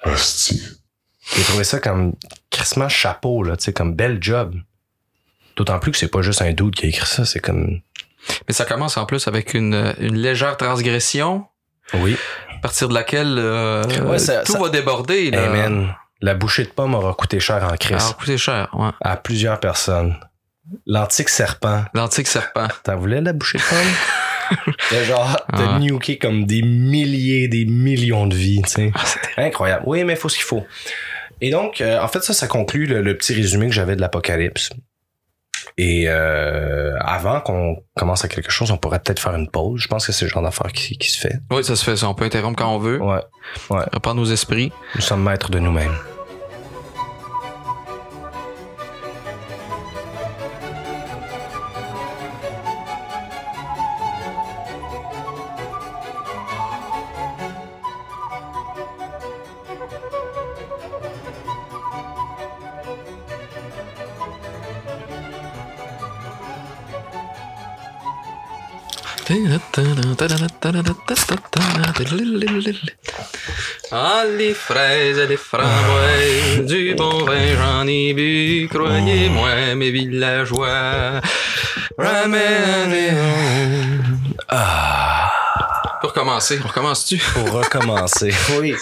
j'ai 0.07 1.42
trouvé 1.45 1.64
ça 1.64 1.81
comme 1.81 2.14
crissement 2.51 2.88
chapeau, 2.88 3.42
là, 3.42 3.57
tu 3.57 3.64
sais, 3.64 3.73
comme 3.73 3.95
bel 3.95 4.18
job. 4.21 4.55
D'autant 5.57 5.79
plus 5.79 5.93
que 5.93 5.99
c'est 5.99 6.09
pas 6.09 6.23
juste 6.23 6.43
un 6.43 6.53
dude 6.53 6.75
qui 6.75 6.87
a 6.87 6.88
écrit 6.88 7.07
ça, 7.07 7.25
c'est 7.25 7.41
comme, 7.41 7.81
Mais 8.49 8.55
ça 8.55 8.65
commence 8.65 8.97
en 8.97 9.05
plus 9.07 9.29
avec 9.29 9.55
une, 9.55 9.95
une 9.99 10.17
légère 10.17 10.57
transgression, 10.57 11.47
oui, 11.95 12.17
à 12.57 12.59
partir 12.61 12.88
de 12.88 12.95
laquelle 12.95 13.37
euh, 13.38 13.83
Ouais, 14.07 14.19
ça- 14.19 14.43
tout 14.45 14.53
ça- 14.53 14.59
va 14.59 14.69
déborder. 14.69 15.31
Là. 15.31 15.45
Amen. 15.47 15.95
La 16.21 16.35
bouchée 16.35 16.62
de 16.65 16.69
pomme 16.69 16.95
aura 16.95 17.15
coûté 17.15 17.41
cher 17.41 17.65
en 17.71 17.77
crise 17.77 17.97
Alors, 17.97 18.17
coûté 18.17 18.38
cher, 18.38 18.69
ouais. 18.75 18.91
à 19.01 19.17
plusieurs 19.17 19.59
personnes. 19.59 20.17
L'antique 20.87 21.29
serpent, 21.29 21.85
L'antique 21.95 22.29
serpent. 22.29 22.69
t'en 22.85 22.97
voulais 22.97 23.21
la 23.21 23.33
bouchée 23.33 23.59
de 23.59 23.62
pomme? 23.65 24.75
T'as 24.91 25.05
genre, 25.05 25.37
t'as 25.51 25.79
nuké 25.79 26.19
comme 26.19 26.45
des 26.45 26.61
milliers, 26.62 27.49
des 27.49 27.65
millions 27.65 28.27
de 28.27 28.35
vies, 28.37 28.61
tu 28.62 28.71
sais. 28.71 28.93
Ah, 28.95 29.01
c'était- 29.05 29.41
Incroyable. 29.43 29.83
Oui, 29.87 30.05
mais 30.05 30.12
il 30.12 30.19
faut 30.19 30.29
ce 30.29 30.37
qu'il 30.37 30.45
faut. 30.45 30.67
Et 31.41 31.51
donc, 31.51 31.81
euh, 31.81 31.99
en 32.01 32.07
fait, 32.07 32.23
ça, 32.23 32.35
ça 32.35 32.47
conclut 32.49 32.87
le, 32.87 33.01
le 33.01 33.17
petit 33.17 33.33
résumé 33.35 33.67
que 33.69 33.73
j'avais 33.73 33.97
de 33.97 34.01
l'Apocalypse. 34.03 34.71
Et 35.79 36.05
euh, 36.09 36.96
avant 37.01 37.40
qu'on 37.40 37.77
commence 37.96 38.25
à 38.25 38.29
quelque 38.29 38.51
chose, 38.51 38.70
on 38.70 38.77
pourrait 38.79 38.98
peut-être 39.01 39.20
faire 39.20 39.35
une 39.35 39.48
pause. 39.51 39.81
Je 39.81 39.88
pense 39.88 40.07
que 40.07 40.12
c'est 40.12 40.25
le 40.25 40.31
genre 40.31 40.42
d'affaire 40.42 40.72
qui, 40.72 40.96
qui 40.98 41.11
se 41.11 41.18
fait. 41.20 41.35
Oui, 41.51 41.64
ça 41.64 41.77
se 41.77 41.85
fait 41.85 41.96
ça. 41.96 42.09
On 42.09 42.14
peut 42.14 42.25
interrompre 42.25 42.59
quand 42.59 42.75
on 42.75 42.79
veut. 42.79 43.01
Ouais, 43.01 43.20
Reprendre 43.92 44.20
nos 44.20 44.27
esprits. 44.31 44.72
nous 44.94 45.01
sommes 45.01 45.22
maîtres 45.22 45.51
de 45.51 45.59
nous-mêmes. 45.59 45.94
Ah, 73.91 74.23
les 74.39 74.55
fraises 74.55 75.18
et 75.18 75.27
les 75.27 75.37
framboises, 75.37 76.64
du 76.66 76.95
bon 76.95 77.25
vin 77.25 77.57
j'en 77.59 77.87
ai 77.87 78.14
bu, 78.14 78.68
croyez-moi, 78.73 79.75
mes 79.75 79.91
villageois. 79.91 81.20
Ramène 81.99 83.16
Ah, 84.49 85.31
Pour 86.01 86.12
commencer, 86.12 86.59
on 86.64 86.68
recommence-tu? 86.68 87.18
pour 87.35 87.51
recommencer. 87.53 88.33
oui. 88.61 88.75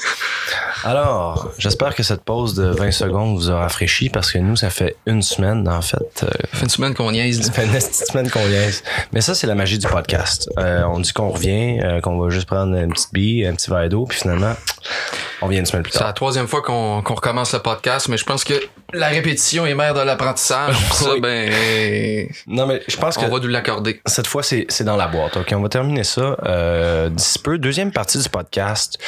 Alors, 0.85 1.51
j'espère 1.59 1.95
que 1.95 2.03
cette 2.03 2.23
pause 2.23 2.55
de 2.55 2.65
20 2.65 2.91
secondes 2.91 3.37
vous 3.37 3.51
a 3.51 3.59
rafraîchi 3.59 4.09
parce 4.09 4.33
que 4.33 4.39
nous, 4.39 4.57
ça 4.57 4.71
fait 4.71 4.97
une 5.07 5.21
semaine, 5.23 5.69
en 5.69 5.83
fait. 5.83 5.99
euh, 6.23 6.29
Ça 6.53 6.59
fait 6.59 6.63
une 6.65 6.69
semaine 6.71 6.95
qu'on 6.95 7.13
niaise. 7.13 7.43
Ça 7.43 7.53
fait 7.53 7.65
une 7.67 7.73
petite 7.73 7.95
semaine 7.95 8.31
qu'on 8.31 8.47
niaise. 8.49 8.83
Mais 9.13 9.21
ça, 9.21 9.35
c'est 9.35 9.47
la 9.47 9.55
magie 9.55 9.79
du 9.79 9.87
podcast. 9.87 10.49
Euh, 10.59 10.83
on 10.85 11.01
dit 11.01 11.13
qu'on 11.13 11.31
revient, 11.31 11.81
euh, 11.83 12.01
qu'on 12.01 12.19
va 12.19 12.31
juste 12.31 12.47
prendre 12.47 12.75
une 12.77 12.93
petite 12.93 13.13
bille, 13.13 13.47
un 13.47 13.55
petit 13.55 13.71
verre 13.71 13.89
d'eau, 13.89 14.07
puis 14.07 14.19
finalement, 14.21 14.55
on 15.43 15.49
vient 15.49 15.61
une 15.61 15.67
semaine 15.67 15.83
plus 15.83 15.93
C'est 15.93 16.01
la 16.01 16.07
tard. 16.07 16.15
troisième 16.15 16.47
fois 16.49 16.63
qu'on 16.63 17.03
qu'on 17.03 17.15
recommence 17.15 17.53
le 17.53 17.61
podcast, 17.61 18.09
mais 18.09 18.17
je 18.17 18.25
pense 18.25 18.45
que 18.45 18.55
la 18.93 19.09
répétition 19.09 19.67
est 19.67 19.75
mère 19.75 19.95
de 19.95 20.01
l'apprentissage. 20.01 20.77
Ça, 20.93 21.11
ben, 21.21 22.27
Non, 22.47 22.67
mais 22.67 22.83
je 22.89 22.97
pense 22.97 23.17
que 23.17 23.25
on 23.25 23.29
va 23.29 23.47
l'accorder. 23.47 24.01
cette 24.07 24.27
fois, 24.27 24.43
c'est 24.43 24.83
dans 24.83 24.97
la 24.97 25.07
boîte. 25.07 25.37
OK, 25.37 25.53
on 25.53 25.63
va 25.63 25.69
terminer 25.69 26.05
ça 26.05 26.37
euh, 26.45 27.09
d'ici 27.09 27.39
peu. 27.39 27.59
Deuxième 27.59 27.93
partie 27.93 28.19
du 28.19 28.29
podcast. 28.29 28.99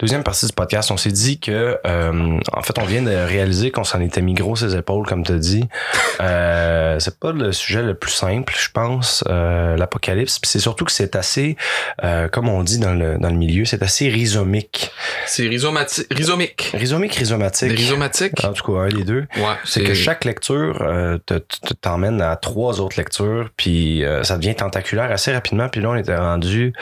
Deuxième 0.00 0.22
partie 0.22 0.46
du 0.46 0.52
podcast, 0.52 0.90
on 0.90 0.96
s'est 0.96 1.12
dit 1.12 1.38
que, 1.38 1.78
euh, 1.86 2.38
en 2.52 2.62
fait, 2.62 2.78
on 2.78 2.84
vient 2.84 3.02
de 3.02 3.10
réaliser 3.14 3.70
qu'on 3.70 3.84
s'en 3.84 4.00
était 4.00 4.22
mis 4.22 4.34
gros 4.34 4.56
ses 4.56 4.74
épaules, 4.76 5.06
comme 5.06 5.24
tu 5.24 5.32
as 5.32 5.38
dit. 5.38 5.64
Euh, 6.18 6.98
c'est 6.98 7.18
pas 7.20 7.30
le 7.32 7.52
sujet 7.52 7.82
le 7.82 7.94
plus 7.94 8.10
simple, 8.10 8.54
je 8.58 8.70
pense, 8.72 9.22
euh, 9.28 9.76
l'apocalypse. 9.76 10.38
Puis 10.38 10.50
c'est 10.50 10.58
surtout 10.60 10.86
que 10.86 10.92
c'est 10.92 11.14
assez, 11.14 11.56
euh, 12.04 12.28
comme 12.28 12.48
on 12.48 12.62
dit 12.62 12.78
dans 12.78 12.94
le, 12.94 13.18
dans 13.18 13.28
le 13.28 13.34
milieu, 13.36 13.64
c'est 13.66 13.82
assez 13.82 14.08
rhizomique. 14.08 14.90
C'est 15.26 15.42
rhizomati- 15.84 16.06
rhizomique. 16.14 16.70
Rhizomique, 16.74 17.14
rhizomatique. 17.14 17.70
Rhizomatique? 17.72 18.44
En 18.44 18.52
tout 18.52 18.72
cas, 18.72 18.78
un 18.80 18.88
des 18.88 19.04
deux. 19.04 19.26
Ouais, 19.36 19.54
C'est 19.64 19.82
que 19.84 19.94
chaque 19.94 20.24
lecture 20.24 20.80
euh, 20.82 21.18
te- 21.24 21.34
te- 21.38 21.74
t'emmène 21.74 22.20
à 22.20 22.36
trois 22.36 22.80
autres 22.80 22.96
lectures, 22.98 23.50
puis 23.56 24.04
euh, 24.04 24.22
ça 24.22 24.36
devient 24.36 24.54
tentaculaire 24.54 25.10
assez 25.10 25.32
rapidement. 25.32 25.68
Puis 25.68 25.80
là, 25.80 25.90
on 25.90 25.96
était 25.96 26.16
rendu 26.16 26.72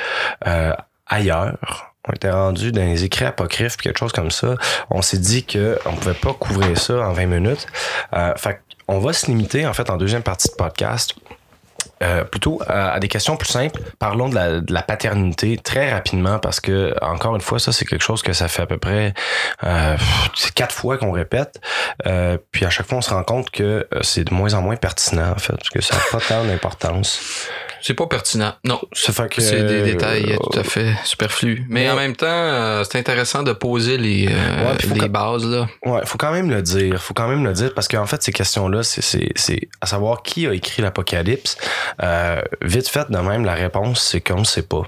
euh, 0.47 0.73
ailleurs. 1.07 1.93
On 2.09 2.13
était 2.13 2.31
rendu 2.31 2.71
dans 2.71 2.83
les 2.83 3.05
écrits 3.05 3.25
apocryphes, 3.25 3.77
puis 3.79 3.85
quelque 3.85 3.99
chose 3.99 4.13
comme 4.13 4.31
ça. 4.31 4.57
On 4.91 5.01
s'est 5.01 5.19
dit 5.19 5.45
que 5.45 5.79
on 5.87 5.93
pouvait 5.95 6.13
pas 6.15 6.35
couvrir 6.35 6.77
ça 6.79 6.99
en 7.09 7.13
20 7.15 7.27
minutes. 7.27 7.67
Fait 8.37 8.61
on 8.87 8.99
va 8.99 9.15
se 9.15 9.25
limiter, 9.29 9.67
en 9.67 9.73
fait, 9.73 9.89
en 9.89 9.97
deuxième 9.97 10.23
partie 10.23 10.49
de 10.49 10.55
podcast, 10.57 11.15
euh, 12.05 12.25
plutôt 12.25 12.61
à, 12.67 12.93
à 12.93 13.01
des 13.01 13.09
questions 13.09 13.37
plus 13.37 13.49
simples. 13.49 13.81
Parlons 13.99 14.29
de 14.29 14.35
la, 14.35 14.61
de 14.61 14.73
la 14.73 14.83
paternité 14.83 15.57
très 15.57 15.93
rapidement 15.93 16.39
parce 16.39 16.61
que, 16.61 16.95
encore 17.03 17.35
une 17.35 17.41
fois, 17.41 17.59
ça, 17.59 17.73
c'est 17.73 17.85
quelque 17.85 18.05
chose 18.05 18.23
que 18.23 18.33
ça 18.33 18.49
fait 18.49 18.63
à 18.63 18.67
peu 18.67 18.79
près 18.79 19.15
euh, 19.65 19.97
quatre 20.55 20.75
fois 20.75 20.99
qu'on 20.99 21.13
répète. 21.13 21.61
Euh, 22.07 22.37
puis 22.53 22.65
à 22.65 22.71
chaque 22.71 22.87
fois, 22.87 22.99
on 22.99 23.03
se 23.03 23.11
rend 23.11 23.25
compte 23.25 23.51
que 23.51 23.63
euh, 23.63 23.99
c'est 24.03 24.25
de 24.25 24.35
moins 24.35 24.55
en 24.55 24.63
moins 24.63 24.77
pertinent, 24.77 25.33
en 25.33 25.39
fait, 25.39 25.55
parce 25.55 25.71
que 25.71 25.81
ça 25.81 25.97
n'a 25.97 26.03
pas 26.11 26.21
tant 26.21 26.45
d'importance. 26.45 27.49
C'est 27.81 27.93
pas 27.93 28.07
pertinent. 28.07 28.55
Non. 28.65 28.81
Que, 28.91 29.43
C'est 29.43 29.63
des 29.63 29.81
euh, 29.81 29.85
détails 29.85 30.33
euh, 30.33 30.37
tout 30.39 30.59
à 30.59 30.65
fait 30.65 30.95
superflus. 31.05 31.67
Mais 31.69 31.91
en 31.91 31.97
même 31.97 32.17
temps, 32.17 32.27
euh, 32.29 32.83
c'est 32.83 32.99
intéressant 32.99 33.43
de 33.43 33.53
poser 33.53 33.99
les, 33.99 34.27
euh, 34.27 34.73
Ouais, 34.73 34.99
les 35.03 35.09
bases. 35.11 35.45
Là. 35.45 35.67
Ouais, 35.85 36.01
faut 36.07 36.17
quand 36.17 36.33
même 36.33 36.49
le 36.49 36.63
dire. 36.63 36.99
Faut 37.03 37.13
quand 37.13 37.29
même 37.29 37.45
le 37.45 37.53
dire 37.53 37.75
parce 37.75 37.87
qu'en 37.87 38.07
fait, 38.07 38.23
ces 38.23 38.33
questions-là, 38.33 38.83
c'est 38.83 39.69
à 39.83 39.87
savoir 39.87 40.23
qui 40.23 40.47
a 40.47 40.55
écrit 40.55 40.81
l'Apocalypse. 40.81 41.59
Euh, 42.03 42.43
vite 42.63 42.89
fait, 42.89 43.11
de 43.11 43.19
même, 43.19 43.45
la 43.45 43.55
réponse, 43.55 44.03
c'est 44.03 44.21
qu'on 44.21 44.41
ne 44.41 44.45
sait 44.45 44.63
pas. 44.63 44.83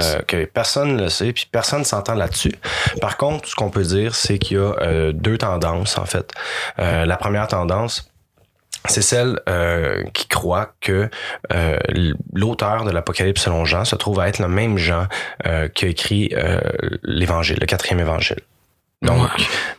Euh, 0.00 0.46
personne 0.52 0.96
ne 0.96 1.02
le 1.02 1.08
sait, 1.08 1.32
puis 1.32 1.48
personne 1.50 1.80
ne 1.80 1.84
s'entend 1.84 2.14
là-dessus. 2.14 2.54
Par 3.00 3.16
contre, 3.16 3.48
ce 3.48 3.54
qu'on 3.54 3.70
peut 3.70 3.82
dire, 3.82 4.14
c'est 4.14 4.38
qu'il 4.38 4.56
y 4.56 4.60
a 4.60 4.72
euh, 4.80 5.12
deux 5.12 5.38
tendances, 5.38 5.98
en 5.98 6.06
fait. 6.06 6.32
Euh, 6.78 7.04
la 7.04 7.16
première 7.16 7.46
tendance, 7.46 8.10
c'est 8.86 9.02
celle 9.02 9.38
qui 10.12 10.26
croit 10.26 10.72
que 10.80 11.08
l'auteur 12.32 12.84
de 12.84 12.90
l'Apocalypse 12.90 13.42
selon 13.42 13.64
Jean 13.64 13.84
se 13.84 13.94
trouve 13.94 14.18
à 14.18 14.26
être 14.26 14.40
le 14.40 14.48
même 14.48 14.76
Jean 14.76 15.06
qui 15.74 15.84
a 15.84 15.88
écrit 15.88 16.34
l'Évangile, 17.04 17.58
le 17.60 17.66
quatrième 17.66 18.00
Évangile. 18.00 18.40
Donc, 19.02 19.28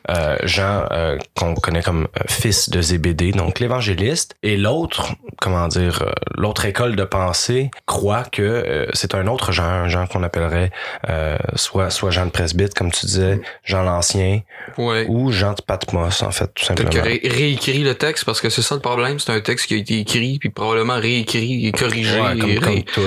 euh, 0.10 0.36
Jean, 0.44 0.86
euh, 0.92 1.18
qu'on 1.36 1.54
connaît 1.56 1.82
comme 1.82 2.04
euh, 2.18 2.24
fils 2.28 2.70
de 2.70 2.82
Zébédée, 2.82 3.32
donc 3.32 3.60
l'évangéliste, 3.60 4.36
et 4.44 4.58
l'autre, 4.58 5.14
comment 5.40 5.68
dire, 5.68 6.02
euh, 6.02 6.12
l'autre 6.36 6.66
école 6.66 6.96
de 6.96 7.04
pensée 7.06 7.72
croit 7.86 8.24
que 8.24 8.42
euh, 8.42 8.86
c'est 8.94 9.16
un 9.16 9.28
autre 9.28 9.52
Jean, 9.52 9.64
un 9.64 9.88
Jean 9.88 10.08
qu'on 10.08 10.24
appellerait 10.24 10.72
euh, 11.10 11.38
soit 11.56 11.90
soit 11.90 12.12
Jean 12.12 12.26
de 12.26 12.32
Presbyte, 12.32 12.74
comme 12.74 12.92
tu 12.92 13.06
disais, 13.06 13.40
Jean 13.64 13.84
l'Ancien, 13.84 14.42
Ouais. 14.78 15.06
ou 15.10 15.32
Jean 15.32 15.54
de 15.54 15.62
Patmos, 15.62 16.22
en 16.24 16.32
fait, 16.32 16.50
tout 16.54 16.64
simplement. 16.66 16.90
que 16.90 16.98
ré- 17.00 17.22
réécrit 17.24 17.84
le 17.84 17.96
texte 17.96 18.26
parce 18.26 18.42
que 18.42 18.50
c'est 18.50 18.62
ça 18.62 18.76
le 18.76 18.82
problème. 18.82 19.20
C'est 19.20 19.32
un 19.32 19.42
texte 19.42 19.68
qui 19.68 19.74
a 19.76 19.78
été 19.78 20.00
écrit 20.00 20.38
puis 20.40 20.50
probablement 20.50 20.96
réécrit 21.00 21.68
et 21.68 21.72
corrigé. 21.72 22.20
Ouais, 22.20 22.38
comme, 22.40 22.50
et 22.50 22.56
comme 22.56 22.74
ré- 22.76 22.86
tout. 22.94 23.02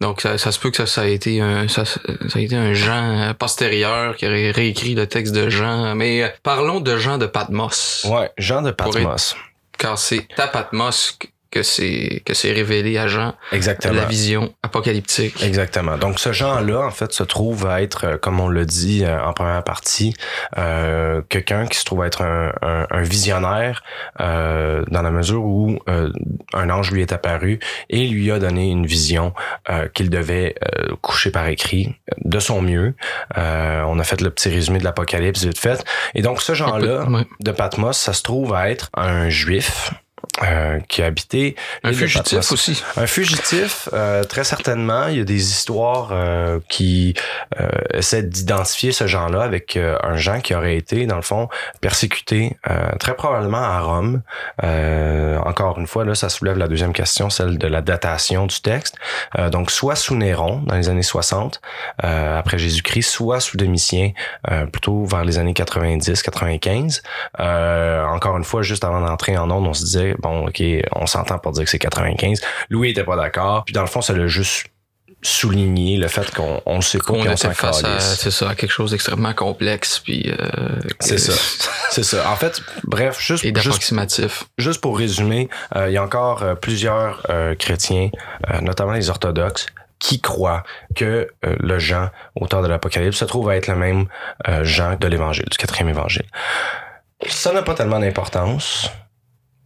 Donc 0.00 0.20
ça, 0.20 0.38
ça 0.38 0.52
se 0.52 0.58
peut 0.58 0.70
que 0.70 0.76
ça, 0.76 0.86
ça 0.86 1.02
a 1.02 1.06
été 1.06 1.40
un 1.40 1.66
ça, 1.68 1.84
ça 1.84 1.98
a 2.34 2.38
été 2.40 2.56
un 2.56 2.72
Jean 2.74 3.32
postérieur 3.38 4.16
qui 4.16 4.26
aurait 4.26 4.50
réécrit 4.50 4.94
le 4.94 5.06
texte 5.06 5.34
de 5.34 5.41
Jean. 5.48 5.94
Mais 5.94 6.22
euh, 6.22 6.28
parlons 6.42 6.80
de 6.80 6.96
Jean 6.96 7.18
de 7.18 7.26
Patmos. 7.26 8.06
Ouais, 8.08 8.30
Jean 8.38 8.62
de 8.62 8.70
Patmos. 8.70 9.36
Car 9.78 9.98
c'est 9.98 10.26
à 10.38 10.46
Patmos 10.46 11.18
que 11.52 11.62
c'est 11.62 12.22
que 12.24 12.34
c'est 12.34 12.50
révélé 12.50 12.98
à 12.98 13.06
Jean 13.06 13.34
Exactement. 13.52 13.94
la 13.94 14.06
vision 14.06 14.52
apocalyptique. 14.64 15.40
Exactement. 15.44 15.98
Donc 15.98 16.18
ce 16.18 16.32
genre-là, 16.32 16.80
en 16.80 16.90
fait, 16.90 17.12
se 17.12 17.22
trouve 17.22 17.66
à 17.66 17.82
être, 17.82 18.04
euh, 18.06 18.16
comme 18.16 18.40
on 18.40 18.48
le 18.48 18.64
dit 18.66 19.04
euh, 19.04 19.22
en 19.22 19.32
première 19.34 19.62
partie, 19.62 20.14
euh, 20.58 21.20
quelqu'un 21.28 21.66
qui 21.66 21.78
se 21.78 21.84
trouve 21.84 22.02
à 22.02 22.06
être 22.06 22.22
un, 22.22 22.52
un- 22.62 22.86
un 22.90 23.02
visionnaire 23.02 23.82
euh, 24.20 24.84
dans 24.90 25.02
la 25.02 25.10
mesure 25.10 25.42
où 25.44 25.78
euh, 25.88 26.10
un 26.54 26.70
ange 26.70 26.90
lui 26.90 27.02
est 27.02 27.12
apparu 27.12 27.60
et 27.90 28.08
lui 28.08 28.30
a 28.32 28.38
donné 28.38 28.70
une 28.70 28.86
vision 28.86 29.34
euh, 29.70 29.88
qu'il 29.88 30.10
devait 30.10 30.54
euh, 30.64 30.96
coucher 31.02 31.30
par 31.30 31.46
écrit 31.48 31.94
de 32.24 32.38
son 32.40 32.62
mieux. 32.62 32.94
Euh, 33.36 33.82
on 33.86 33.98
a 33.98 34.04
fait 34.04 34.20
le 34.22 34.30
petit 34.30 34.48
résumé 34.48 34.78
de 34.78 34.84
l'Apocalypse 34.84 35.44
vite 35.44 35.58
fait. 35.58 35.84
Et 36.14 36.22
donc 36.22 36.40
ce 36.40 36.54
genre-là 36.54 37.04
Ouais. 37.10 37.26
de 37.40 37.50
Patmos, 37.52 37.96
ça 37.96 38.14
se 38.14 38.22
trouve 38.22 38.54
à 38.54 38.70
être 38.70 38.88
un 38.94 39.28
juif. 39.28 39.92
Euh, 40.42 40.80
qui 40.88 41.02
a 41.02 41.06
habité 41.06 41.56
Un 41.84 41.92
fugitif 41.92 42.52
aussi. 42.52 42.82
Un 42.96 43.06
fugitif, 43.06 43.88
euh, 43.92 44.24
très 44.24 44.44
certainement. 44.44 45.08
Il 45.08 45.18
y 45.18 45.20
a 45.20 45.24
des 45.24 45.50
histoires 45.50 46.08
euh, 46.12 46.58
qui 46.70 47.14
euh, 47.60 47.68
essaient 47.92 48.22
d'identifier 48.22 48.92
ce 48.92 49.06
genre-là 49.06 49.42
avec 49.42 49.76
euh, 49.76 49.98
un 50.02 50.16
Jean 50.16 50.40
qui 50.40 50.54
aurait 50.54 50.76
été, 50.76 51.04
dans 51.04 51.16
le 51.16 51.22
fond, 51.22 51.48
persécuté 51.82 52.56
euh, 52.70 52.92
très 52.98 53.14
probablement 53.14 53.62
à 53.62 53.80
Rome. 53.80 54.22
Euh, 54.64 55.38
encore 55.40 55.78
une 55.78 55.86
fois, 55.86 56.06
là, 56.06 56.14
ça 56.14 56.30
soulève 56.30 56.56
la 56.56 56.68
deuxième 56.68 56.94
question, 56.94 57.28
celle 57.28 57.58
de 57.58 57.66
la 57.66 57.82
datation 57.82 58.46
du 58.46 58.60
texte. 58.60 58.96
Euh, 59.38 59.50
donc, 59.50 59.70
soit 59.70 59.96
sous 59.96 60.16
Néron, 60.16 60.62
dans 60.64 60.76
les 60.76 60.88
années 60.88 61.02
60, 61.02 61.60
euh, 62.04 62.38
après 62.38 62.56
Jésus-Christ, 62.56 63.10
soit 63.10 63.40
sous 63.40 63.58
Domitien, 63.58 64.12
euh, 64.50 64.64
plutôt 64.64 65.04
vers 65.04 65.24
les 65.24 65.38
années 65.38 65.52
90-95. 65.52 67.02
Euh, 67.38 68.04
encore 68.06 68.38
une 68.38 68.44
fois, 68.44 68.62
juste 68.62 68.84
avant 68.84 69.02
d'entrer 69.02 69.36
en 69.36 69.50
onde, 69.50 69.66
on 69.66 69.74
se 69.74 69.84
disait, 69.84 70.14
bon, 70.22 70.46
OK, 70.46 70.62
on 70.92 71.06
s'entend 71.06 71.38
pour 71.38 71.52
dire 71.52 71.64
que 71.64 71.70
c'est 71.70 71.78
95. 71.78 72.40
Louis 72.70 72.90
était 72.90 73.04
pas 73.04 73.16
d'accord. 73.16 73.64
Puis 73.64 73.72
dans 73.72 73.82
le 73.82 73.86
fond, 73.88 74.00
ça 74.00 74.12
l'a 74.14 74.26
juste 74.26 74.66
souligné 75.24 75.98
le 75.98 76.08
fait 76.08 76.34
qu'on 76.34 76.60
on 76.66 76.80
sait 76.80 76.98
pas 76.98 77.04
Qu'on 77.04 77.22
était 77.24 77.54
face 77.54 77.84
à, 77.84 78.00
c'est 78.00 78.32
ça, 78.32 78.50
à 78.50 78.54
quelque 78.56 78.72
chose 78.72 78.90
d'extrêmement 78.90 79.34
complexe 79.34 80.00
puis 80.00 80.28
euh, 80.28 80.80
C'est 80.98 81.14
que- 81.14 81.20
ça. 81.20 81.32
C'est 81.90 82.02
ça. 82.02 82.28
En 82.30 82.36
fait, 82.36 82.60
bref, 82.84 83.20
juste, 83.20 83.44
et 83.44 83.52
juste, 84.56 84.80
pour 84.80 84.96
résumer, 84.98 85.48
euh, 85.76 85.90
il 85.90 85.92
y 85.92 85.98
a 85.98 86.02
encore 86.02 86.42
euh, 86.42 86.54
plusieurs 86.54 87.22
chrétiens, 87.58 88.08
notamment 88.62 88.92
les 88.92 89.10
orthodoxes, 89.10 89.66
qui 90.02 90.20
croient 90.20 90.64
que 90.96 91.28
euh, 91.46 91.56
le 91.60 91.78
Jean, 91.78 92.08
auteur 92.34 92.60
de 92.60 92.66
l'Apocalypse, 92.66 93.16
se 93.16 93.24
trouve 93.24 93.48
à 93.50 93.56
être 93.56 93.68
le 93.68 93.76
même 93.76 94.06
euh, 94.48 94.64
Jean 94.64 94.96
de 94.96 95.06
l'Évangile, 95.06 95.44
du 95.48 95.56
quatrième 95.56 95.88
Évangile. 95.88 96.24
Ça 97.28 97.52
n'a 97.52 97.62
pas 97.62 97.74
tellement 97.74 98.00
d'importance. 98.00 98.90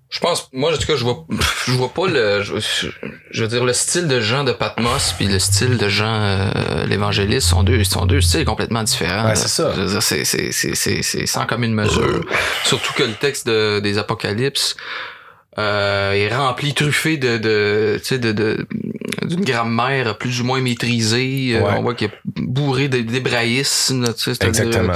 Je 0.08 0.20
pense, 0.20 0.48
moi, 0.52 0.72
en 0.72 0.76
tout 0.76 0.86
cas, 0.86 0.94
je 0.96 1.02
vois, 1.02 1.26
je 1.66 1.72
vois 1.72 1.88
pas 1.92 2.06
le, 2.06 2.40
je, 2.42 3.42
veux 3.42 3.48
dire, 3.48 3.64
le 3.64 3.72
style 3.72 4.06
de 4.06 4.20
Jean 4.20 4.44
de 4.44 4.52
Patmos 4.52 5.12
puis 5.16 5.26
le 5.26 5.40
style 5.40 5.78
de 5.78 5.88
Jean 5.88 6.14
euh, 6.22 6.86
l'évangéliste 6.86 7.48
sont 7.48 7.64
deux, 7.64 7.82
sont 7.82 8.06
deux 8.06 8.20
styles 8.20 8.44
complètement 8.44 8.84
différents. 8.84 9.26
Ouais, 9.26 9.34
c'est 9.34 9.48
ça. 9.48 9.72
Je 9.74 9.80
veux 9.82 9.88
dire, 9.88 10.02
c'est, 10.02 10.24
c'est, 10.24 10.52
c'est, 10.52 10.76
c'est, 10.76 11.02
c'est 11.02 11.26
sans 11.26 11.44
commune 11.44 11.74
mesure. 11.74 12.20
Surtout 12.64 12.92
que 12.94 13.02
le 13.02 13.14
texte 13.14 13.48
de- 13.48 13.80
des 13.80 13.98
Apocalypses 13.98 14.76
euh, 15.58 16.12
est 16.12 16.32
rempli, 16.34 16.72
truffé 16.74 17.16
de, 17.16 17.38
de, 17.38 17.98
tu 17.98 18.04
sais, 18.04 18.18
de, 18.18 18.30
de, 18.30 18.64
d'une 19.22 19.44
grammaire 19.44 20.18
plus 20.18 20.40
ou 20.40 20.44
moins 20.44 20.60
maîtrisée. 20.60 21.56
Euh, 21.56 21.62
Ouais. 21.62 21.72
on 21.78 21.82
voit 21.82 21.94
qu'il 21.94 22.08
est 22.08 22.12
bourré 22.56 22.88
d'hébraïsme, 22.88 24.04
Exactement. 24.06 24.94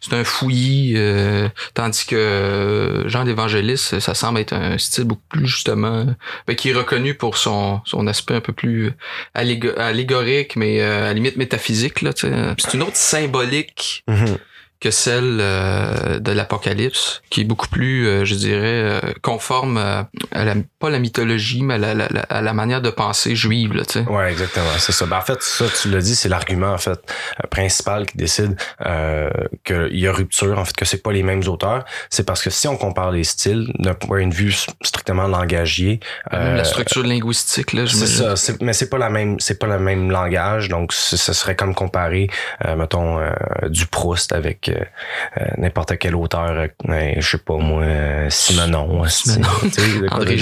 C'est 0.00 0.14
un 0.14 0.24
fouillis, 0.24 0.94
euh, 0.96 1.48
tandis 1.74 2.04
que 2.06 2.16
euh, 2.16 3.08
Jean 3.08 3.24
d'Évangéliste, 3.24 4.00
ça 4.00 4.14
semble 4.14 4.40
être 4.40 4.52
un 4.52 4.76
style 4.78 5.04
beaucoup 5.04 5.22
plus 5.28 5.46
justement, 5.46 6.06
ben, 6.48 6.56
qui 6.56 6.70
est 6.70 6.74
reconnu 6.74 7.14
pour 7.14 7.36
son, 7.36 7.80
son 7.84 8.06
aspect 8.08 8.34
un 8.34 8.40
peu 8.40 8.52
plus 8.52 8.92
allégo- 9.34 9.78
allégorique, 9.78 10.56
mais 10.56 10.80
euh, 10.80 11.02
à 11.02 11.06
la 11.08 11.12
limite 11.14 11.36
métaphysique. 11.36 12.00
C'est 12.16 12.74
une 12.74 12.82
autre 12.82 12.96
symbolique 12.96 14.02
Mhm. 14.08 14.38
Que 14.82 14.90
celle 14.90 15.38
euh, 15.40 16.18
de 16.18 16.32
l'Apocalypse, 16.32 17.22
qui 17.30 17.42
est 17.42 17.44
beaucoup 17.44 17.68
plus, 17.68 18.06
euh, 18.08 18.24
je 18.24 18.34
dirais, 18.34 18.60
euh, 18.64 19.00
conforme 19.22 19.78
euh, 19.78 20.02
à 20.32 20.44
la, 20.44 20.54
pas 20.80 20.90
la 20.90 20.98
mythologie, 20.98 21.62
mais 21.62 21.74
à 21.74 21.78
la, 21.78 21.94
la- 21.94 22.20
à 22.28 22.42
la 22.42 22.52
manière 22.52 22.82
de 22.82 22.90
penser 22.90 23.36
juive. 23.36 23.72
Là. 23.74 23.84
Ouais, 24.10 24.30
exactement. 24.32 24.66
C'est 24.78 24.90
ça. 24.90 25.06
Ben, 25.06 25.18
en 25.18 25.20
fait, 25.20 25.40
ça, 25.40 25.66
tu 25.80 25.88
l'as 25.88 26.00
dit, 26.00 26.16
c'est 26.16 26.28
l'argument 26.28 26.72
en 26.72 26.78
fait 26.78 26.98
euh, 26.98 27.46
principal 27.48 28.06
qui 28.06 28.16
décide 28.16 28.56
euh, 28.84 29.30
qu'il 29.64 29.96
y 30.00 30.08
a 30.08 30.12
rupture, 30.12 30.58
en 30.58 30.64
fait, 30.64 30.74
que 30.74 30.84
c'est 30.84 31.02
pas 31.02 31.12
les 31.12 31.22
mêmes 31.22 31.46
auteurs. 31.46 31.84
C'est 32.10 32.24
parce 32.26 32.42
que 32.42 32.50
si 32.50 32.66
on 32.66 32.76
compare 32.76 33.12
les 33.12 33.24
styles 33.24 33.72
d'un 33.78 33.94
point 33.94 34.26
de 34.26 34.34
vue 34.34 34.52
strictement 34.82 35.28
langagier, 35.28 36.00
Même 36.32 36.40
euh, 36.42 36.56
la 36.56 36.64
structure 36.64 37.04
linguistique, 37.04 37.72
là, 37.72 37.84
c'est 37.86 37.92
j'imagine. 37.94 38.16
ça. 38.16 38.36
c'est- 38.36 38.60
Mais 38.62 38.72
c'est 38.72 38.90
pas 38.90 38.98
la 38.98 39.10
même, 39.10 39.38
c'est 39.38 39.58
pas 39.60 39.68
le 39.68 39.78
même 39.78 40.10
langage. 40.10 40.68
Donc, 40.68 40.92
ce 40.92 41.16
serait 41.16 41.54
comme 41.54 41.74
comparer, 41.76 42.28
euh, 42.64 42.74
mettons, 42.74 43.20
euh, 43.20 43.30
du 43.68 43.86
Proust 43.86 44.32
avec 44.32 44.71
euh, 44.72 44.84
euh, 45.40 45.46
n'importe 45.58 45.98
quel 45.98 46.14
auteur, 46.14 46.50
euh, 46.50 46.66
euh, 46.88 47.14
je 47.16 47.30
sais 47.30 47.38
pas 47.38 47.56
moi, 47.56 47.82
euh, 47.82 48.30
Simonon. 48.30 49.02
André 50.10 50.38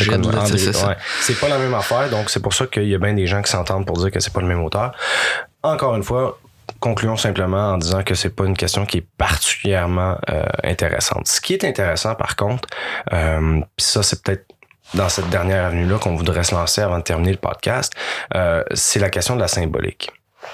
c'est 1.20 1.41
pas 1.41 1.49
la 1.49 1.59
même 1.59 1.74
affaire, 1.74 2.09
donc 2.11 2.31
c'est 2.31 2.41
pour 2.41 2.55
ça 2.55 2.66
qu'il 2.66 2.89
y 2.89 2.95
a 2.95 2.99
bien 2.99 3.14
des 3.14 3.26
gens 3.26 3.43
qui 3.43 3.51
s'entendent 3.51 3.87
pour 3.87 3.97
dire 3.99 4.11
que 4.11 4.20
c'est 4.20 4.33
pas 4.33 4.41
le 4.41 4.47
même 4.47 4.62
auteur. 4.62 4.93
Encore 5.62 5.95
une 5.97 6.03
fois, 6.03 6.39
concluons 6.78 7.16
simplement 7.16 7.72
en 7.72 7.78
disant 7.78 8.03
que 8.03 8.14
c'est 8.14 8.35
pas 8.35 8.45
une 8.45 8.57
question 8.57 8.87
qui 8.87 8.99
est 8.99 9.07
particulièrement 9.18 10.16
euh, 10.31 10.45
intéressante. 10.62 11.26
Ce 11.26 11.41
qui 11.41 11.55
est 11.55 11.64
intéressant, 11.64 12.14
par 12.14 12.37
contre, 12.37 12.68
euh, 13.12 13.61
pis 13.76 13.85
ça 13.85 14.03
c'est 14.03 14.22
peut-être 14.22 14.47
dans 14.95 15.09
cette 15.09 15.28
dernière 15.31 15.66
avenue-là 15.66 15.99
qu'on 15.99 16.16
voudrait 16.16 16.43
se 16.43 16.55
lancer 16.55 16.81
avant 16.81 16.99
de 16.99 17.05
terminer 17.05 17.33
le 17.33 17.39
podcast, 17.39 17.93
euh, 18.35 18.64
c'est 18.74 18.99
la 18.99 19.11
question 19.11 19.37
de 19.37 19.41
la 19.41 19.49
symbolique. 19.49 20.11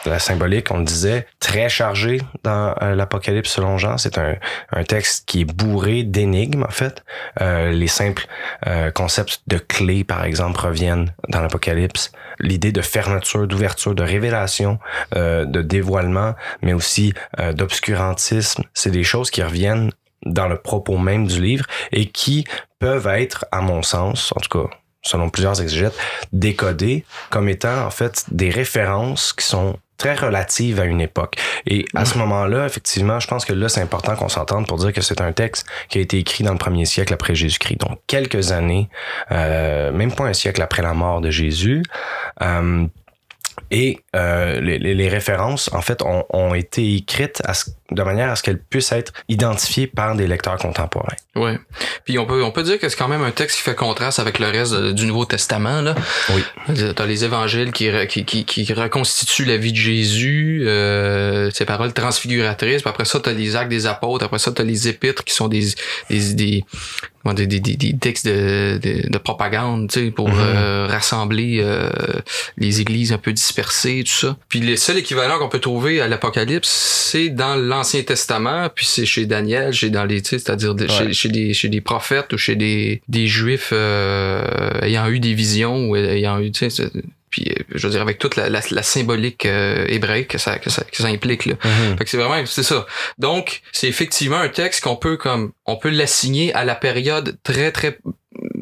La 0.07 0.21
symbolique, 0.21 0.71
on 0.71 0.79
le 0.79 0.85
disait, 0.85 1.27
très 1.41 1.69
chargée 1.69 2.21
dans 2.45 2.75
euh, 2.81 2.95
l'Apocalypse 2.95 3.51
selon 3.51 3.77
Jean. 3.77 3.99
C'est 3.99 4.19
un, 4.19 4.37
un 4.71 4.85
texte 4.85 5.25
qui 5.27 5.41
est 5.41 5.45
bourré 5.45 6.05
d'énigmes, 6.05 6.63
en 6.63 6.71
fait. 6.71 7.05
Euh, 7.41 7.73
les 7.73 7.89
simples 7.89 8.27
euh, 8.67 8.91
concepts 8.91 9.41
de 9.49 9.59
clés, 9.59 10.05
par 10.05 10.25
exemple, 10.25 10.61
reviennent 10.61 11.13
dans 11.29 11.41
l'Apocalypse. 11.41 12.13
L'idée 12.39 12.73
de 12.73 12.83
fermeture, 12.83 13.47
d'ouverture, 13.49 13.95
de 13.95 14.03
révélation, 14.03 14.79
euh, 15.17 15.45
de 15.45 15.61
dévoilement, 15.61 16.35
mais 16.63 16.73
aussi 16.73 17.13
euh, 17.41 17.53
d'obscurantisme, 17.53 18.63
c'est 18.75 18.91
des 18.91 19.05
choses 19.05 19.31
qui 19.31 19.43
reviennent 19.43 19.91
dans 20.25 20.49
le 20.49 20.57
propos 20.57 20.99
même 20.99 21.27
du 21.27 21.41
livre 21.41 21.67
et 21.93 22.07
qui 22.07 22.45
peuvent 22.79 23.07
être, 23.09 23.45
à 23.53 23.61
mon 23.61 23.83
sens, 23.83 24.33
en 24.37 24.41
tout 24.41 24.59
cas 24.59 24.71
selon 25.03 25.31
plusieurs 25.31 25.63
exégètes, 25.63 25.97
décodées 26.33 27.05
comme 27.31 27.49
étant 27.49 27.87
en 27.87 27.91
fait 27.91 28.25
des 28.33 28.51
références 28.51 29.33
qui 29.33 29.47
sont 29.47 29.77
très 29.97 30.15
relatives 30.15 30.81
à 30.81 30.85
une 30.85 31.01
époque. 31.01 31.37
Et 31.67 31.85
à 31.95 32.05
ce 32.05 32.19
moment-là, 32.19 32.67
effectivement, 32.67 33.21
je 33.21 33.29
pense 33.29 33.45
que 33.45 33.53
là, 33.53 33.69
c'est 33.69 33.81
important 33.81 34.15
qu'on 34.17 34.29
s'entende 34.29 34.67
pour 34.67 34.79
dire 34.79 34.93
que 34.93 35.01
c'est 35.01 35.21
un 35.21 35.33
texte 35.33 35.67
qui 35.89 35.99
a 35.99 36.01
été 36.01 36.19
écrit 36.19 36.45
dans 36.45 36.53
le 36.53 36.59
premier 36.59 36.85
siècle 36.85 37.13
après 37.15 37.35
Jésus-Christ. 37.35 37.81
Donc, 37.81 37.99
quelques 38.07 38.53
années, 38.53 38.89
euh, 39.33 39.93
même 39.93 40.13
pas 40.13 40.25
un 40.25 40.33
siècle 40.33 40.63
après 40.63 40.83
la 40.83 40.95
mort 40.95 41.21
de 41.21 41.31
Jésus. 41.31 41.83
Euh, 42.43 42.87
et 43.71 43.99
euh, 44.15 44.61
les, 44.61 44.79
les- 44.79 44.95
les 44.95 45.09
références, 45.09 45.71
en 45.73 45.83
fait, 45.83 46.03
ont, 46.03 46.25
ont 46.31 46.55
été 46.55 46.95
écrites 46.95 47.43
à 47.45 47.55
ce- 47.55 47.71
de 47.93 48.03
manière 48.03 48.31
à 48.31 48.37
ce 48.37 48.43
qu'elles 48.43 48.59
puissent 48.61 48.91
être 48.93 49.13
identifiées 49.29 49.87
par 49.87 50.17
des 50.17 50.27
lecteurs 50.27 50.57
contemporains. 50.57 51.15
Ouais. 51.37 51.59
Puis 52.05 52.19
on 52.19 52.27
peut 52.27 52.43
on 52.43 52.51
peut 52.51 52.65
dire 52.65 52.79
que 52.81 52.89
c'est 52.89 52.97
quand 52.97 53.07
même 53.09 53.23
un 53.23 53.31
texte 53.31 53.59
qui 53.59 53.63
fait 53.63 53.75
contraste 53.77 54.19
avec 54.19 54.39
le 54.41 54.47
reste 54.49 54.73
de- 54.73 54.93
du 54.93 55.07
Nouveau 55.07 55.25
Testament 55.25 55.83
là. 55.83 55.95
Oui. 56.31 56.43
T'as 56.97 57.07
les 57.07 57.25
évangiles 57.25 57.71
qui, 57.73 57.89
qui, 58.09 58.25
qui, 58.25 58.45
qui 58.45 58.73
reconstituent 58.73 59.45
la 59.45 59.57
vie 59.57 59.73
de 59.73 59.77
Jésus, 59.79 60.65
euh, 60.67 61.51
ses 61.53 61.65
paroles 61.65 61.93
transfiguratrices. 61.93 62.83
Puis 62.83 62.91
après 62.91 63.05
ça, 63.05 63.21
t'as 63.21 63.33
les 63.33 63.55
actes 63.57 63.71
des 63.71 63.87
apôtres. 63.87 64.25
Après 64.25 64.39
ça, 64.41 64.51
t'as 64.53 64.65
les 64.65 64.89
épîtres 64.89 65.23
qui 65.25 65.35
sont 65.35 65.49
des 65.49 65.67
des 66.11 66.25
des 66.35 66.65
des, 67.47 67.47
des, 67.61 67.77
des 67.77 67.97
textes 67.99 68.27
de, 68.27 68.79
de, 68.81 69.09
de 69.09 69.19
propagande, 69.19 69.91
tu 69.91 70.05
sais, 70.07 70.11
pour 70.13 70.29
Mhm. 70.29 70.37
euh, 70.39 70.87
rassembler 70.89 71.59
euh, 71.61 71.91
les 72.57 72.81
églises 72.81 73.13
un 73.13 73.19
peu 73.19 73.33
dispersées, 73.33 73.56
tout 74.05 74.13
ça. 74.13 74.37
Puis 74.49 74.61
le 74.61 74.77
seul 74.77 74.99
équivalent 74.99 75.39
qu'on 75.39 75.49
peut 75.49 75.59
trouver 75.61 76.01
à 76.01 76.09
l'Apocalypse, 76.09 76.69
c'est 76.69 77.29
dans 77.31 77.57
l'Ancien 77.57 78.03
Testament, 78.03 78.69
puis 78.75 78.85
c'est 78.87 79.07
chez 79.07 79.27
Daniel, 79.27 79.73
chez 79.73 79.91
dans 79.91 80.05
les, 80.05 80.23
tu 80.23 80.31
sais, 80.31 80.39
c'est-à-dire 80.39 80.75
chez, 81.13 81.29
des 81.29 81.55
chez 81.55 81.69
des 81.69 81.81
prophètes 81.81 82.33
ou 82.33 82.39
chez 82.39 82.57
des 82.57 83.01
des 83.09 83.27
juifs 83.27 83.71
euh, 83.73 84.81
ayant 84.83 85.09
eu 85.09 85.21
des 85.21 85.35
visions 85.35 85.89
ou 85.89 85.97
ayant 85.97 86.39
eu, 86.41 86.51
tu 86.51 86.59
sais, 86.59 86.71
c'est- 86.71 86.93
puis 87.37 87.51
euh, 87.51 87.63
je 87.75 87.87
veux 87.87 87.93
dire 87.93 88.01
avec 88.01 88.19
toute 88.19 88.37
la, 88.37 88.49
la, 88.49 88.63
la 88.71 88.83
symbolique 88.83 89.45
euh, 89.45 89.85
hébraïque 89.89 90.29
que 90.29 90.39
ça 90.39 90.59
que 90.59 90.71
ça 90.71 90.83
que 90.85 90.97
ça 90.97 91.09
implique 91.09 91.45
là. 91.45 91.55
Fait 91.99 92.05
que 92.05 92.09
c'est 92.09 92.17
vraiment 92.17 92.45
c'est 92.47 92.63
ça. 92.63 92.87
Donc 93.19 93.61
c'est 93.73 93.89
effectivement 93.89 94.39
un 94.39 94.49
texte 94.49 94.83
qu'on 94.83 94.97
peut 94.97 95.19
comme 95.19 95.53
on 95.67 95.77
peut 95.77 95.91
l'assigner 95.91 96.55
à 96.55 96.65
la 96.65 96.75
période 96.75 97.37
très 97.43 97.73
très 97.73 97.99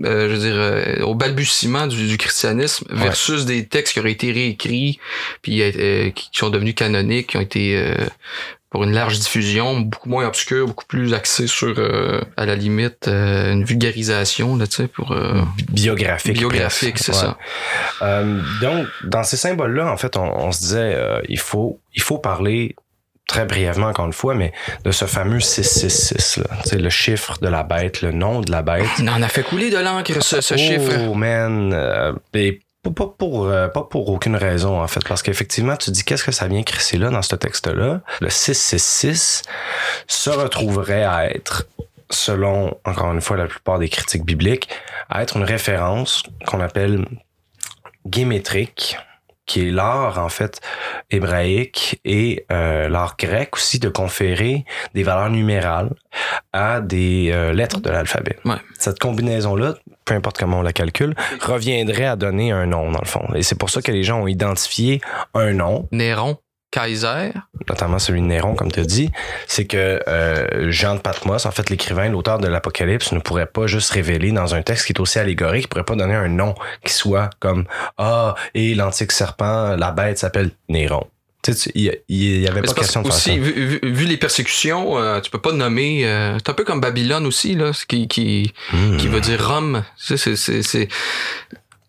euh, 0.05 0.29
je 0.29 0.35
veux 0.35 0.41
dire 0.41 0.57
euh, 0.57 1.03
au 1.05 1.14
balbutiement 1.14 1.87
du, 1.87 2.09
du 2.09 2.18
christianisme 2.18 2.87
versus 2.91 3.45
des 3.45 3.66
textes 3.66 3.93
qui 3.95 4.01
auraient 4.01 4.12
été 4.12 4.33
réécrits 4.33 4.99
puis 5.41 5.62
euh, 5.62 6.11
qui 6.11 6.31
qui 6.31 6.39
sont 6.39 6.51
devenus 6.51 6.75
canoniques, 6.75 7.29
qui 7.29 7.37
ont 7.37 7.43
été 7.43 7.77
euh, 7.77 7.95
pour 8.75 8.83
une 8.83 8.93
large 8.93 9.20
diffusion, 9.20 9.79
beaucoup 9.79 10.09
moins 10.09 10.27
obscur, 10.27 10.66
beaucoup 10.66 10.85
plus 10.87 11.14
axé 11.14 11.47
sur 11.47 11.79
euh, 11.79 12.20
à 12.37 12.45
la 12.45 12.57
limite 12.57 13.07
euh, 13.07 13.53
une 13.53 13.62
vulgarisation 13.62 14.57
là, 14.57 14.66
tu 14.66 14.75
sais 14.75 14.89
pour 14.89 15.12
euh, 15.12 15.43
Biographique. 15.70 16.33
biographique, 16.39 16.99
c'est 16.99 17.12
Ouais. 17.12 17.18
ça. 17.18 17.39
Euh, 18.03 18.41
donc, 18.61 18.89
dans 19.05 19.22
ces 19.22 19.37
symboles-là, 19.37 19.93
en 19.93 19.97
fait, 19.97 20.16
on, 20.16 20.25
on 20.25 20.51
se 20.51 20.59
disait, 20.59 20.95
euh, 20.97 21.20
il 21.29 21.39
faut, 21.39 21.79
il 21.95 22.03
faut 22.03 22.18
parler 22.18 22.75
très 23.29 23.45
brièvement 23.45 23.87
encore 23.87 24.07
une 24.07 24.12
fois, 24.12 24.35
mais 24.35 24.53
de 24.85 24.91
ce 24.91 25.05
fameux 25.05 25.39
666, 25.39 26.39
là. 26.39 26.45
Tu 26.64 26.70
sais, 26.70 26.77
le 26.79 26.91
chiffre 26.91 27.39
de 27.41 27.47
la 27.49 27.62
bête, 27.62 28.03
le 28.03 28.11
nom 28.11 28.41
de 28.41 28.51
la 28.51 28.62
bête. 28.62 28.85
Il 28.99 29.09
en 29.09 29.22
a 29.22 29.29
fait 29.29 29.45
couler 29.45 29.70
de 29.70 29.79
l'encre 29.79 30.20
ce, 30.20 30.41
ce 30.41 30.55
oh, 30.55 30.57
chiffre. 30.57 31.14
man. 31.14 31.72
euh, 31.72 32.12
et 32.35 32.61
pas, 32.85 33.07
pas 33.07 33.14
pour, 33.18 33.47
euh, 33.47 33.68
pas 33.68 33.82
pour 33.82 34.09
aucune 34.09 34.37
raison, 34.37 34.80
en 34.80 34.87
fait. 34.87 35.07
Parce 35.07 35.22
qu'effectivement, 35.22 35.76
tu 35.76 35.91
dis, 35.91 36.05
qu'est-ce 36.05 36.24
que 36.24 36.32
ça 36.32 36.47
vient 36.47 36.62
crisser 36.62 36.99
là, 36.99 37.11
dans 37.11 37.22
ce 37.22 37.35
texte-là? 37.37 38.01
Le 38.20 38.30
666 38.30 39.43
se 40.07 40.30
retrouverait 40.30 41.05
à 41.05 41.30
être, 41.30 41.66
selon, 42.11 42.76
encore 42.85 43.12
une 43.12 43.20
fois, 43.20 43.37
la 43.37 43.47
plupart 43.47 43.78
des 43.78 43.89
critiques 43.89 44.24
bibliques, 44.24 44.68
à 45.09 45.22
être 45.22 45.37
une 45.37 45.45
référence 45.45 46.22
qu'on 46.47 46.61
appelle 46.61 47.07
guémétrique, 48.07 48.99
qui 49.47 49.68
est 49.68 49.70
l'art, 49.70 50.18
en 50.18 50.28
fait, 50.28 50.61
hébraïque 51.11 52.01
et 52.05 52.47
euh, 52.51 52.88
l'art 52.88 53.16
grec 53.18 53.57
aussi 53.57 53.78
de 53.78 53.88
conférer 53.88 54.64
des 54.95 55.03
valeurs 55.03 55.30
numérales 55.30 55.90
à 56.53 56.80
des 56.80 57.30
euh, 57.32 57.53
lettres 57.53 57.80
de 57.80 57.90
l'alphabet. 57.90 58.38
Ouais. 58.45 58.57
Cette 58.78 58.99
combinaison-là, 58.99 59.74
peu 60.05 60.14
importe 60.14 60.38
comment 60.38 60.61
on 60.61 60.62
la 60.62 60.72
calcule, 60.72 61.14
reviendrait 61.40 62.07
à 62.07 62.16
donner 62.16 62.53
un 62.53 62.66
nom, 62.66 62.90
dans 62.90 63.01
le 63.01 63.07
fond. 63.07 63.26
Et 63.34 63.42
c'est 63.42 63.59
pour 63.59 63.70
ça 63.70 63.82
que 63.82 63.92
les 63.92 64.03
gens 64.03 64.22
ont 64.22 64.26
identifié 64.26 65.01
un 65.34 65.53
nom, 65.53 65.88
Néron, 65.92 66.38
Kaiser. 66.75 67.31
notamment 67.68 67.99
celui 68.01 68.20
de 68.20 68.27
Néron, 68.27 68.55
comme 68.55 68.72
tu 68.72 68.81
as 68.81 68.85
dit, 68.85 69.11
c'est 69.47 69.64
que 69.64 70.01
euh, 70.09 70.70
Jean 70.70 70.97
de 70.97 71.01
Patmos, 71.01 71.47
en 71.47 71.51
fait, 71.53 71.70
l'écrivain, 71.70 72.09
l'auteur 72.09 72.39
de 72.39 72.49
l'Apocalypse, 72.49 73.12
ne 73.12 73.20
pourrait 73.20 73.47
pas 73.47 73.66
juste 73.66 73.91
révéler 73.93 74.33
dans 74.33 74.55
un 74.55 74.62
texte 74.62 74.87
qui 74.87 74.93
est 74.93 75.01
aussi 75.01 75.18
allégorique, 75.18 75.64
il 75.64 75.68
pourrait 75.68 75.85
pas 75.85 75.95
donner 75.97 76.14
un 76.14 76.29
nom 76.29 76.55
qui 76.85 76.93
soit 76.93 77.31
comme 77.39 77.64
Ah, 77.97 78.35
et 78.55 78.75
l'antique 78.75 79.12
serpent, 79.12 79.77
la 79.77 79.91
bête 79.93 80.18
s'appelle 80.18 80.51
Néron. 80.68 81.07
Tu 81.43 81.53
sais, 81.53 81.70
il 81.75 81.83
y- 81.85 81.93
il 82.09 82.41
y 82.41 82.49
avait 82.49 82.62
Mais 82.62 82.66
pas 82.68 82.72
question 82.75 83.03
de 83.03 83.09
faire 83.09 83.16
ça. 83.16 83.31
aussi, 83.31 83.39
vu, 83.39 83.53
vu- 83.53 83.81
vu 83.83 84.05
les 84.07 84.16
persécutions, 84.16 84.99
euh, 84.99 85.20
tu 85.20 85.31
peux 85.31 85.41
pas 85.41 85.53
nommer. 85.53 86.07
euh, 86.07 86.39
c'est 86.39 86.49
un 86.49 86.55
peu 86.55 86.64
comme 86.64 86.81
Babylone 86.81 87.27
aussi, 87.27 87.55
là, 87.55 87.72
ce 87.75 87.85
qui, 87.85 88.09
qui, 88.09 88.53
Hmm. 88.72 88.97
qui 88.97 89.09
veut 89.09 89.20
dire 89.20 89.47
Rome. 89.47 89.85
Tu 90.07 90.16
sais, 90.16 90.37
c'est- 90.37 90.89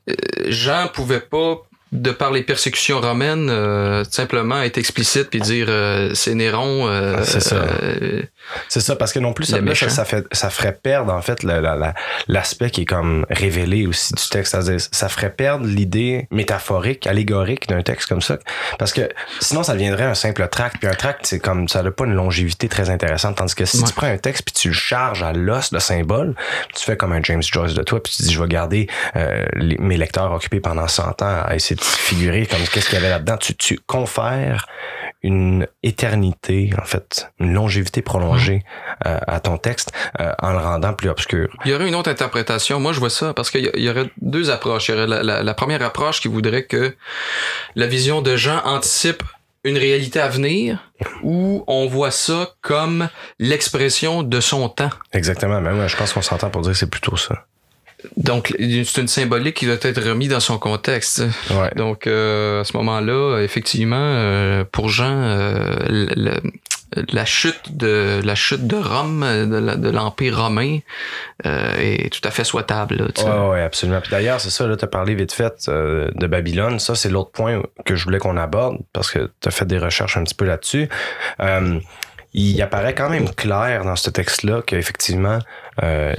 euh, 0.09 0.13
Jean 0.49 0.87
pouvait 0.93 1.21
pas, 1.21 1.61
de 1.91 2.11
par 2.11 2.31
les 2.31 2.41
persécutions 2.43 2.99
romaines, 2.99 3.49
euh, 3.49 4.03
simplement 4.09 4.61
être 4.61 4.77
explicite 4.77 5.29
puis 5.29 5.39
dire 5.39 5.67
euh, 5.69 6.13
c'est 6.13 6.33
Néron. 6.35 6.87
euh, 6.89 7.15
Ah, 7.19 7.23
c'est 7.23 7.39
ça. 7.39 7.55
euh, 7.55 8.21
C'est 8.69 8.79
ça, 8.81 8.95
parce 8.95 9.11
que 9.13 9.19
non 9.19 9.33
plus, 9.33 9.45
ça, 9.45 9.59
là, 9.59 9.73
ça, 9.75 10.05
fait, 10.05 10.25
ça 10.31 10.49
ferait 10.51 10.73
perdre, 10.81 11.11
en 11.13 11.21
fait, 11.21 11.41
le- 11.43 11.59
la- 11.61 11.75
la- 11.75 11.93
l'aspect 12.27 12.69
qui 12.69 12.81
est 12.81 12.85
comme 12.85 13.25
révélé 13.29 13.87
aussi 13.87 14.13
du 14.13 14.21
texte. 14.29 14.51
C'est-à-dire, 14.51 14.79
ça 14.91 15.09
ferait 15.09 15.31
perdre 15.31 15.65
l'idée 15.65 16.27
métaphorique, 16.31 17.07
allégorique 17.07 17.67
d'un 17.69 17.81
texte 17.81 18.07
comme 18.07 18.21
ça. 18.21 18.37
Parce 18.77 18.93
que 18.93 19.09
sinon, 19.39 19.63
ça 19.63 19.73
deviendrait 19.73 20.03
un 20.03 20.13
simple 20.13 20.47
tract. 20.47 20.77
Puis 20.79 20.87
un 20.87 20.93
tract, 20.93 21.21
c'est 21.25 21.39
comme, 21.39 21.67
ça 21.67 21.81
n'a 21.81 21.89
pas 21.91 22.05
une 22.05 22.13
longévité 22.13 22.67
très 22.69 22.89
intéressante. 22.91 23.37
Tandis 23.37 23.55
que 23.55 23.65
si 23.65 23.77
Ouais. 23.79 23.83
tu 23.87 23.93
prends 23.93 24.07
un 24.07 24.17
texte 24.17 24.43
puis 24.45 24.53
tu 24.53 24.67
le 24.69 24.73
charges 24.75 25.23
à 25.23 25.33
l'os, 25.33 25.71
le 25.71 25.79
symbole, 25.79 26.35
tu 26.75 26.83
fais 26.85 26.97
comme 26.97 27.13
un 27.13 27.23
James 27.23 27.41
Joyce 27.43 27.73
de 27.73 27.81
toi, 27.83 28.01
puis 28.03 28.13
tu 28.15 28.23
dis, 28.23 28.33
je 28.33 28.39
vais 28.41 28.47
garder 28.47 28.87
euh, 29.15 29.43
les- 29.55 29.77
mes 29.79 29.97
lecteurs 29.97 30.31
occupés 30.31 30.59
pendant 30.59 30.87
100 30.87 31.21
ans 31.23 31.41
à 31.45 31.55
essayer 31.55 31.74
c'est 31.81 31.99
figuré 32.15 32.45
comme 32.45 32.61
qu'est-ce 32.71 32.85
qu'il 32.89 32.95
y 32.95 33.01
avait 33.01 33.09
là-dedans? 33.09 33.37
Tu, 33.37 33.55
tu 33.55 33.79
confères 33.85 34.65
une 35.23 35.65
éternité, 35.81 36.69
en 36.79 36.85
fait, 36.85 37.31
une 37.39 37.53
longévité 37.53 38.01
prolongée 38.03 38.61
euh, 39.07 39.17
à 39.25 39.39
ton 39.39 39.57
texte 39.57 39.91
euh, 40.19 40.31
en 40.41 40.51
le 40.51 40.59
rendant 40.59 40.93
plus 40.93 41.09
obscur. 41.09 41.49
Il 41.65 41.71
y 41.71 41.73
aurait 41.73 41.87
une 41.87 41.95
autre 41.95 42.11
interprétation. 42.11 42.79
Moi, 42.79 42.93
je 42.93 42.99
vois 42.99 43.09
ça 43.09 43.33
parce 43.33 43.49
qu'il 43.49 43.69
y, 43.75 43.89
aurait 43.89 44.09
deux 44.21 44.51
approches. 44.51 44.89
Il 44.89 44.91
y 44.91 44.97
aurait 44.97 45.07
la, 45.07 45.23
la- 45.23 45.41
la 45.43 45.53
première 45.55 45.81
approche 45.81 46.21
qui 46.21 46.27
voudrait 46.27 46.65
que 46.65 46.95
la 47.75 47.87
vision 47.87 48.21
de 48.21 48.35
Jean 48.35 48.61
anticipe 48.65 49.23
une 49.63 49.79
réalité 49.79 50.19
à 50.19 50.27
venir 50.27 50.91
où 51.23 51.63
on 51.65 51.87
voit 51.87 52.11
ça 52.11 52.51
comme 52.61 53.09
l'expression 53.39 54.21
de 54.21 54.39
son 54.39 54.69
temps. 54.69 54.91
Exactement. 55.11 55.59
Mais 55.59 55.71
ouais, 55.71 55.89
je 55.89 55.97
pense 55.97 56.13
qu'on 56.13 56.21
s'entend 56.21 56.51
pour 56.51 56.61
dire 56.61 56.73
que 56.73 56.77
c'est 56.77 56.89
plutôt 56.89 57.17
ça. 57.17 57.45
Donc, 58.17 58.53
c'est 58.57 59.01
une 59.01 59.07
symbolique 59.07 59.55
qui 59.57 59.65
doit 59.65 59.75
être 59.81 60.01
remise 60.01 60.29
dans 60.29 60.39
son 60.39 60.57
contexte. 60.57 61.23
Ouais. 61.51 61.71
Donc, 61.75 62.07
euh, 62.07 62.61
à 62.61 62.63
ce 62.63 62.75
moment-là, 62.77 63.39
effectivement, 63.41 63.95
euh, 63.99 64.63
pour 64.71 64.89
Jean, 64.89 65.11
euh, 65.11 65.75
le- 65.89 66.13
le- 66.15 66.41
la 67.11 67.25
chute 67.25 67.75
de 67.75 68.21
la 68.23 68.35
chute 68.35 68.67
de 68.67 68.77
Rome, 68.77 69.21
de 69.49 69.89
l'Empire 69.89 70.37
romain, 70.43 70.77
euh, 71.45 71.75
est 71.77 72.09
tout 72.13 72.25
à 72.25 72.31
fait 72.31 72.45
souhaitable. 72.45 73.11
tu 73.13 73.21
sais. 73.21 73.27
Ouais, 73.29 73.61
absolument. 73.63 73.99
Puis 73.99 74.11
d'ailleurs, 74.11 74.39
c'est 74.39 74.49
ça, 74.49 74.65
là, 74.65 74.77
t'as 74.77 74.87
parlé 74.87 75.13
vite 75.13 75.33
fait 75.33 75.65
euh, 75.67 76.09
de 76.15 76.27
Babylone. 76.27 76.79
Ça, 76.79 76.95
c'est 76.95 77.09
l'autre 77.09 77.31
point 77.31 77.61
que 77.85 77.95
je 77.95 78.03
voulais 78.05 78.19
qu'on 78.19 78.37
aborde 78.37 78.77
parce 78.93 79.11
que 79.11 79.29
t'as 79.41 79.51
fait 79.51 79.65
des 79.65 79.77
recherches 79.79 80.15
un 80.15 80.23
petit 80.23 80.35
peu 80.35 80.45
là-dessus. 80.45 80.87
Euh, 81.41 81.79
il 82.33 82.61
apparaît 82.61 82.93
quand 82.93 83.09
même 83.09 83.29
clair 83.29 83.83
dans 83.83 83.95
ce 83.95 84.09
texte-là 84.09 84.61
qu'effectivement, 84.65 85.39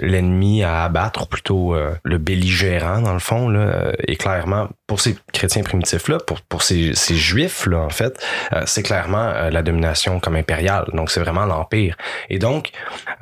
l'ennemi 0.00 0.62
à 0.62 0.84
abattre, 0.84 1.22
ou 1.22 1.26
plutôt 1.26 1.74
euh, 1.74 1.94
le 2.04 2.18
belligérant, 2.18 3.00
dans 3.00 3.12
le 3.14 3.18
fond, 3.18 3.48
là, 3.48 3.60
euh, 3.60 3.92
est 4.06 4.16
clairement, 4.16 4.68
pour 4.86 5.00
ces 5.00 5.16
chrétiens 5.32 5.62
primitifs-là, 5.62 6.18
pour, 6.18 6.40
pour 6.42 6.62
ces, 6.62 6.94
ces 6.94 7.14
juifs-là, 7.16 7.78
en 7.78 7.90
fait, 7.90 8.18
euh, 8.52 8.62
c'est 8.66 8.82
clairement 8.82 9.30
euh, 9.34 9.50
la 9.50 9.62
domination 9.62 10.20
comme 10.20 10.36
impériale. 10.36 10.84
Donc, 10.92 11.10
c'est 11.10 11.20
vraiment 11.20 11.44
l'Empire. 11.46 11.96
Et 12.30 12.38
donc, 12.38 12.70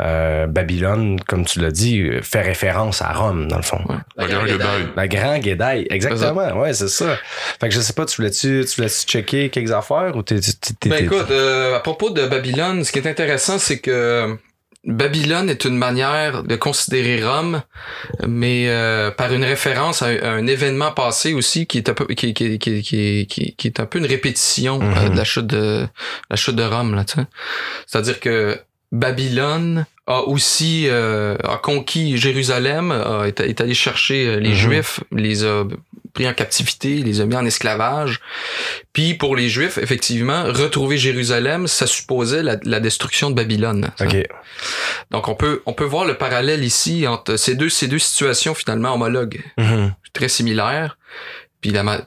euh, 0.01 0.47
Babylone, 0.47 1.21
comme 1.21 1.45
tu 1.45 1.61
l'as 1.61 1.71
dit, 1.71 2.01
euh, 2.03 2.21
fait 2.23 2.43
référence 2.43 3.01
à 3.03 3.13
Rome, 3.13 3.49
dans 3.49 3.57
le 3.57 3.63
fond. 3.63 3.81
La 4.17 4.27
grande 4.27 4.47
Guédaille. 4.47 4.87
La 4.97 5.09
Grand 5.09 5.39
Guédaille, 5.39 5.87
exactement. 5.91 6.59
Ouais, 6.61 6.73
c'est 6.75 6.89
ça. 6.89 7.17
Fait 7.61 7.69
que 7.69 7.75
je 7.75 7.81
sais 7.81 7.93
pas, 7.93 8.05
tu 8.05 8.17
voulais-tu, 8.17 8.65
tu 8.69 8.77
voulais 8.77 8.89
checker 8.89 9.49
quelques 9.51 9.73
affaires 9.73 10.17
ou 10.17 10.23
t'es, 10.23 10.41
t'es, 10.41 10.53
t'es- 10.81 10.89
Ben 10.91 10.99
t'es- 10.99 11.05
écoute, 11.05 11.31
euh, 11.31 11.77
à 11.77 11.81
propos 11.81 12.11
de 12.11 12.27
Babylone, 12.27 12.85
ce 12.85 12.93
qui 12.93 12.99
est 12.99 13.07
intéressant, 13.09 13.59
c'est 13.59 13.79
que 13.79 14.37
Babylone 14.87 15.49
est 15.49 15.65
une 15.65 15.77
manière 15.79 16.43
de 16.43 16.57
considérer 16.57 17.25
Rome, 17.25 17.63
mais 18.27 18.67
euh, 18.69 19.11
par 19.11 19.33
une 19.33 19.45
référence 19.45 20.03
à 20.03 20.07
un, 20.09 20.17
à 20.19 20.31
un 20.33 20.47
événement 20.47 20.93
passé 20.93 21.33
aussi 21.33 21.67
qui 21.67 21.79
est 21.79 21.89
un 21.89 21.95
peu 21.95 22.07
qui, 22.07 22.35
qui, 22.35 22.59
qui, 22.59 23.27
qui, 23.27 23.67
est 23.67 23.81
un 23.81 23.87
peu 23.87 23.99
une 23.99 24.07
répétition 24.07 24.81
euh, 24.83 25.05
Mhm. 25.07 25.13
de 25.13 25.17
la 25.17 25.25
chute 25.25 25.47
de 25.47 25.87
la 26.31 26.37
chute 26.37 26.57
de 26.57 26.63
Rome 26.65 26.95
là. 26.95 27.05
C'est-à-dire 27.87 28.21
que 28.21 28.59
Babylone 28.93 29.87
a 30.07 30.21
aussi 30.23 30.85
euh, 30.89 31.37
a 31.45 31.57
conquis 31.57 32.19
Jérusalem, 32.19 32.93
a, 32.93 33.25
est, 33.27 33.41
est 33.41 33.61
allé 33.63 33.75
chercher 33.75 34.39
les 34.39 34.51
Mhm. 34.51 34.55
Juifs, 34.55 35.01
les 35.13 35.45
a 35.45 35.65
pris 36.15 36.27
en 36.29 36.33
captivité, 36.33 36.97
les 37.03 37.21
a 37.21 37.27
mis 37.27 37.35
en 37.37 37.45
esclavage. 37.45 38.21
Puis 38.93 39.15
pour 39.15 39.37
les 39.37 39.49
Juifs, 39.49 39.79
effectivement, 39.79 40.45
retrouver 40.45 40.97
Jérusalem, 40.97 41.67
ça 41.67 41.87
supposait 41.87 42.43
la, 42.43 42.57
la 42.63 42.81
destruction 42.81 43.31
de 43.31 43.35
Babylone. 43.35 43.91
Donc 45.11 45.29
on 45.29 45.35
peut 45.35 45.63
on 45.67 45.73
peut 45.75 45.85
voir 45.85 46.05
le 46.05 46.15
parallèle 46.15 46.65
ici 46.65 47.07
entre 47.07 47.37
ces 47.37 47.57
deux 47.57 47.69
ces 47.69 47.89
deux 47.89 47.99
situations 47.99 48.55
finalement 48.55 48.95
homologues, 48.95 49.43
Mhm. 49.59 49.93
très 50.13 50.29
similaires. 50.29 50.97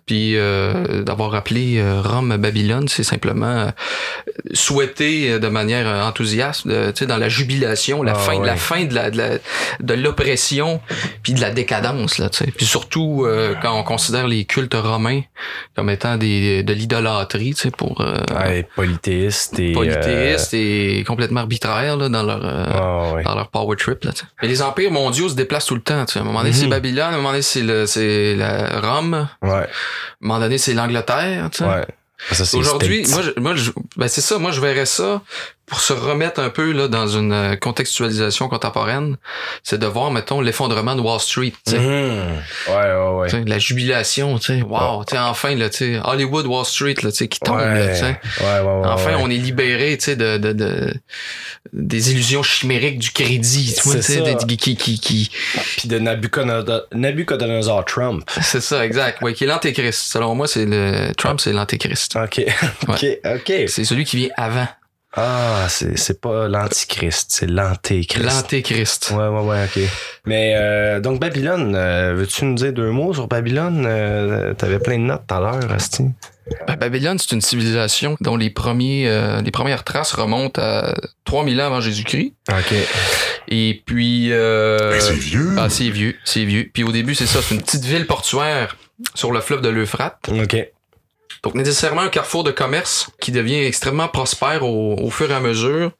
Puis, 0.05 0.35
euh, 0.37 1.03
d'avoir 1.03 1.33
appelé 1.35 1.77
euh, 1.79 2.01
Rome 2.01 2.37
Babylone, 2.37 2.87
c'est 2.87 3.03
simplement 3.03 3.45
euh, 3.47 3.69
souhaiter 4.53 5.31
euh, 5.31 5.39
de 5.39 5.47
manière 5.47 5.87
enthousiaste, 6.05 6.63
tu 6.63 6.71
sais, 6.95 7.05
dans 7.05 7.17
la 7.17 7.29
jubilation, 7.29 8.03
la 8.03 8.13
Ah, 8.13 8.15
fin, 8.15 8.37
ouais. 8.37 8.45
la 8.45 8.55
fin 8.55 8.85
de 8.85 8.93
la 8.93 9.09
de 9.09 9.93
l'oppression, 9.93 10.81
puis 11.23 11.33
de 11.33 11.41
la 11.41 11.49
décadence 11.51 12.17
là, 12.17 12.29
tu 12.29 12.45
sais. 12.45 12.51
Puis 12.55 12.65
surtout 12.65 13.23
euh, 13.25 13.55
quand 13.61 13.77
on 13.77 13.83
considère 13.83 14.27
les 14.27 14.45
cultes 14.45 14.73
romains 14.75 15.21
comme 15.75 15.89
étant 15.89 16.17
des 16.17 16.63
de 16.63 16.73
l'idolâtrie, 16.73 17.53
tu 17.53 17.63
sais, 17.63 17.71
pour 17.71 18.01
euh, 18.01 18.17
Ouais, 18.35 18.67
polythéiste 18.75 19.59
et. 19.59 19.71
polythéistes 19.73 20.53
et 20.53 21.03
complètement 21.07 21.41
arbitraires 21.41 21.97
là, 21.97 22.09
dans 22.09 22.23
leur 22.23 22.41
ah, 22.45 23.13
ouais. 23.13 23.23
dans 23.23 23.35
leur 23.35 23.49
power 23.49 23.75
trip 23.75 24.03
là. 24.03 24.11
tu 24.11 24.19
sais. 24.19 24.25
Mais 24.41 24.47
les 24.47 24.61
empires 24.61 24.91
mondiaux 24.91 25.29
se 25.29 25.35
déplacent 25.35 25.65
tout 25.65 25.75
le 25.75 25.81
temps. 25.81 26.05
tu 26.05 26.13
sais. 26.13 26.19
À 26.19 26.21
un 26.21 26.25
moment 26.25 26.39
donné, 26.39 26.51
Mhm. 26.51 26.55
c'est 26.55 26.67
Babylone, 26.67 26.99
à 26.99 27.07
un 27.09 27.17
moment 27.17 27.29
donné, 27.29 27.41
c'est 27.41 27.61
le 27.63 27.85
c'est 27.85 28.35
la 28.35 28.79
Rome, 28.81 29.27
à 29.49 29.59
Ouais. 29.59 29.63
un 29.63 29.67
moment 30.27 30.39
donné, 30.39 30.57
c'est 30.57 30.73
l'Angleterre. 30.73 31.49
tu 31.51 31.59
sais. 31.59 31.63
Ouais. 31.65 31.85
Aujourd'hui, 32.53 33.05
moi, 33.09 33.21
je, 33.21 33.39
moi, 33.39 33.55
je- 33.55 33.71
ben 33.95 34.07
c'est 34.07 34.21
ça. 34.21 34.39
Moi, 34.39 34.51
je 34.51 34.59
verrais 34.59 34.85
ça 34.87 35.21
pour 35.67 35.81
se 35.81 35.91
remettre 35.91 36.39
un 36.39 36.49
peu 36.49 36.71
là 36.71 36.87
dans 36.87 37.07
une 37.07 37.33
euh, 37.33 37.55
contextualisation 37.57 38.47
contemporaine. 38.47 39.17
C'est 39.63 39.77
de 39.77 39.85
voir, 39.85 40.11
mettons, 40.11 40.39
l'effondrement 40.39 40.95
de 40.95 41.01
Wall 41.01 41.19
Street. 41.19 41.53
Mhm. 41.67 41.77
Ouais, 41.77 42.73
ouais, 42.73 43.29
ouais. 43.33 43.43
La 43.45 43.59
jubilation, 43.59 44.39
tu 44.39 44.45
sais, 44.45 44.61
wow, 44.61 45.03
enfin 45.13 45.55
là, 45.55 45.69
tu 45.69 45.77
sais, 45.77 45.99
Hollywood, 46.01 46.47
Wall 46.47 46.65
Street, 46.65 46.95
là, 47.03 47.11
tu 47.11 47.17
sais, 47.17 47.27
qui 47.27 47.41
tombe, 47.41 47.59
là, 47.59 47.89
tu 47.89 47.95
sais. 47.99 48.05
ouais, 48.05 48.59
ouais, 48.59 48.61
ouais, 48.61 48.87
Enfin, 48.87 49.17
on 49.19 49.29
est 49.29 49.35
libéré, 49.35 49.97
tu 49.97 50.05
sais, 50.05 50.15
de, 50.15 50.37
de, 50.37 50.53
de, 50.53 50.93
des 51.73 52.11
illusions 52.11 52.43
chimériques 52.43 52.99
du 52.99 53.11
crédit, 53.11 53.75
tu 53.75 54.01
sais, 54.01 54.23
qui, 54.57 54.77
qui, 54.77 54.99
qui, 54.99 55.29
Puis 55.75 55.89
de 55.89 55.99
Nabucodonosor, 55.99 56.83
Nabucodonosor 56.93 57.83
Trump. 57.83 58.23
c'est 58.41 58.61
ça, 58.61 58.85
exact, 58.85 59.21
ouais, 59.21 59.33
qui 59.33 59.43
est 59.43 59.47
l'antéchrist. 59.47 59.99
Selon 60.13 60.33
moi, 60.33 60.47
c'est 60.47 60.65
le, 60.65 61.11
Trump, 61.17 61.41
c'est 61.41 61.51
l'antéchrist. 61.51 62.15
Ok. 62.15 62.41
ok. 62.87 63.05
Ok. 63.25 63.53
C'est 63.67 63.83
celui 63.83 64.05
qui 64.05 64.15
vient 64.15 64.29
avant. 64.37 64.67
Ah, 65.19 65.65
c'est, 65.67 65.97
c'est 65.97 66.21
pas 66.21 66.47
l'antichrist, 66.47 67.31
c'est 67.31 67.47
l'antéchrist. 67.49 68.23
L'antéchrist. 68.23 69.11
Ouais, 69.15 69.27
ouais, 69.27 69.41
ouais, 69.41 69.63
ok. 69.65 69.81
Mais 70.25 70.53
euh, 70.55 70.99
donc 70.99 71.19
Babylone, 71.19 71.73
euh, 71.75 72.13
veux-tu 72.15 72.45
nous 72.45 72.53
dire 72.53 72.71
deux 72.71 72.91
mots 72.91 73.13
sur 73.15 73.27
Babylone? 73.27 73.85
Euh, 73.87 74.53
T'avais 74.53 74.77
plein 74.77 74.97
de 74.99 75.03
notes 75.05 75.23
tout 75.27 75.33
à 75.33 75.39
l'heure, 75.39 75.71
Asti. 75.71 76.03
Ben, 76.67 76.75
Babylone, 76.75 77.17
c'est 77.17 77.31
une 77.33 77.41
civilisation 77.41 78.15
dont 78.21 78.37
les 78.37 78.51
premiers, 78.51 79.07
euh, 79.09 79.41
les 79.41 79.51
premières 79.51 79.83
traces 79.83 80.13
remontent 80.13 80.61
à 80.61 80.93
3000 81.25 81.59
ans 81.61 81.65
avant 81.65 81.81
Jésus-Christ. 81.81 82.33
Ok. 82.49 82.73
Et 83.49 83.81
puis, 83.85 84.31
euh, 84.31 84.99
c'est 84.99 85.13
vieux. 85.13 85.55
ah, 85.57 85.67
c'est 85.69 85.89
vieux, 85.89 86.15
c'est 86.25 86.45
vieux. 86.45 86.69
Puis 86.71 86.83
au 86.83 86.91
début, 86.91 87.15
c'est 87.15 87.25
ça, 87.25 87.39
c'est 87.41 87.55
une 87.55 87.61
petite 87.63 87.83
ville 87.85 88.05
portuaire 88.05 88.77
sur 89.15 89.31
le 89.31 89.41
fleuve 89.41 89.61
de 89.61 89.69
l'Euphrate. 89.69 90.29
Ok. 90.29 90.55
Donc 91.43 91.55
nécessairement 91.55 92.01
un 92.01 92.09
carrefour 92.09 92.43
de 92.43 92.51
commerce 92.51 93.09
qui 93.19 93.31
devient 93.31 93.63
extrêmement 93.65 94.07
prospère 94.07 94.63
au, 94.63 94.95
au 94.99 95.09
fur 95.09 95.29
et 95.31 95.33
à 95.33 95.39
mesure. 95.39 95.91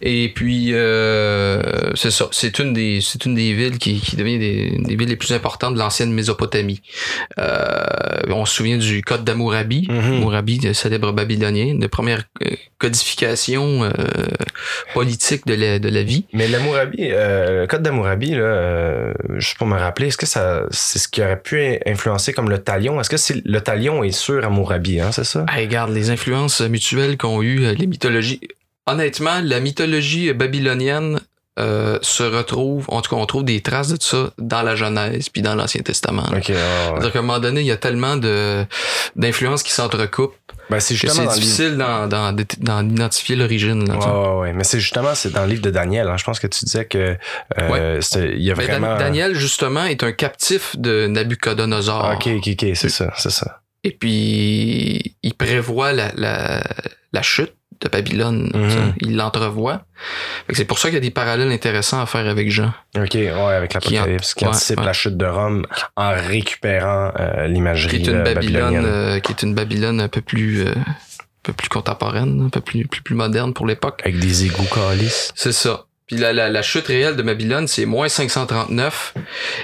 Et 0.00 0.32
puis 0.34 0.70
euh, 0.72 1.62
c'est 1.94 2.10
ça, 2.10 2.28
c'est 2.32 2.58
une 2.58 2.72
des 2.72 3.00
c'est 3.00 3.24
une 3.24 3.34
des 3.34 3.52
villes 3.54 3.78
qui, 3.78 4.00
qui 4.00 4.16
devient 4.16 4.38
des, 4.38 4.76
des 4.78 4.96
villes 4.96 5.08
les 5.08 5.16
plus 5.16 5.32
importantes 5.32 5.74
de 5.74 5.78
l'ancienne 5.78 6.12
Mésopotamie. 6.12 6.82
Euh, 7.38 7.82
on 8.28 8.44
se 8.44 8.54
souvient 8.54 8.78
du 8.78 9.02
code 9.02 9.24
d'Amourabi, 9.24 9.86
Mhm. 9.88 10.14
Hammurabi, 10.16 10.58
le 10.60 10.72
célèbre 10.74 11.12
babylonien, 11.12 11.74
de 11.74 11.86
première 11.86 12.22
euh, 12.44 12.50
codification 12.78 13.84
euh, 13.84 13.90
politique 14.94 15.46
de 15.46 15.54
la, 15.54 15.78
de 15.78 15.88
la 15.88 16.02
vie. 16.02 16.24
Mais 16.32 16.48
l'Amourabi, 16.48 16.96
euh, 17.10 17.62
le 17.62 17.66
code 17.66 17.82
d'Amourabi, 17.82 18.30
là, 18.32 18.38
euh, 18.42 19.12
juste 19.36 19.58
pour 19.58 19.66
me 19.66 19.78
rappeler, 19.78 20.08
est-ce 20.08 20.16
que 20.16 20.26
ça, 20.26 20.62
c'est 20.70 20.98
ce 20.98 21.08
qui 21.08 21.20
aurait 21.22 21.40
pu 21.40 21.78
influencer 21.86 22.32
comme 22.32 22.50
le 22.50 22.58
talion? 22.58 23.00
Est-ce 23.00 23.10
que 23.10 23.16
c'est, 23.16 23.44
le 23.44 23.60
talion 23.60 24.02
est 24.04 24.10
sur 24.12 24.44
Amourabi, 24.44 24.61
hein, 24.70 25.10
c'est 25.12 25.24
ça? 25.24 25.44
Regarde 25.54 25.90
les 25.90 26.10
influences 26.10 26.60
mutuelles 26.60 27.16
qu'ont 27.16 27.42
eu 27.42 27.64
euh, 27.64 27.74
les 27.74 27.86
mythologies. 27.86 28.40
Honnêtement, 28.86 29.40
la 29.42 29.60
mythologie 29.60 30.32
babylonienne 30.32 31.20
euh, 31.58 31.98
se 32.02 32.22
retrouve, 32.22 32.86
en 32.88 33.02
tout 33.02 33.10
cas, 33.14 33.20
on 33.20 33.26
trouve 33.26 33.44
des 33.44 33.60
traces 33.60 33.88
de 33.88 33.98
ça 34.02 34.30
dans 34.38 34.62
la 34.62 34.74
Genèse 34.74 35.28
puis 35.28 35.42
dans 35.42 35.54
l'Ancien 35.54 35.82
Testament. 35.82 36.24
ouais. 36.32 36.40
C'est-à-dire 36.42 37.12
qu'à 37.12 37.18
un 37.18 37.22
moment 37.22 37.38
donné, 37.40 37.60
il 37.60 37.66
y 37.66 37.70
a 37.70 37.76
tellement 37.76 38.16
de 38.16 38.64
d'influences 39.16 39.62
qui 39.62 39.70
s'entrecoupent 39.72 40.34
Ben, 40.70 40.80
c'est 40.80 40.94
difficile 40.94 41.76
d'en, 41.76 42.06
d'en, 42.08 42.32
d'en 42.60 42.88
identifier 42.88 43.36
l'origine. 43.36 43.82
Ouais, 43.92 44.38
ouais. 44.40 44.52
Mais 44.54 44.64
c'est 44.64 44.80
justement, 44.80 45.14
c'est 45.14 45.30
dans 45.30 45.42
le 45.42 45.50
livre 45.50 45.62
de 45.62 45.70
Daniel. 45.70 46.08
hein. 46.08 46.16
Je 46.16 46.24
pense 46.24 46.40
que 46.40 46.46
tu 46.46 46.64
disais 46.64 46.86
que 46.86 47.16
euh, 47.58 47.68
Ouais. 47.70 48.00
il 48.34 48.42
y 48.42 48.50
a 48.50 48.54
Dan- 48.54 48.64
vraiment. 48.66 48.96
Daniel, 48.96 49.34
justement, 49.34 49.84
est 49.84 50.02
un 50.02 50.12
captif 50.12 50.74
de 50.78 51.06
Nabucodonosor. 51.06 52.14
Ok, 52.14 52.28
ok, 52.38 52.48
ok, 52.52 52.66
c'est 52.74 52.88
ça, 52.88 53.12
c'est 53.18 53.30
ça. 53.30 53.60
Et 53.84 53.90
puis, 53.90 55.16
il 55.22 55.34
prévoit 55.34 55.92
la, 55.92 56.12
la, 56.16 56.62
la 57.12 57.22
chute 57.22 57.54
de 57.80 57.88
Babylone. 57.88 58.50
Mhm. 58.54 58.94
Il 59.00 59.16
l'entrevoit. 59.16 59.84
C'est 60.50 60.64
pour 60.64 60.78
ça 60.78 60.88
qu'il 60.88 60.94
y 60.94 60.98
a 60.98 61.00
des 61.00 61.10
parallèles 61.10 61.50
intéressants 61.50 62.00
à 62.00 62.06
faire 62.06 62.26
avec 62.28 62.50
Jean. 62.50 62.72
Ok, 62.96 63.14
ouais, 63.14 63.30
avec 63.30 63.74
l'Apocalypse, 63.74 64.34
qui, 64.34 64.44
ouais, 64.44 64.50
anticipe 64.50 64.78
ouais. 64.78 64.86
la 64.86 64.92
chute 64.92 65.16
de 65.16 65.26
Rome 65.26 65.66
en 65.96 66.12
récupérant 66.14 67.12
euh, 67.18 67.46
Qui 67.46 67.52
l'imagerie 67.54 67.96
est 67.96 68.06
une 68.06 68.16
euh, 68.16 68.22
Babylone, 68.22 68.82
euh, 68.84 69.20
qui 69.20 69.32
est 69.32 69.42
une 69.42 69.54
Babylone 69.54 70.00
un 70.00 70.08
peu 70.08 70.20
plus, 70.20 70.66
euh, 70.66 70.70
un 70.76 71.42
peu 71.42 71.52
plus 71.52 71.68
contemporaine, 71.68 72.42
un 72.46 72.50
peu 72.50 72.60
plus, 72.60 72.86
plus, 72.86 73.02
plus 73.02 73.14
moderne 73.16 73.52
pour 73.52 73.66
l'époque. 73.66 74.00
Avec 74.04 74.18
des 74.18 74.44
égouts 74.44 74.68
calices. 74.72 75.32
C'est 75.34 75.52
ça. 75.52 75.86
Puis 76.06 76.16
la, 76.16 76.32
la, 76.32 76.48
la 76.48 76.62
chute 76.62 76.86
réelle 76.88 77.16
de 77.16 77.22
Babylone, 77.22 77.68
c'est 77.68 77.86
moins 77.86 78.08
539. 78.08 79.14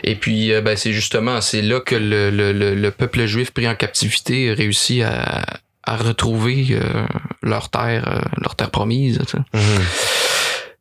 Et 0.05 0.15
puis, 0.15 0.53
euh, 0.53 0.61
ben, 0.61 0.77
c'est 0.77 0.93
justement, 0.93 1.41
c'est 1.41 1.63
là 1.63 1.81
que 1.81 1.95
le, 1.95 2.31
le, 2.31 2.53
le, 2.53 2.75
le 2.75 2.91
peuple 2.91 3.27
juif 3.27 3.51
pris 3.51 3.69
en 3.69 3.75
captivité 3.75 4.53
réussit 4.53 5.03
à, 5.03 5.45
à 5.85 5.97
retrouver 5.97 6.67
euh, 6.71 7.07
leur 7.43 7.71
terre, 7.71 8.09
euh, 8.09 8.21
leur 8.41 8.55
terre 8.55 8.71
promise. 8.71 9.19
tu 9.27 9.37
sais. 9.37 9.61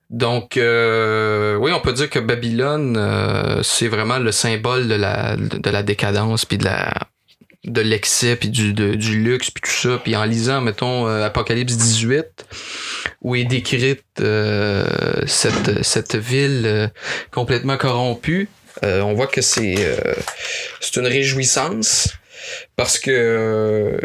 Donc, 0.10 0.56
euh, 0.56 1.56
oui, 1.58 1.72
on 1.74 1.82
peut 1.82 1.92
dire 1.92 2.10
que 2.10 2.20
Babylone, 2.20 2.96
euh, 2.98 3.62
c'est 3.62 3.90
vraiment 3.90 4.20
le 4.20 4.32
symbole 4.32 4.88
de 4.88 4.96
la, 4.96 5.36
de 5.36 5.70
la 5.70 5.84
décadence, 5.84 6.46
puis 6.46 6.58
de 6.58 6.64
la 6.64 6.94
de 7.68 7.82
l'excès, 7.82 8.36
puis 8.36 8.50
du, 8.50 8.74
de- 8.74 8.96
du 8.96 9.20
luxe, 9.22 9.52
puis 9.52 9.62
tout 9.62 9.90
ça. 9.90 10.00
Puis 10.04 10.16
en 10.16 10.24
lisant, 10.24 10.62
mettons, 10.62 11.08
euh, 11.08 11.26
Apocalypse 11.26 11.76
18, 11.78 12.26
où 13.22 13.36
est 13.36 13.44
décrite 13.44 14.04
euh, 14.22 14.86
cette, 15.28 15.84
cette 15.84 16.16
ville 16.16 16.64
euh, 16.66 16.88
complètement 17.32 17.78
corrompue, 17.78 18.50
on 18.84 19.14
voit 19.14 19.28
que 19.28 19.42
c'est 19.42 19.76
c'est 20.80 20.98
une 20.98 21.08
réjouissance, 21.08 22.10
parce 22.76 23.00
que 23.00 24.00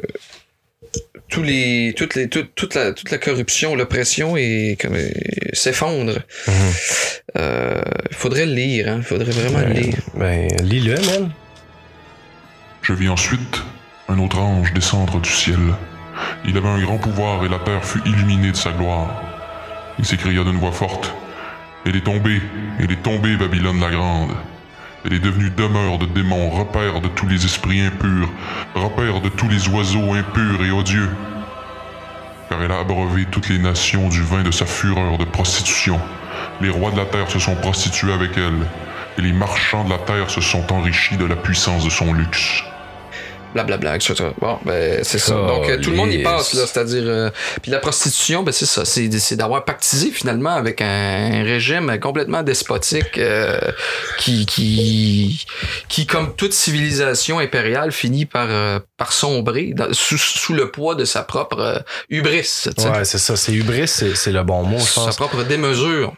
tous 1.29 1.43
les, 1.43 1.93
toutes 1.97 2.15
les, 2.15 2.29
toute, 2.29 2.55
toute, 2.55 2.75
la, 2.75 2.93
toute 2.93 3.11
la 3.11 3.19
corruption, 3.19 3.75
l'oppression 3.75 4.35
comme 4.81 4.97
s'effondre. 5.53 6.19
Euh, 7.39 7.81
faudrait 8.13 8.47
le 8.47 8.53
lire, 8.55 8.89
hein. 8.89 9.01
Faudrait 9.03 9.33
vraiment 9.33 9.61
le 9.61 9.73
lire. 9.75 9.95
Ben, 10.15 10.49
lis-le, 10.63 10.95
man. 10.97 11.31
Je 12.83 12.95
vis 12.95 13.09
ensuite 13.09 13.63
un 14.09 14.19
autre 14.19 14.41
ange 14.41 14.73
descendre 14.73 15.21
du 15.21 15.31
ciel. 15.31 15.61
Il 16.45 16.57
avait 16.57 16.69
un 16.69 16.81
grand 16.81 16.99
pouvoir 16.99 17.45
et 17.45 17.49
la 17.49 17.61
terre 17.61 17.85
fut 17.85 18.03
illuminée 18.05 18.51
de 18.51 18.57
sa 18.57 18.73
gloire. 18.73 19.23
Il 20.01 20.05
s'écria 20.05 20.43
d'une 20.43 20.59
voix 20.59 20.73
forte 20.73 21.15
Elle 21.87 21.95
est 21.95 22.05
tombée, 22.05 22.43
elle 22.81 22.91
est 22.91 23.03
tombée, 23.05 23.37
Babylone 23.37 23.81
la 23.81 23.91
Grande. 23.91 24.33
Elle 25.05 25.13
est 25.13 25.21
devenue 25.21 25.51
demeure 25.51 25.99
de 25.99 26.07
démons, 26.07 26.51
repère 26.51 27.01
de 27.01 27.07
tous 27.07 27.29
les 27.29 27.45
esprits 27.45 27.83
impurs, 27.83 28.29
repère 28.75 29.21
de 29.21 29.29
tous 29.29 29.49
les 29.49 29.69
oiseaux 29.69 30.15
impurs 30.15 30.65
et 30.65 30.73
odieux. 30.73 31.11
Car 32.49 32.63
elle 32.63 32.73
a 32.73 32.81
abreuvé 32.81 33.27
toutes 33.31 33.49
les 33.49 33.61
nations 33.61 34.09
du 34.09 34.23
vin 34.23 34.43
de 34.43 34.51
sa 34.51 34.67
fureur 34.67 35.19
de 35.19 35.25
prostitution. 35.25 36.01
Les 36.61 36.71
rois 36.71 36.91
de 36.91 36.97
la 36.97 37.07
terre 37.07 37.31
se 37.31 37.39
sont 37.39 37.55
prostitués 37.55 38.13
avec 38.13 38.37
elle, 38.37 38.67
et 39.19 39.23
les 39.23 39.33
marchands 39.33 39.85
de 39.85 39.91
la 39.91 39.99
terre 39.99 40.31
se 40.31 40.41
sont 40.41 40.73
enrichis 40.73 41.17
de 41.17 41.27
la 41.27 41.37
puissance 41.37 41.85
de 41.85 41.91
son 41.91 42.13
luxe. 42.13 42.65
Blablabla, 43.55 43.97
etc. 43.97 44.15
Bon, 44.41 44.59
ben, 44.65 45.01
c'est 45.03 45.19
ça. 45.19 45.35
Donc, 45.35 45.69
euh, 45.69 45.79
tout 45.81 45.91
le 45.91 45.97
monde 45.97 46.13
y 46.13 46.23
passe, 46.23 46.55
là. 46.55 46.67
C'est-à-dire, 46.67 47.03
euh, 47.07 47.31
puis 47.61 47.71
la 47.71 47.79
prostitution, 47.79 48.43
ben, 48.43 48.53
c'est 48.53 48.67
ça. 48.67 48.85
C'est, 48.85 49.09
d'avoir 49.37 49.65
pactisé, 49.65 50.11
finalement, 50.11 50.51
avec 50.51 50.81
un, 50.81 51.43
régime 51.45 51.99
complètement 52.01 52.43
despotique, 52.43 53.19
euh, 53.19 53.59
qui, 54.19 54.47
qui, 54.47 55.45
qui, 55.89 56.07
comme 56.07 56.35
toute 56.35 56.53
civilisation 56.53 57.39
impériale, 57.39 57.93
finit 57.93 58.27
par, 58.27 58.47
euh, 58.49 58.79
par 58.97 59.13
sombrer 59.13 59.73
dans- 59.75 59.93
sous, 59.93 60.19
sous 60.19 60.55
le 60.55 60.71
poids 60.71 60.95
de 60.95 61.05
sa 61.05 61.23
propre 61.23 61.59
euh, 61.59 61.79
hubris. 62.11 62.65
Ouais, 62.79 63.05
c'est 63.05 63.19
ça. 63.19 63.37
C'est 63.37 63.53
hubris, 63.53 63.89
c'est 63.89 64.33
le 64.33 64.43
bon 64.43 64.63
mot, 64.63 64.79
je 64.79 64.85
sa 64.85 65.01
pense. 65.07 65.17
propre 65.17 65.43
démesure. 65.45 66.13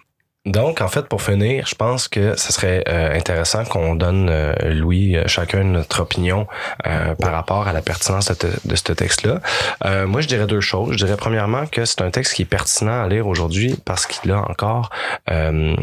Donc, 0.46 0.82
en 0.82 0.88
fait, 0.88 1.06
pour 1.06 1.22
finir, 1.22 1.66
je 1.66 1.74
pense 1.74 2.06
que 2.06 2.36
ça 2.36 2.50
serait 2.50 2.84
euh, 2.86 3.16
intéressant 3.16 3.64
qu'on 3.64 3.94
donne, 3.94 4.28
euh, 4.30 4.52
Louis, 4.74 5.16
euh, 5.16 5.26
chacun 5.26 5.64
notre 5.64 6.02
opinion 6.02 6.46
euh, 6.86 7.14
par 7.14 7.32
rapport 7.32 7.66
à 7.66 7.72
la 7.72 7.80
pertinence 7.80 8.28
de, 8.28 8.34
te- 8.34 8.68
de 8.68 8.76
ce 8.76 8.92
texte-là. 8.92 9.40
Euh, 9.86 10.06
moi, 10.06 10.20
je 10.20 10.28
dirais 10.28 10.46
deux 10.46 10.60
choses. 10.60 10.92
Je 10.98 11.06
dirais 11.06 11.16
premièrement 11.16 11.64
que 11.66 11.86
c'est 11.86 12.02
un 12.02 12.10
texte 12.10 12.34
qui 12.34 12.42
est 12.42 12.44
pertinent 12.44 13.04
à 13.04 13.08
lire 13.08 13.26
aujourd'hui 13.26 13.76
parce 13.86 14.04
qu'il 14.04 14.30
a 14.32 14.40
encore 14.50 14.90
euh, 15.30 15.74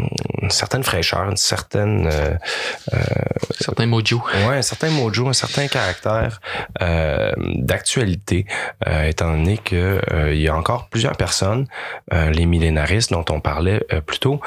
une 0.43 0.51
certaine 0.51 0.83
fraîcheur, 0.83 1.27
une 1.27 1.37
certaine... 1.37 2.07
euh, 2.11 2.35
Certains 3.59 3.85
mojo. 3.85 4.21
Ouais, 4.47 4.57
un 4.57 4.61
certain 4.61 4.89
mojo, 4.89 5.27
un 5.27 5.33
certain 5.33 5.67
caractère 5.67 6.39
euh, 6.81 7.31
d'actualité, 7.37 8.45
euh, 8.87 9.05
étant 9.07 9.31
donné 9.31 9.57
que 9.57 10.01
euh, 10.11 10.33
il 10.33 10.41
y 10.41 10.47
a 10.47 10.55
encore 10.55 10.87
plusieurs 10.89 11.15
personnes, 11.15 11.67
euh, 12.13 12.29
les 12.31 12.45
millénaristes 12.45 13.11
dont 13.11 13.25
on 13.29 13.39
parlait 13.39 13.85
euh, 13.93 14.01
plus 14.01 14.19
tôt, 14.19 14.39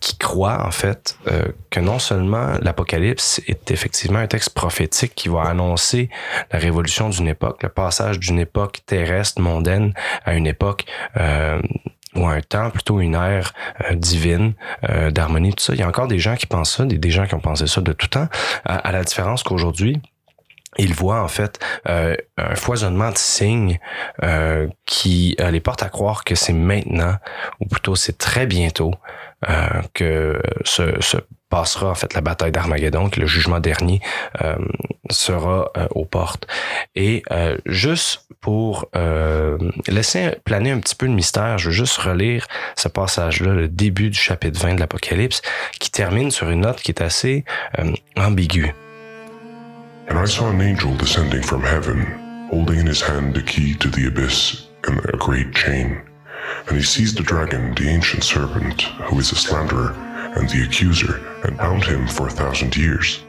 qui 0.00 0.16
croient 0.18 0.66
en 0.66 0.70
fait 0.70 1.16
euh, 1.28 1.44
que 1.70 1.80
non 1.80 1.98
seulement 1.98 2.54
l'Apocalypse 2.60 3.40
est 3.46 3.70
effectivement 3.70 4.18
un 4.18 4.26
texte 4.26 4.50
prophétique 4.50 5.14
qui 5.14 5.28
va 5.28 5.42
annoncer 5.42 6.10
la 6.52 6.58
révolution 6.58 7.08
d'une 7.08 7.28
époque, 7.28 7.62
le 7.62 7.68
passage 7.68 8.18
d'une 8.18 8.38
époque 8.38 8.80
terrestre, 8.86 9.40
mondaine, 9.40 9.92
à 10.24 10.34
une 10.34 10.46
époque 10.46 10.84
euh, 11.16 11.60
ou 12.14 12.26
un 12.26 12.40
temps, 12.40 12.70
plutôt 12.70 13.00
une 13.00 13.14
ère 13.14 13.52
euh, 13.90 13.94
divine, 13.94 14.54
euh, 14.88 15.10
d'harmonie, 15.10 15.52
tout 15.52 15.64
ça. 15.64 15.74
Il 15.74 15.80
y 15.80 15.82
a 15.82 15.88
encore 15.88 16.06
des 16.06 16.18
gens 16.18 16.36
qui 16.36 16.46
pensent 16.46 16.76
ça, 16.76 16.84
des, 16.84 17.10
gens 17.10 17.26
qui 17.26 17.34
ont 17.34 17.40
pensé 17.40 17.66
ça 17.66 17.80
de 17.80 17.92
tout 17.92 18.06
temps, 18.06 18.28
à 18.64 18.92
la 18.92 19.02
différence 19.02 19.42
qu'aujourd'hui, 19.42 20.00
ils 20.78 20.94
voient 20.94 21.22
en 21.22 21.28
fait 21.28 21.58
euh, 21.88 22.16
un 22.36 22.54
foisonnement 22.54 23.10
de 23.10 23.18
signes 23.18 23.78
euh, 24.22 24.68
qui 24.86 25.36
euh, 25.40 25.50
les 25.50 25.60
porte 25.60 25.82
à 25.82 25.88
croire 25.88 26.24
que 26.24 26.34
c'est 26.34 26.52
maintenant, 26.52 27.16
ou 27.60 27.66
plutôt 27.66 27.96
c'est 27.96 28.18
très 28.18 28.46
bientôt, 28.46 28.94
euh, 29.48 29.82
que 29.92 30.40
se, 30.64 31.00
se 31.00 31.18
passera 31.48 31.90
en 31.90 31.94
fait 31.94 32.14
la 32.14 32.20
bataille 32.20 32.52
d'Armageddon, 32.52 33.10
que 33.10 33.20
le 33.20 33.26
jugement 33.26 33.60
dernier 33.60 34.00
sera 35.10 35.70
aux 35.90 36.04
portes. 36.04 36.48
Et 36.96 37.22
juste 37.66 38.26
pour 38.40 38.90
laisser 39.86 40.36
planer 40.44 40.72
un 40.72 40.80
petit 40.80 40.96
peu 40.96 41.06
le 41.06 41.12
mystère, 41.12 41.58
je 41.58 41.66
veux 41.66 41.74
juste 41.74 41.96
relire 41.98 42.48
ce 42.74 42.88
passage-là, 42.88 43.52
le 43.52 43.68
début 43.68 44.10
du 44.10 44.18
chapitre 44.18 44.58
20 44.58 44.74
de 44.74 44.80
l'Apocalypse, 44.80 45.42
qui 45.78 45.92
termine 45.92 46.32
sur 46.32 46.50
une 46.50 46.62
note 46.62 46.80
qui 46.80 46.90
est 46.90 47.02
assez 47.02 47.44
ambiguë. 48.16 48.74
And 50.06 50.18
I 50.18 50.26
saw 50.26 50.50
an 50.50 50.60
angel 50.60 50.94
descending 50.96 51.42
from 51.42 51.62
heaven, 51.62 52.48
holding 52.50 52.78
in 52.78 52.86
his 52.86 53.00
hand 53.00 53.34
the 53.34 53.42
key 53.42 53.74
to 53.74 53.88
the 53.88 54.06
abyss 54.06 54.66
and 54.86 54.98
a 54.98 55.16
great 55.16 55.54
chain. 55.54 56.02
And 56.68 56.76
he 56.76 56.82
seized 56.82 57.16
the 57.16 57.22
dragon, 57.22 57.74
the 57.74 57.88
ancient 57.88 58.22
serpent, 58.22 58.82
who 58.82 59.18
is 59.18 59.32
a 59.32 59.36
slanderer 59.36 59.92
and 60.36 60.48
the 60.48 60.62
accuser, 60.62 61.16
and 61.44 61.56
bound 61.56 61.84
him 61.84 62.06
for 62.06 62.26
a 62.26 62.30
thousand 62.30 62.76
years. 62.76 63.22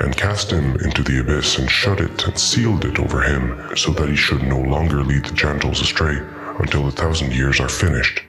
And 0.00 0.16
cast 0.16 0.50
him 0.50 0.74
into 0.80 1.02
the 1.02 1.20
abyss, 1.20 1.58
and 1.58 1.70
shut 1.70 2.00
it, 2.00 2.26
and 2.26 2.38
sealed 2.38 2.84
it 2.84 2.98
over 2.98 3.22
him, 3.22 3.76
so 3.76 3.92
that 3.92 4.08
he 4.08 4.16
should 4.16 4.42
no 4.42 4.58
longer 4.58 5.04
lead 5.04 5.24
the 5.24 5.34
Gentiles 5.34 5.80
astray 5.80 6.18
until 6.58 6.84
the 6.84 6.90
thousand 6.90 7.32
years 7.32 7.60
are 7.60 7.68
finished. 7.68 8.22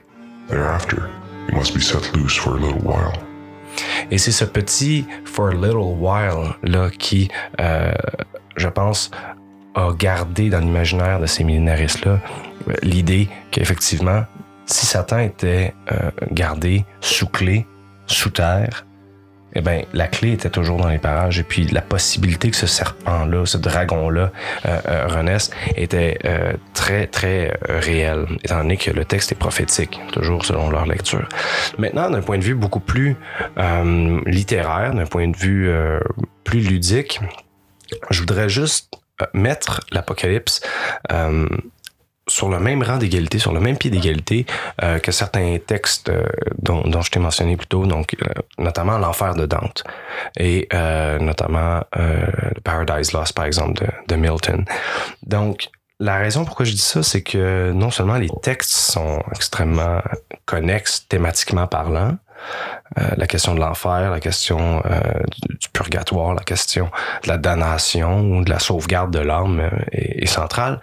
Thereafter, 0.46 1.10
he 1.46 1.56
must 1.56 1.74
be 1.74 1.80
set 1.80 2.14
loose 2.14 2.34
for 2.36 2.50
a 2.50 2.60
little 2.60 2.80
while. 2.80 3.23
Et 4.10 4.18
c'est 4.18 4.32
ce 4.32 4.44
petit 4.44 5.06
for 5.24 5.48
a 5.48 5.52
little 5.52 5.96
while 5.98 6.54
là 6.62 6.90
qui, 6.90 7.28
euh, 7.60 7.92
je 8.56 8.68
pense, 8.68 9.10
a 9.74 9.92
gardé 9.92 10.50
dans 10.50 10.60
l'imaginaire 10.60 11.20
de 11.20 11.26
ces 11.26 11.44
millénaristes-là 11.44 12.20
euh, 12.68 12.72
l'idée 12.82 13.28
qu'effectivement, 13.50 14.24
si 14.66 14.86
Satan 14.86 15.18
était 15.18 15.74
euh, 15.92 16.10
gardé 16.32 16.84
sous 17.00 17.26
clé, 17.26 17.66
sous 18.06 18.30
terre, 18.30 18.86
eh 19.54 19.60
ben 19.60 19.84
la 19.92 20.08
clé 20.08 20.32
était 20.32 20.50
toujours 20.50 20.78
dans 20.78 20.88
les 20.88 20.98
parages 20.98 21.38
et 21.38 21.42
puis 21.42 21.66
la 21.66 21.80
possibilité 21.80 22.50
que 22.50 22.56
ce 22.56 22.66
serpent-là, 22.66 23.46
ce 23.46 23.58
dragon-là 23.58 24.32
euh, 24.66 24.80
euh, 24.88 25.06
renaisse 25.06 25.50
était 25.76 26.18
euh, 26.24 26.52
très 26.72 27.06
très 27.06 27.50
euh, 27.68 27.78
réelle, 27.80 28.26
étant 28.42 28.58
donné 28.58 28.76
que 28.76 28.90
le 28.90 29.04
texte 29.04 29.32
est 29.32 29.38
prophétique, 29.38 29.98
toujours 30.12 30.44
selon 30.44 30.70
leur 30.70 30.86
lecture. 30.86 31.28
Maintenant, 31.78 32.10
d'un 32.10 32.22
point 32.22 32.38
de 32.38 32.44
vue 32.44 32.54
beaucoup 32.54 32.80
plus 32.80 33.16
euh, 33.58 34.20
littéraire, 34.26 34.94
d'un 34.94 35.06
point 35.06 35.28
de 35.28 35.36
vue 35.36 35.70
plus 36.44 36.60
ludique, 36.60 37.20
je 38.10 38.20
voudrais 38.20 38.48
juste 38.48 38.90
mettre 39.32 39.80
l'Apocalypse 39.92 40.60
sur 42.26 42.48
le 42.48 42.58
même 42.58 42.82
rang 42.82 42.96
d'égalité, 42.96 43.38
sur 43.38 43.52
le 43.52 43.60
même 43.60 43.76
pied 43.76 43.90
d'égalité 43.90 44.46
euh, 44.82 44.98
que 44.98 45.12
certains 45.12 45.58
textes 45.58 46.08
euh, 46.08 46.24
dont, 46.58 46.80
dont 46.82 47.02
je 47.02 47.10
t'ai 47.10 47.20
mentionné 47.20 47.56
plus 47.56 47.66
tôt, 47.66 47.86
donc 47.86 48.16
euh, 48.22 48.28
notamment 48.58 48.98
l'enfer 48.98 49.34
de 49.34 49.46
Dante 49.46 49.84
et 50.38 50.66
euh, 50.72 51.18
notamment 51.18 51.82
euh, 51.96 52.26
le 52.54 52.60
Paradise 52.62 53.12
Lost 53.12 53.34
par 53.34 53.44
exemple 53.44 53.74
de, 53.74 53.86
de 54.08 54.16
Milton. 54.16 54.64
Donc 55.26 55.68
la 56.00 56.16
raison 56.16 56.44
pourquoi 56.44 56.64
je 56.64 56.72
dis 56.72 56.78
ça, 56.78 57.02
c'est 57.02 57.22
que 57.22 57.72
non 57.72 57.90
seulement 57.90 58.16
les 58.16 58.30
textes 58.42 58.72
sont 58.72 59.22
extrêmement 59.34 60.00
connexes 60.44 61.06
thématiquement 61.08 61.66
parlant, 61.66 62.16
la 62.96 63.26
question 63.26 63.54
de 63.54 63.60
l'enfer, 63.60 64.10
la 64.10 64.20
question 64.20 64.82
euh, 64.86 65.00
du, 65.48 65.56
du 65.56 65.68
purgatoire, 65.68 66.34
la 66.34 66.42
question 66.42 66.90
de 67.22 67.28
la 67.28 67.38
damnation 67.38 68.20
ou 68.20 68.44
de 68.44 68.50
la 68.50 68.58
sauvegarde 68.58 69.10
de 69.10 69.18
l'âme 69.18 69.60
euh, 69.60 69.70
est, 69.92 70.26
centrale. 70.26 70.80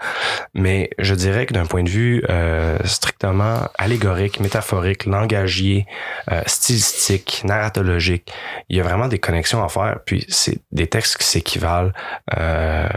Mais 0.53 0.89
je 0.99 1.13
dirais 1.15 1.45
que 1.45 1.53
d'un 1.53 1.65
point 1.65 1.83
de 1.83 1.89
vue 1.89 2.23
euh, 2.29 2.77
strictement 2.85 3.67
allégorique, 3.77 4.39
métaphorique, 4.39 5.05
langagier, 5.05 5.85
euh, 6.31 6.41
stylistique, 6.45 7.41
narratologique, 7.45 8.31
il 8.69 8.77
y 8.77 8.79
a 8.79 8.83
vraiment 8.83 9.07
des 9.07 9.19
connexions 9.19 9.63
à 9.63 9.69
faire. 9.69 9.99
Puis 10.05 10.25
c'est 10.29 10.59
des 10.71 10.87
textes 10.87 11.17
qui 11.17 11.25
s'équivalent 11.25 11.91
euh, 12.37 12.87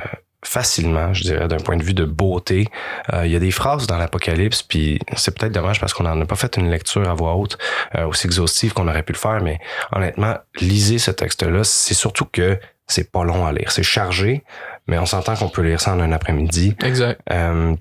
facilement, 0.47 1.13
je 1.13 1.23
dirais, 1.23 1.49
d'un 1.49 1.57
point 1.57 1.77
de 1.77 1.83
vue 1.83 1.95
de 1.95 2.05
beauté. 2.05 2.69
Euh, 3.13 3.27
il 3.27 3.33
y 3.33 3.37
a 3.37 3.39
des 3.39 3.51
phrases 3.51 3.87
dans 3.87 3.97
l'Apocalypse, 3.97 4.63
puis 4.63 5.01
c'est 5.17 5.37
peut-être 5.37 5.53
dommage 5.53 5.81
parce 5.81 5.93
qu'on 5.93 6.05
n'en 6.05 6.21
a 6.21 6.27
pas 6.27 6.37
fait 6.37 6.57
une 6.57 6.71
lecture 6.71 7.09
à 7.09 7.15
voix 7.15 7.35
haute 7.35 7.59
euh, 7.95 8.07
aussi 8.07 8.27
exhaustive 8.27 8.73
qu'on 8.73 8.89
aurait 8.89 9.03
pu 9.03 9.13
le 9.13 9.19
faire, 9.19 9.41
mais 9.43 9.59
honnêtement, 9.93 10.37
lisez 10.61 10.99
ce 10.99 11.11
texte-là. 11.11 11.65
C'est 11.65 11.95
surtout 11.95 12.27
que 12.27 12.59
c'est 12.87 13.11
pas 13.11 13.25
long 13.25 13.47
à 13.47 13.53
lire. 13.53 13.73
C'est 13.73 13.83
chargé, 13.83 14.45
mais 14.87 14.99
on 14.99 15.07
s'entend 15.07 15.35
qu'on 15.35 15.49
peut 15.49 15.63
lire 15.63 15.81
ça 15.81 15.93
en 15.95 16.01
un 16.01 16.13
après-midi. 16.13 16.77
Exact. 16.85 17.21
Euh, 17.33 17.75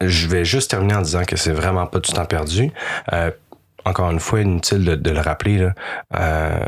je 0.00 0.28
vais 0.28 0.44
juste 0.44 0.70
terminer 0.70 0.94
en 0.94 1.02
disant 1.02 1.24
que 1.24 1.36
c'est 1.36 1.52
vraiment 1.52 1.86
pas 1.86 2.00
du 2.00 2.12
temps 2.12 2.26
perdu. 2.26 2.70
Encore 3.84 4.10
une 4.10 4.20
fois, 4.20 4.40
inutile 4.40 4.84
de, 4.84 4.94
de 4.94 5.10
le 5.10 5.20
rappeler. 5.20 5.58
Là. 5.58 6.66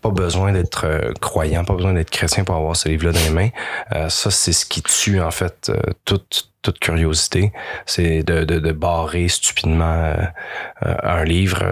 Pas 0.00 0.10
besoin 0.10 0.52
d'être 0.52 0.84
euh, 0.86 1.12
croyant, 1.20 1.64
pas 1.64 1.74
besoin 1.74 1.92
d'être 1.92 2.10
chrétien 2.10 2.44
pour 2.44 2.54
avoir 2.54 2.76
ce 2.76 2.88
livre-là 2.88 3.12
dans 3.12 3.20
les 3.20 3.30
mains. 3.30 3.50
Euh, 3.92 4.08
ça, 4.08 4.30
c'est 4.30 4.52
ce 4.52 4.64
qui 4.64 4.82
tue 4.82 5.20
en 5.20 5.30
fait 5.30 5.70
euh, 5.70 5.80
toute 6.04 6.50
toute 6.62 6.80
curiosité. 6.80 7.52
C'est 7.86 8.22
de, 8.24 8.44
de, 8.44 8.58
de 8.58 8.72
barrer 8.72 9.28
stupidement 9.28 9.84
euh, 9.84 10.94
un 11.02 11.24
livre 11.24 11.62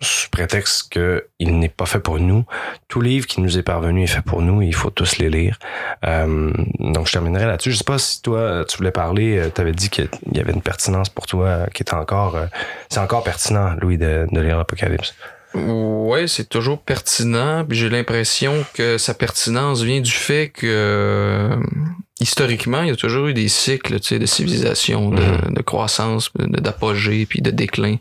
sous 0.00 0.30
prétexte 0.30 0.92
que 0.92 1.26
il 1.40 1.58
n'est 1.58 1.68
pas 1.68 1.84
fait 1.86 1.98
pour 1.98 2.20
nous. 2.20 2.44
Tout 2.88 3.00
livre 3.00 3.26
qui 3.26 3.40
nous 3.40 3.58
est 3.58 3.62
parvenu 3.62 4.04
est 4.04 4.08
fait 4.08 4.22
pour 4.22 4.40
nous 4.40 4.62
et 4.62 4.66
il 4.66 4.74
faut 4.74 4.90
tous 4.90 5.18
les 5.18 5.30
lire. 5.30 5.58
Donc 6.02 7.08
je 7.08 7.12
terminerai 7.12 7.46
là-dessus. 7.46 7.72
Je 7.72 7.78
sais 7.78 7.84
pas 7.84 7.98
si 7.98 8.22
toi 8.22 8.64
tu 8.68 8.76
voulais 8.76 8.92
parler, 8.92 9.50
tu 9.52 9.60
avais 9.60 9.72
dit 9.72 9.90
qu'il 9.90 10.08
y 10.32 10.38
avait 10.38 10.52
une 10.52 10.62
pertinence 10.62 11.08
pour 11.08 11.26
toi 11.26 11.66
qui 11.74 11.82
est 11.82 11.92
encore 11.92 12.38
c'est 12.88 13.00
encore 13.00 13.24
pertinent, 13.24 13.74
Louis, 13.80 13.98
de, 13.98 14.26
de 14.30 14.40
lire 14.40 14.58
l'Apocalypse. 14.58 15.14
Ouais, 15.54 16.26
c'est 16.26 16.48
toujours 16.48 16.80
pertinent. 16.80 17.64
Puis 17.64 17.78
j'ai 17.78 17.88
l'impression 17.88 18.64
que 18.74 18.98
sa 18.98 19.14
pertinence 19.14 19.82
vient 19.82 20.00
du 20.00 20.10
fait 20.10 20.48
que 20.48 20.66
euh, 20.66 21.56
historiquement, 22.20 22.82
il 22.82 22.88
y 22.88 22.92
a 22.92 22.96
toujours 22.96 23.28
eu 23.28 23.34
des 23.34 23.48
cycles, 23.48 24.00
tu 24.00 24.08
sais, 24.08 24.18
de 24.18 24.26
civilisation, 24.26 25.10
de, 25.10 25.22
Mhm. 25.22 25.54
de 25.54 25.62
croissance, 25.62 26.30
d'apogée, 26.38 27.26
puis 27.26 27.40
de 27.40 27.50
déclin. 27.50 27.96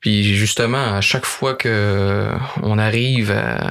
Puis 0.00 0.34
justement, 0.36 0.94
à 0.94 1.00
chaque 1.00 1.24
fois 1.24 1.54
que 1.54 2.30
on 2.62 2.78
arrive 2.78 3.30
à 3.32 3.70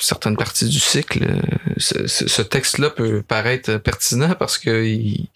certaines 0.00 0.36
parties 0.36 0.68
du 0.68 0.80
cycle, 0.80 1.24
euh, 1.24 1.74
ce, 1.76 2.42
texte-là 2.42 2.90
peut 2.90 3.22
paraître 3.22 3.76
pertinent 3.76 4.34
parce 4.38 4.56
que 4.58 4.84
il, 4.84 5.28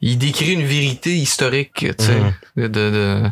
il 0.00 0.18
décrit 0.18 0.52
une 0.52 0.64
vérité 0.64 1.16
historique, 1.16 1.86
tu 1.98 2.04
sais, 2.04 2.20
de, 2.56 2.68
de, 2.68 3.22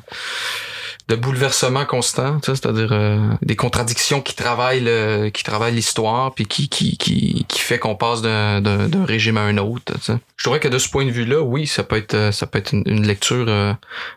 de 1.09 1.17
bouleversement 1.17 1.85
constant, 1.85 2.39
tu 2.41 2.47
sais, 2.47 2.57
c'est-à-dire 2.57 2.91
euh, 2.93 3.19
des 3.43 3.57
contradictions 3.57 4.21
qui 4.21 4.35
travaillent 4.35 4.81
le, 4.83 5.29
qui 5.31 5.43
travaillent 5.45 5.75
l'histoire, 5.75 6.33
puis 6.35 6.47
qui 6.47 6.69
qui 6.69 6.97
qui 6.97 7.45
qui 7.49 7.59
fait 7.61 7.79
qu'on 7.79 7.97
passe 7.97 8.23
d'un 8.23 9.05
régime 9.05 9.37
à 9.37 9.43
un 9.43 9.59
autre. 9.59 9.93
Je 10.37 10.45
trouvais 10.45 10.61
que 10.61 10.69
de 10.69 10.79
ce 10.79 10.89
point 10.89 11.05
de 11.05 11.11
vue-là, 11.11 11.41
oui, 11.43 11.67
ça 11.67 11.83
peut 11.83 11.97
être 11.97 12.33
ça 12.33 12.47
peut 12.47 12.59
être 12.59 12.73
une, 12.73 12.85
une 12.87 13.07
lecture 13.07 13.47
euh, 13.49 13.73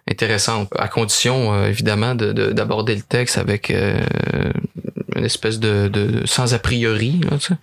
intéressante, 0.09 0.69
à 0.77 0.87
condition 0.87 1.53
euh, 1.53 1.67
évidemment 1.67 2.15
de 2.15 2.31
de- 2.31 2.51
d'aborder 2.51 2.95
le 2.95 3.01
texte 3.01 3.37
avec 3.37 3.71
une 3.71 5.23
espèce 5.25 5.59
de, 5.59 5.87
de 5.87 6.21
sans 6.25 6.53
a 6.53 6.59
priori, 6.59 7.19
là, 7.29 7.37
sais. 7.39 7.55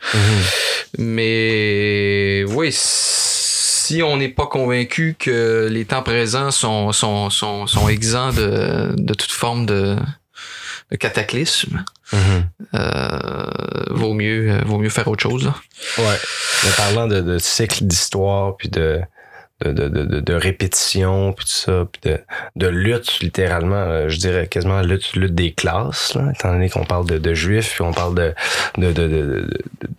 Mais 0.99 2.45
oui, 2.49 2.71
si 3.83 4.03
on 4.03 4.17
n'est 4.17 4.29
pas 4.29 4.47
convaincu 4.47 5.17
que 5.19 5.69
les 5.71 5.85
temps 5.85 6.03
présents 6.03 6.51
sont, 6.53 6.93
sont, 6.93 7.31
sont, 7.31 7.67
sont 7.67 7.89
exempts 7.89 8.33
de, 8.33 8.95
de 8.97 9.15
toute 9.15 9.33
forme 9.33 9.67
de, 9.67 9.97
de 10.91 10.97
cataclysme, 10.97 11.85
euh, 12.15 13.47
vaut 13.91 14.15
mieux 14.15 14.59
vaut 14.67 14.79
mieux 14.79 14.91
faire 14.91 15.09
autre 15.09 15.23
chose. 15.23 15.45
là. 15.45 15.55
Ouais. 15.99 16.19
Mais 16.63 16.71
parlant 16.77 17.09
de, 17.09 17.21
de 17.21 17.39
cycle 17.39 17.85
d'histoire, 17.85 18.57
puis 18.57 18.69
de, 18.69 19.01
de, 19.65 19.89
de, 19.89 20.21
de, 20.21 20.35
répétition, 20.35 21.33
puis 21.33 21.45
tout 21.45 21.53
ça, 21.53 21.87
puis 21.91 22.11
de, 22.11 22.19
de 22.57 22.67
lutte, 22.67 23.21
littéralement, 23.21 23.77
euh, 23.77 24.09
je 24.09 24.19
dirais 24.19 24.47
quasiment 24.47 24.81
lutte, 24.81 25.15
lutte 25.15 25.35
des 25.35 25.53
classes, 25.53 26.15
là, 26.15 26.31
étant 26.35 26.53
donné 26.53 26.69
qu'on 26.69 26.85
parle 26.85 27.07
de, 27.07 27.19
de 27.19 27.35
juifs, 27.35 27.75
puis 27.75 27.83
on 27.83 27.93
parle 27.93 28.15
de, 28.15 28.35
de, 28.79 28.93
de, 28.93 29.07
de, 29.09 29.51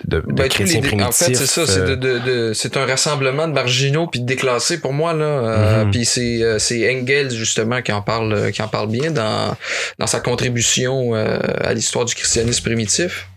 de, 0.06 0.20
Ben, 0.28 0.48
chrétiens 0.50 0.82
les- 0.82 0.88
primitifs. 0.88 1.08
en 1.08 1.12
fait, 1.26 1.36
c'est 1.36 1.46
ça, 1.46 1.66
c'est 1.68 1.80
euh, 1.80 1.96
de, 1.96 1.96
de, 1.96 2.20
de- 2.20 2.54
c'est 2.54 2.76
un 2.78 2.86
rassemblement 2.86 3.48
de 3.48 3.54
marginaux 3.54 4.08
puis 4.08 4.20
de 4.20 4.26
déclassés 4.26 4.80
pour 4.80 4.94
moi 4.94 5.14
là. 5.14 5.26
Euh, 5.26 5.86
Mhm. 5.86 5.92
Puis 5.92 6.06
c'est 6.06 6.42
euh, 6.44 6.60
c'est 6.60 6.90
Engels 6.94 7.32
justement 7.32 7.82
qui 7.82 7.92
en 7.92 8.02
parle 8.02 8.34
euh, 8.34 8.52
qui 8.52 8.62
en 8.62 8.68
parle 8.68 8.90
bien 8.90 9.12
dans 9.12 9.56
dans 10.00 10.08
sa 10.08 10.20
contribution 10.20 11.16
euh, 11.16 11.38
à 11.62 11.74
l'histoire 11.74 12.06
du 12.06 12.14
christianisme 12.16 12.64
primitif. 12.64 13.28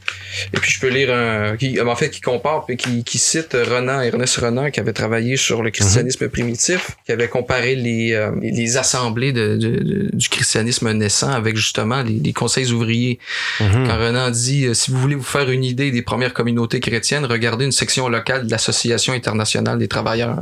Et 0.52 0.58
puis 0.58 0.70
je 0.70 0.80
peux 0.80 0.88
lire 0.88 1.12
un 1.14 1.56
qui 1.56 1.80
en 1.80 1.96
fait 1.96 2.10
qui 2.10 2.20
compare 2.20 2.64
puis 2.66 2.76
qui, 2.76 3.04
qui 3.04 3.18
cite 3.18 3.52
Renan 3.54 4.00
Ernest 4.00 4.36
Renan 4.36 4.70
qui 4.70 4.80
avait 4.80 4.92
travaillé 4.92 5.36
sur 5.36 5.62
le 5.62 5.70
christianisme 5.70 6.28
primitif, 6.28 6.92
qui 7.06 7.12
avait 7.12 7.28
comparé 7.28 7.74
les 7.74 8.12
euh, 8.12 8.30
les- 8.40 8.76
assemblées 8.76 9.32
de, 9.32 9.56
de- 9.56 9.82
de- 9.82 10.10
du 10.12 10.28
christianisme 10.28 10.90
naissant 10.92 11.30
avec 11.30 11.56
justement 11.56 12.02
les, 12.02 12.18
les 12.22 12.32
conseils 12.32 12.72
ouvriers 12.72 13.18
mhm. 13.60 13.86
quand 13.86 13.96
Renan 13.98 14.30
dit 14.30 14.66
euh, 14.66 14.74
si 14.74 14.90
vous 14.90 14.98
voulez 14.98 15.14
vous 15.14 15.22
faire 15.22 15.48
une 15.50 15.64
idée 15.64 15.90
des 15.90 16.02
premières 16.02 16.34
communautés 16.34 16.80
chrétiennes, 16.80 17.24
regardez 17.24 17.64
une 17.64 17.72
section 17.72 18.08
locale 18.08 18.46
de 18.46 18.50
l'Association 18.50 19.12
internationale 19.14 19.78
des 19.78 19.88
travailleurs. 19.88 20.36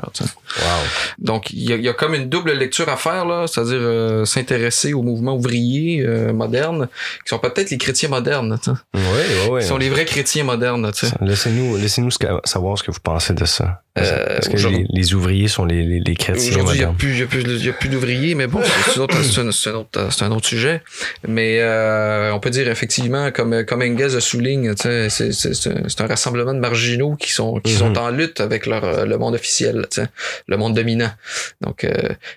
Wow. 0.59 0.64
Donc 1.18 1.51
il 1.51 1.68
y, 1.68 1.72
a, 1.72 1.76
il 1.76 1.82
y 1.84 1.88
a 1.88 1.92
comme 1.92 2.14
une 2.14 2.28
double 2.28 2.53
lecture 2.53 2.88
à 2.88 2.97
faire 2.97 3.24
là, 3.26 3.47
c'est-à-dire 3.47 3.78
euh, 3.80 4.24
s'intéresser 4.24 4.92
au 4.95 5.03
mouvement 5.03 5.34
ouvrier 5.36 6.05
moderne, 6.32 6.88
qui 7.24 7.28
sont 7.28 7.38
peut-être 7.38 7.70
les 7.70 7.78
chrétiens 7.78 8.09
modernes. 8.09 8.59
Oui, 8.95 9.01
oui, 9.03 9.49
oui. 9.51 9.62
Les 9.85 9.91
vrais 9.91 10.05
chrétiens 10.05 10.45
modernes. 10.45 10.91
Tu 10.93 11.07
sais. 11.07 11.14
Laissez-nous 11.20 12.11
savoir 12.45 12.78
ce 12.78 12.82
que 12.82 12.91
vous 12.91 13.01
pensez 13.03 13.35
de 13.35 13.45
ça. 13.45 13.84
Euh, 13.97 14.40
que 14.40 14.55
aujourd'hui- 14.55 14.86
les, 14.92 15.01
les 15.03 15.14
ouvriers 15.14 15.47
sont 15.47 15.64
les, 15.64 15.84
les, 15.84 16.01
les 16.01 16.14
chrétiens 16.16 16.51
Aujourd'hui, 16.51 16.78
il 16.78 16.80
n'y 16.80 16.84
a 16.84 16.92
plus, 16.92 17.12
il 17.12 17.18
y 17.20 17.22
a 17.22 17.26
plus, 17.26 17.42
il 17.42 17.64
y 17.64 17.68
a 17.68 17.72
plus 17.72 17.88
d'ouvriers, 17.88 18.34
mais 18.34 18.49
bon, 18.49 18.61
c'est 18.64 18.90
c'est 18.90 18.99
autre- 18.99 19.22
c'est 19.22 19.40
un, 19.40 19.45
un 19.72 19.74
autre, 19.78 20.09
c'est 20.11 20.24
un 20.24 20.32
autre 20.32 20.47
sujet. 20.49 20.82
Mais 21.28 21.59
euh, 21.61 22.32
on 22.32 22.40
peut 22.40 22.51
dire 22.51 22.68
effectivement, 22.68 23.30
comme, 23.30 23.64
comme 23.64 23.82
Engels 23.82 24.14
le 24.14 24.20
souligne, 24.20 24.74
c'est 24.76 26.01
un, 26.01 26.07
rassemblement 26.09 26.55
de 26.55 26.59
marginaux 26.59 27.14
qui 27.14 27.30
sont, 27.30 27.61
qui 27.61 27.72
Mhm. 27.74 27.78
sont 27.78 27.97
en 27.99 28.11
lutte 28.11 28.40
avec 28.40 28.66
leur, 28.66 29.07
le 29.07 29.16
monde 29.16 29.34
officiel, 29.36 29.86
le 30.49 30.57
monde 30.57 30.74
dominant. 30.74 31.12
Donc, 31.61 31.84
euh, 31.84 31.92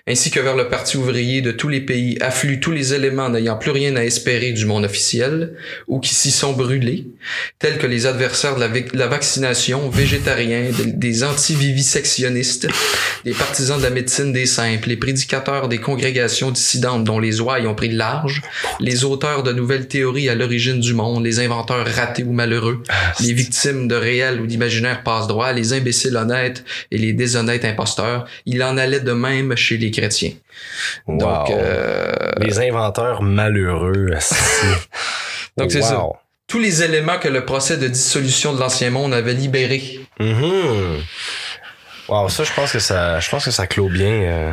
ainsi 0.06 0.30
que 0.30 0.38
vers 0.38 0.54
le 0.54 0.68
Parti 0.68 0.96
ouvrier 0.96 1.42
de 1.42 1.50
tous 1.50 1.68
les 1.68 1.80
pays 1.80 2.18
affluent 2.20 2.60
tous 2.60 2.70
les 2.70 2.94
éléments 2.94 3.30
n'ayant 3.30 3.56
plus 3.56 3.72
rien 3.72 3.96
à 3.96 4.04
espérer 4.04 4.52
du 4.52 4.64
monde 4.64 4.84
officiel 4.84 5.54
ou 5.88 5.98
qui 5.98 6.14
s'y 6.14 6.30
sont 6.30 6.52
brûlés, 6.52 7.08
tels 7.58 7.78
que 7.78 7.86
les 7.88 8.06
adversaires 8.06 8.54
de 8.54 8.60
la, 8.60 8.68
la 8.94 9.06
vaccination, 9.08 9.88
végétariens, 9.88 10.66
de- 10.70 10.84
des 10.92 11.24
anti-vivisectionnistes, 11.48 12.68
les 13.24 13.32
partisans 13.32 13.78
de 13.78 13.82
la 13.82 13.90
médecine 13.90 14.32
des 14.32 14.44
simples, 14.44 14.88
les 14.88 14.96
prédicateurs 14.96 15.68
des 15.68 15.78
congrégations 15.78 16.50
dissidentes 16.50 17.04
dont 17.04 17.18
les 17.18 17.40
ouailles 17.40 17.66
ont 17.66 17.74
pris 17.74 17.88
de 17.88 17.96
large, 17.96 18.42
les 18.80 19.04
auteurs 19.04 19.42
de 19.42 19.52
nouvelles 19.52 19.88
théories 19.88 20.28
à 20.28 20.34
l'origine 20.34 20.78
du 20.78 20.92
monde, 20.92 21.24
les 21.24 21.40
inventeurs 21.40 21.86
ratés 21.86 22.24
ou 22.24 22.32
malheureux, 22.32 22.82
les 23.20 23.32
victimes 23.32 23.88
de 23.88 23.94
réels 23.94 24.40
ou 24.40 24.46
d'imaginaires 24.46 25.02
passe-droit, 25.02 25.52
les 25.52 25.72
imbéciles 25.72 26.16
honnêtes 26.16 26.64
et 26.90 26.98
les 26.98 27.14
déshonnêtes 27.14 27.64
imposteurs. 27.64 28.26
Il 28.44 28.62
en 28.62 28.76
allait 28.76 29.00
de 29.00 29.12
même 29.12 29.56
chez 29.56 29.78
les 29.78 29.90
chrétiens. 29.90 30.32
Donc, 31.06 31.50
euh, 31.50 32.12
Les 32.40 32.58
inventeurs 32.58 33.22
malheureux. 33.22 34.10
Donc, 35.56 35.72
c'est 35.72 35.82
ça. 35.82 36.04
Tous 36.48 36.58
les 36.58 36.82
éléments 36.82 37.18
que 37.18 37.28
le 37.28 37.44
procès 37.44 37.76
de 37.76 37.86
dissolution 37.88 38.54
de 38.54 38.58
l'ancien 38.60 38.90
monde 38.90 39.12
avait 39.12 39.34
libérés. 39.34 40.00
Mhm. 40.18 41.02
Wow, 42.08 42.30
ça, 42.30 42.42
je 42.44 42.52
pense 42.54 42.72
que 42.72 42.78
ça, 42.78 43.20
je 43.20 43.28
pense 43.28 43.44
que 43.44 43.50
ça 43.50 43.66
clôt 43.66 43.90
bien, 43.90 44.10
euh, 44.10 44.52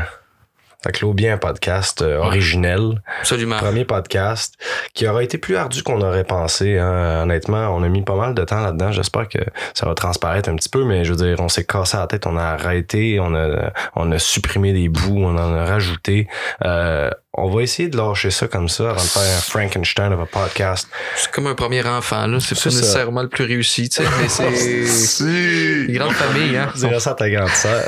clôt 0.93 1.13
bien 1.13 1.33
un 1.33 1.37
podcast 1.37 2.01
euh, 2.01 2.17
originel. 2.19 3.01
Absolument. 3.19 3.57
Premier 3.57 3.85
podcast 3.85 4.53
qui 4.93 5.07
aura 5.07 5.23
été 5.23 5.37
plus 5.37 5.55
ardu 5.55 5.83
qu'on 5.83 6.01
aurait 6.01 6.23
pensé. 6.23 6.77
hein. 6.77 7.23
Honnêtement, 7.23 7.69
on 7.75 7.83
a 7.83 7.89
mis 7.89 8.01
pas 8.03 8.15
mal 8.15 8.33
de 8.35 8.43
temps 8.43 8.61
là-dedans. 8.61 8.91
J'espère 8.91 9.27
que 9.27 9.39
ça 9.73 9.85
va 9.85 9.93
transparaître 9.95 10.49
un 10.49 10.55
petit 10.55 10.69
peu, 10.69 10.83
mais 10.85 11.03
je 11.05 11.13
veux 11.13 11.17
dire, 11.27 11.39
on 11.39 11.49
s'est 11.49 11.65
cassé 11.65 11.97
la 11.97 12.07
tête, 12.07 12.27
on 12.27 12.37
a 12.37 12.43
arrêté, 12.43 13.19
on 13.19 13.33
a, 13.35 13.71
on 13.95 14.11
a 14.11 14.19
supprimé 14.19 14.73
des 14.73 14.89
bouts, 14.89 15.19
on 15.23 15.37
en 15.37 15.55
a 15.55 15.65
rajouté. 15.65 16.27
Euh, 16.63 17.09
on 17.37 17.49
va 17.49 17.63
essayer 17.63 17.89
de 17.89 17.97
lâcher 17.97 18.31
ça 18.31 18.47
comme 18.47 18.69
ça 18.69 18.91
avant 18.91 19.01
de 19.01 19.07
faire 19.07 19.21
un 19.21 19.41
Frankenstein 19.41 20.13
of 20.13 20.21
a 20.21 20.25
podcast. 20.25 20.87
C'est 21.17 21.29
comme 21.31 21.47
un 21.47 21.55
premier 21.55 21.85
enfant, 21.85 22.27
là. 22.27 22.39
C'est 22.39 22.55
C'est 22.55 22.55
pas 22.55 22.69
ça. 22.69 22.69
nécessairement 22.79 23.21
le 23.23 23.27
plus 23.27 23.43
réussi, 23.43 23.89
tu 23.89 24.01
sais, 24.01 24.09
mais 24.21 24.29
c'est 24.29 25.23
une 25.89 25.97
grande 25.97 26.13
famille, 26.13 26.55
hein. 26.55 26.69
Dirais 26.75 26.99
ça 27.01 27.11
à 27.11 27.15
ta 27.15 27.29
grande 27.29 27.49
sœur. 27.49 27.83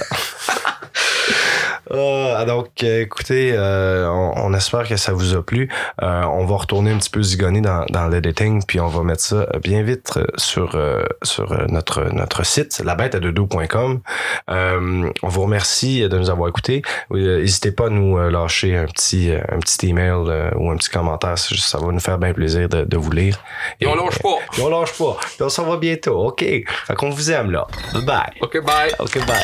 Ah, 1.91 2.43
donc, 2.45 2.67
euh, 2.83 3.01
écoutez, 3.03 3.51
euh, 3.53 4.07
on, 4.09 4.33
on 4.45 4.53
espère 4.53 4.87
que 4.87 4.97
ça 4.97 5.13
vous 5.13 5.35
a 5.35 5.43
plu. 5.43 5.69
Euh, 6.01 6.23
on 6.23 6.45
va 6.45 6.57
retourner 6.57 6.91
un 6.91 6.97
petit 6.97 7.09
peu 7.09 7.21
zigonner 7.23 7.61
dans, 7.61 7.85
dans 7.89 8.07
l'editing, 8.07 8.63
puis 8.65 8.79
on 8.79 8.87
va 8.87 9.03
mettre 9.03 9.21
ça 9.23 9.47
bien 9.63 9.83
vite 9.83 10.11
euh, 10.17 10.25
sur, 10.37 10.77
sur 11.23 11.53
notre, 11.69 12.13
notre 12.13 12.45
site, 12.45 12.79
labête-à-dodo.com. 12.83 14.01
Euh, 14.49 15.09
on 15.23 15.27
vous 15.27 15.41
remercie 15.41 16.07
de 16.07 16.17
nous 16.17 16.29
avoir 16.29 16.49
écoutés. 16.49 16.81
N'hésitez 17.11 17.71
pas 17.71 17.87
à 17.87 17.89
nous 17.89 18.17
lâcher 18.29 18.75
un 18.75 18.85
petit, 18.85 19.31
un 19.31 19.59
petit 19.59 19.87
email 19.89 20.51
ou 20.55 20.69
un 20.71 20.75
petit 20.77 20.89
commentaire. 20.89 21.37
Ça 21.37 21.77
va 21.77 21.87
nous 21.91 21.99
faire 21.99 22.17
bien 22.17 22.33
plaisir 22.33 22.69
de, 22.69 22.83
de 22.83 22.97
vous 22.97 23.11
lire. 23.11 23.37
Et 23.79 23.87
on 23.87 23.95
lâche 23.95 24.19
pas. 24.19 24.37
Puis 24.51 24.61
on 24.61 24.69
lâche 24.69 24.97
pas. 24.97 25.17
Puis 25.21 25.41
on 25.41 25.49
s'en 25.49 25.65
va 25.65 25.77
bientôt. 25.77 26.17
OK? 26.27 26.41
Fait 26.41 26.95
qu'on 26.95 27.09
vous 27.09 27.31
aime, 27.31 27.51
là. 27.51 27.67
Bye 27.93 28.05
bye. 28.05 28.31
OK, 28.41 28.63
bye. 28.63 28.91
OK, 28.99 29.25
bye. 29.25 29.43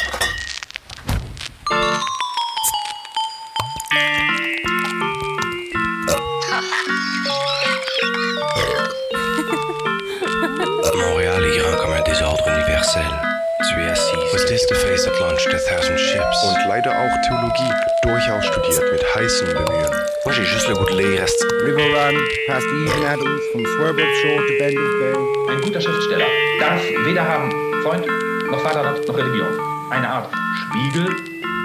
Und 16.44 16.68
leider 16.68 16.92
auch 16.92 17.12
Theologie 17.28 17.74
durchaus 18.04 18.46
studiert 18.46 18.92
mit 18.92 19.16
heißen 19.16 19.48
Bemühen. 19.48 19.92
Moi, 20.24 20.34
j'ai 20.34 20.46
juste 20.46 20.70
le 20.70 20.76
goût 20.76 20.86
de 20.86 20.96
lire. 20.96 21.24
asti. 21.24 21.46
River 21.66 21.84
Run, 21.94 22.16
past 22.48 22.66
Eden 22.68 23.06
Adams, 23.06 23.42
from 23.52 23.66
Swerbold 23.66 24.08
Shore 24.22 24.38
to 24.48 24.54
Benders 24.60 24.94
Bay. 25.00 25.54
Ein 25.54 25.62
guter 25.62 25.82
Schriftsteller 25.82 26.28
darf 26.60 26.82
weder 27.06 27.28
haben 27.28 27.52
Freund, 27.84 28.06
noch 28.50 28.62
Vaterland, 28.62 29.06
noch 29.08 29.18
Religion. 29.18 29.60
Eine 29.90 30.10
Art 30.10 30.30
Spiegel 30.56 31.10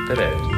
der 0.09 0.17
Welt. 0.17 0.58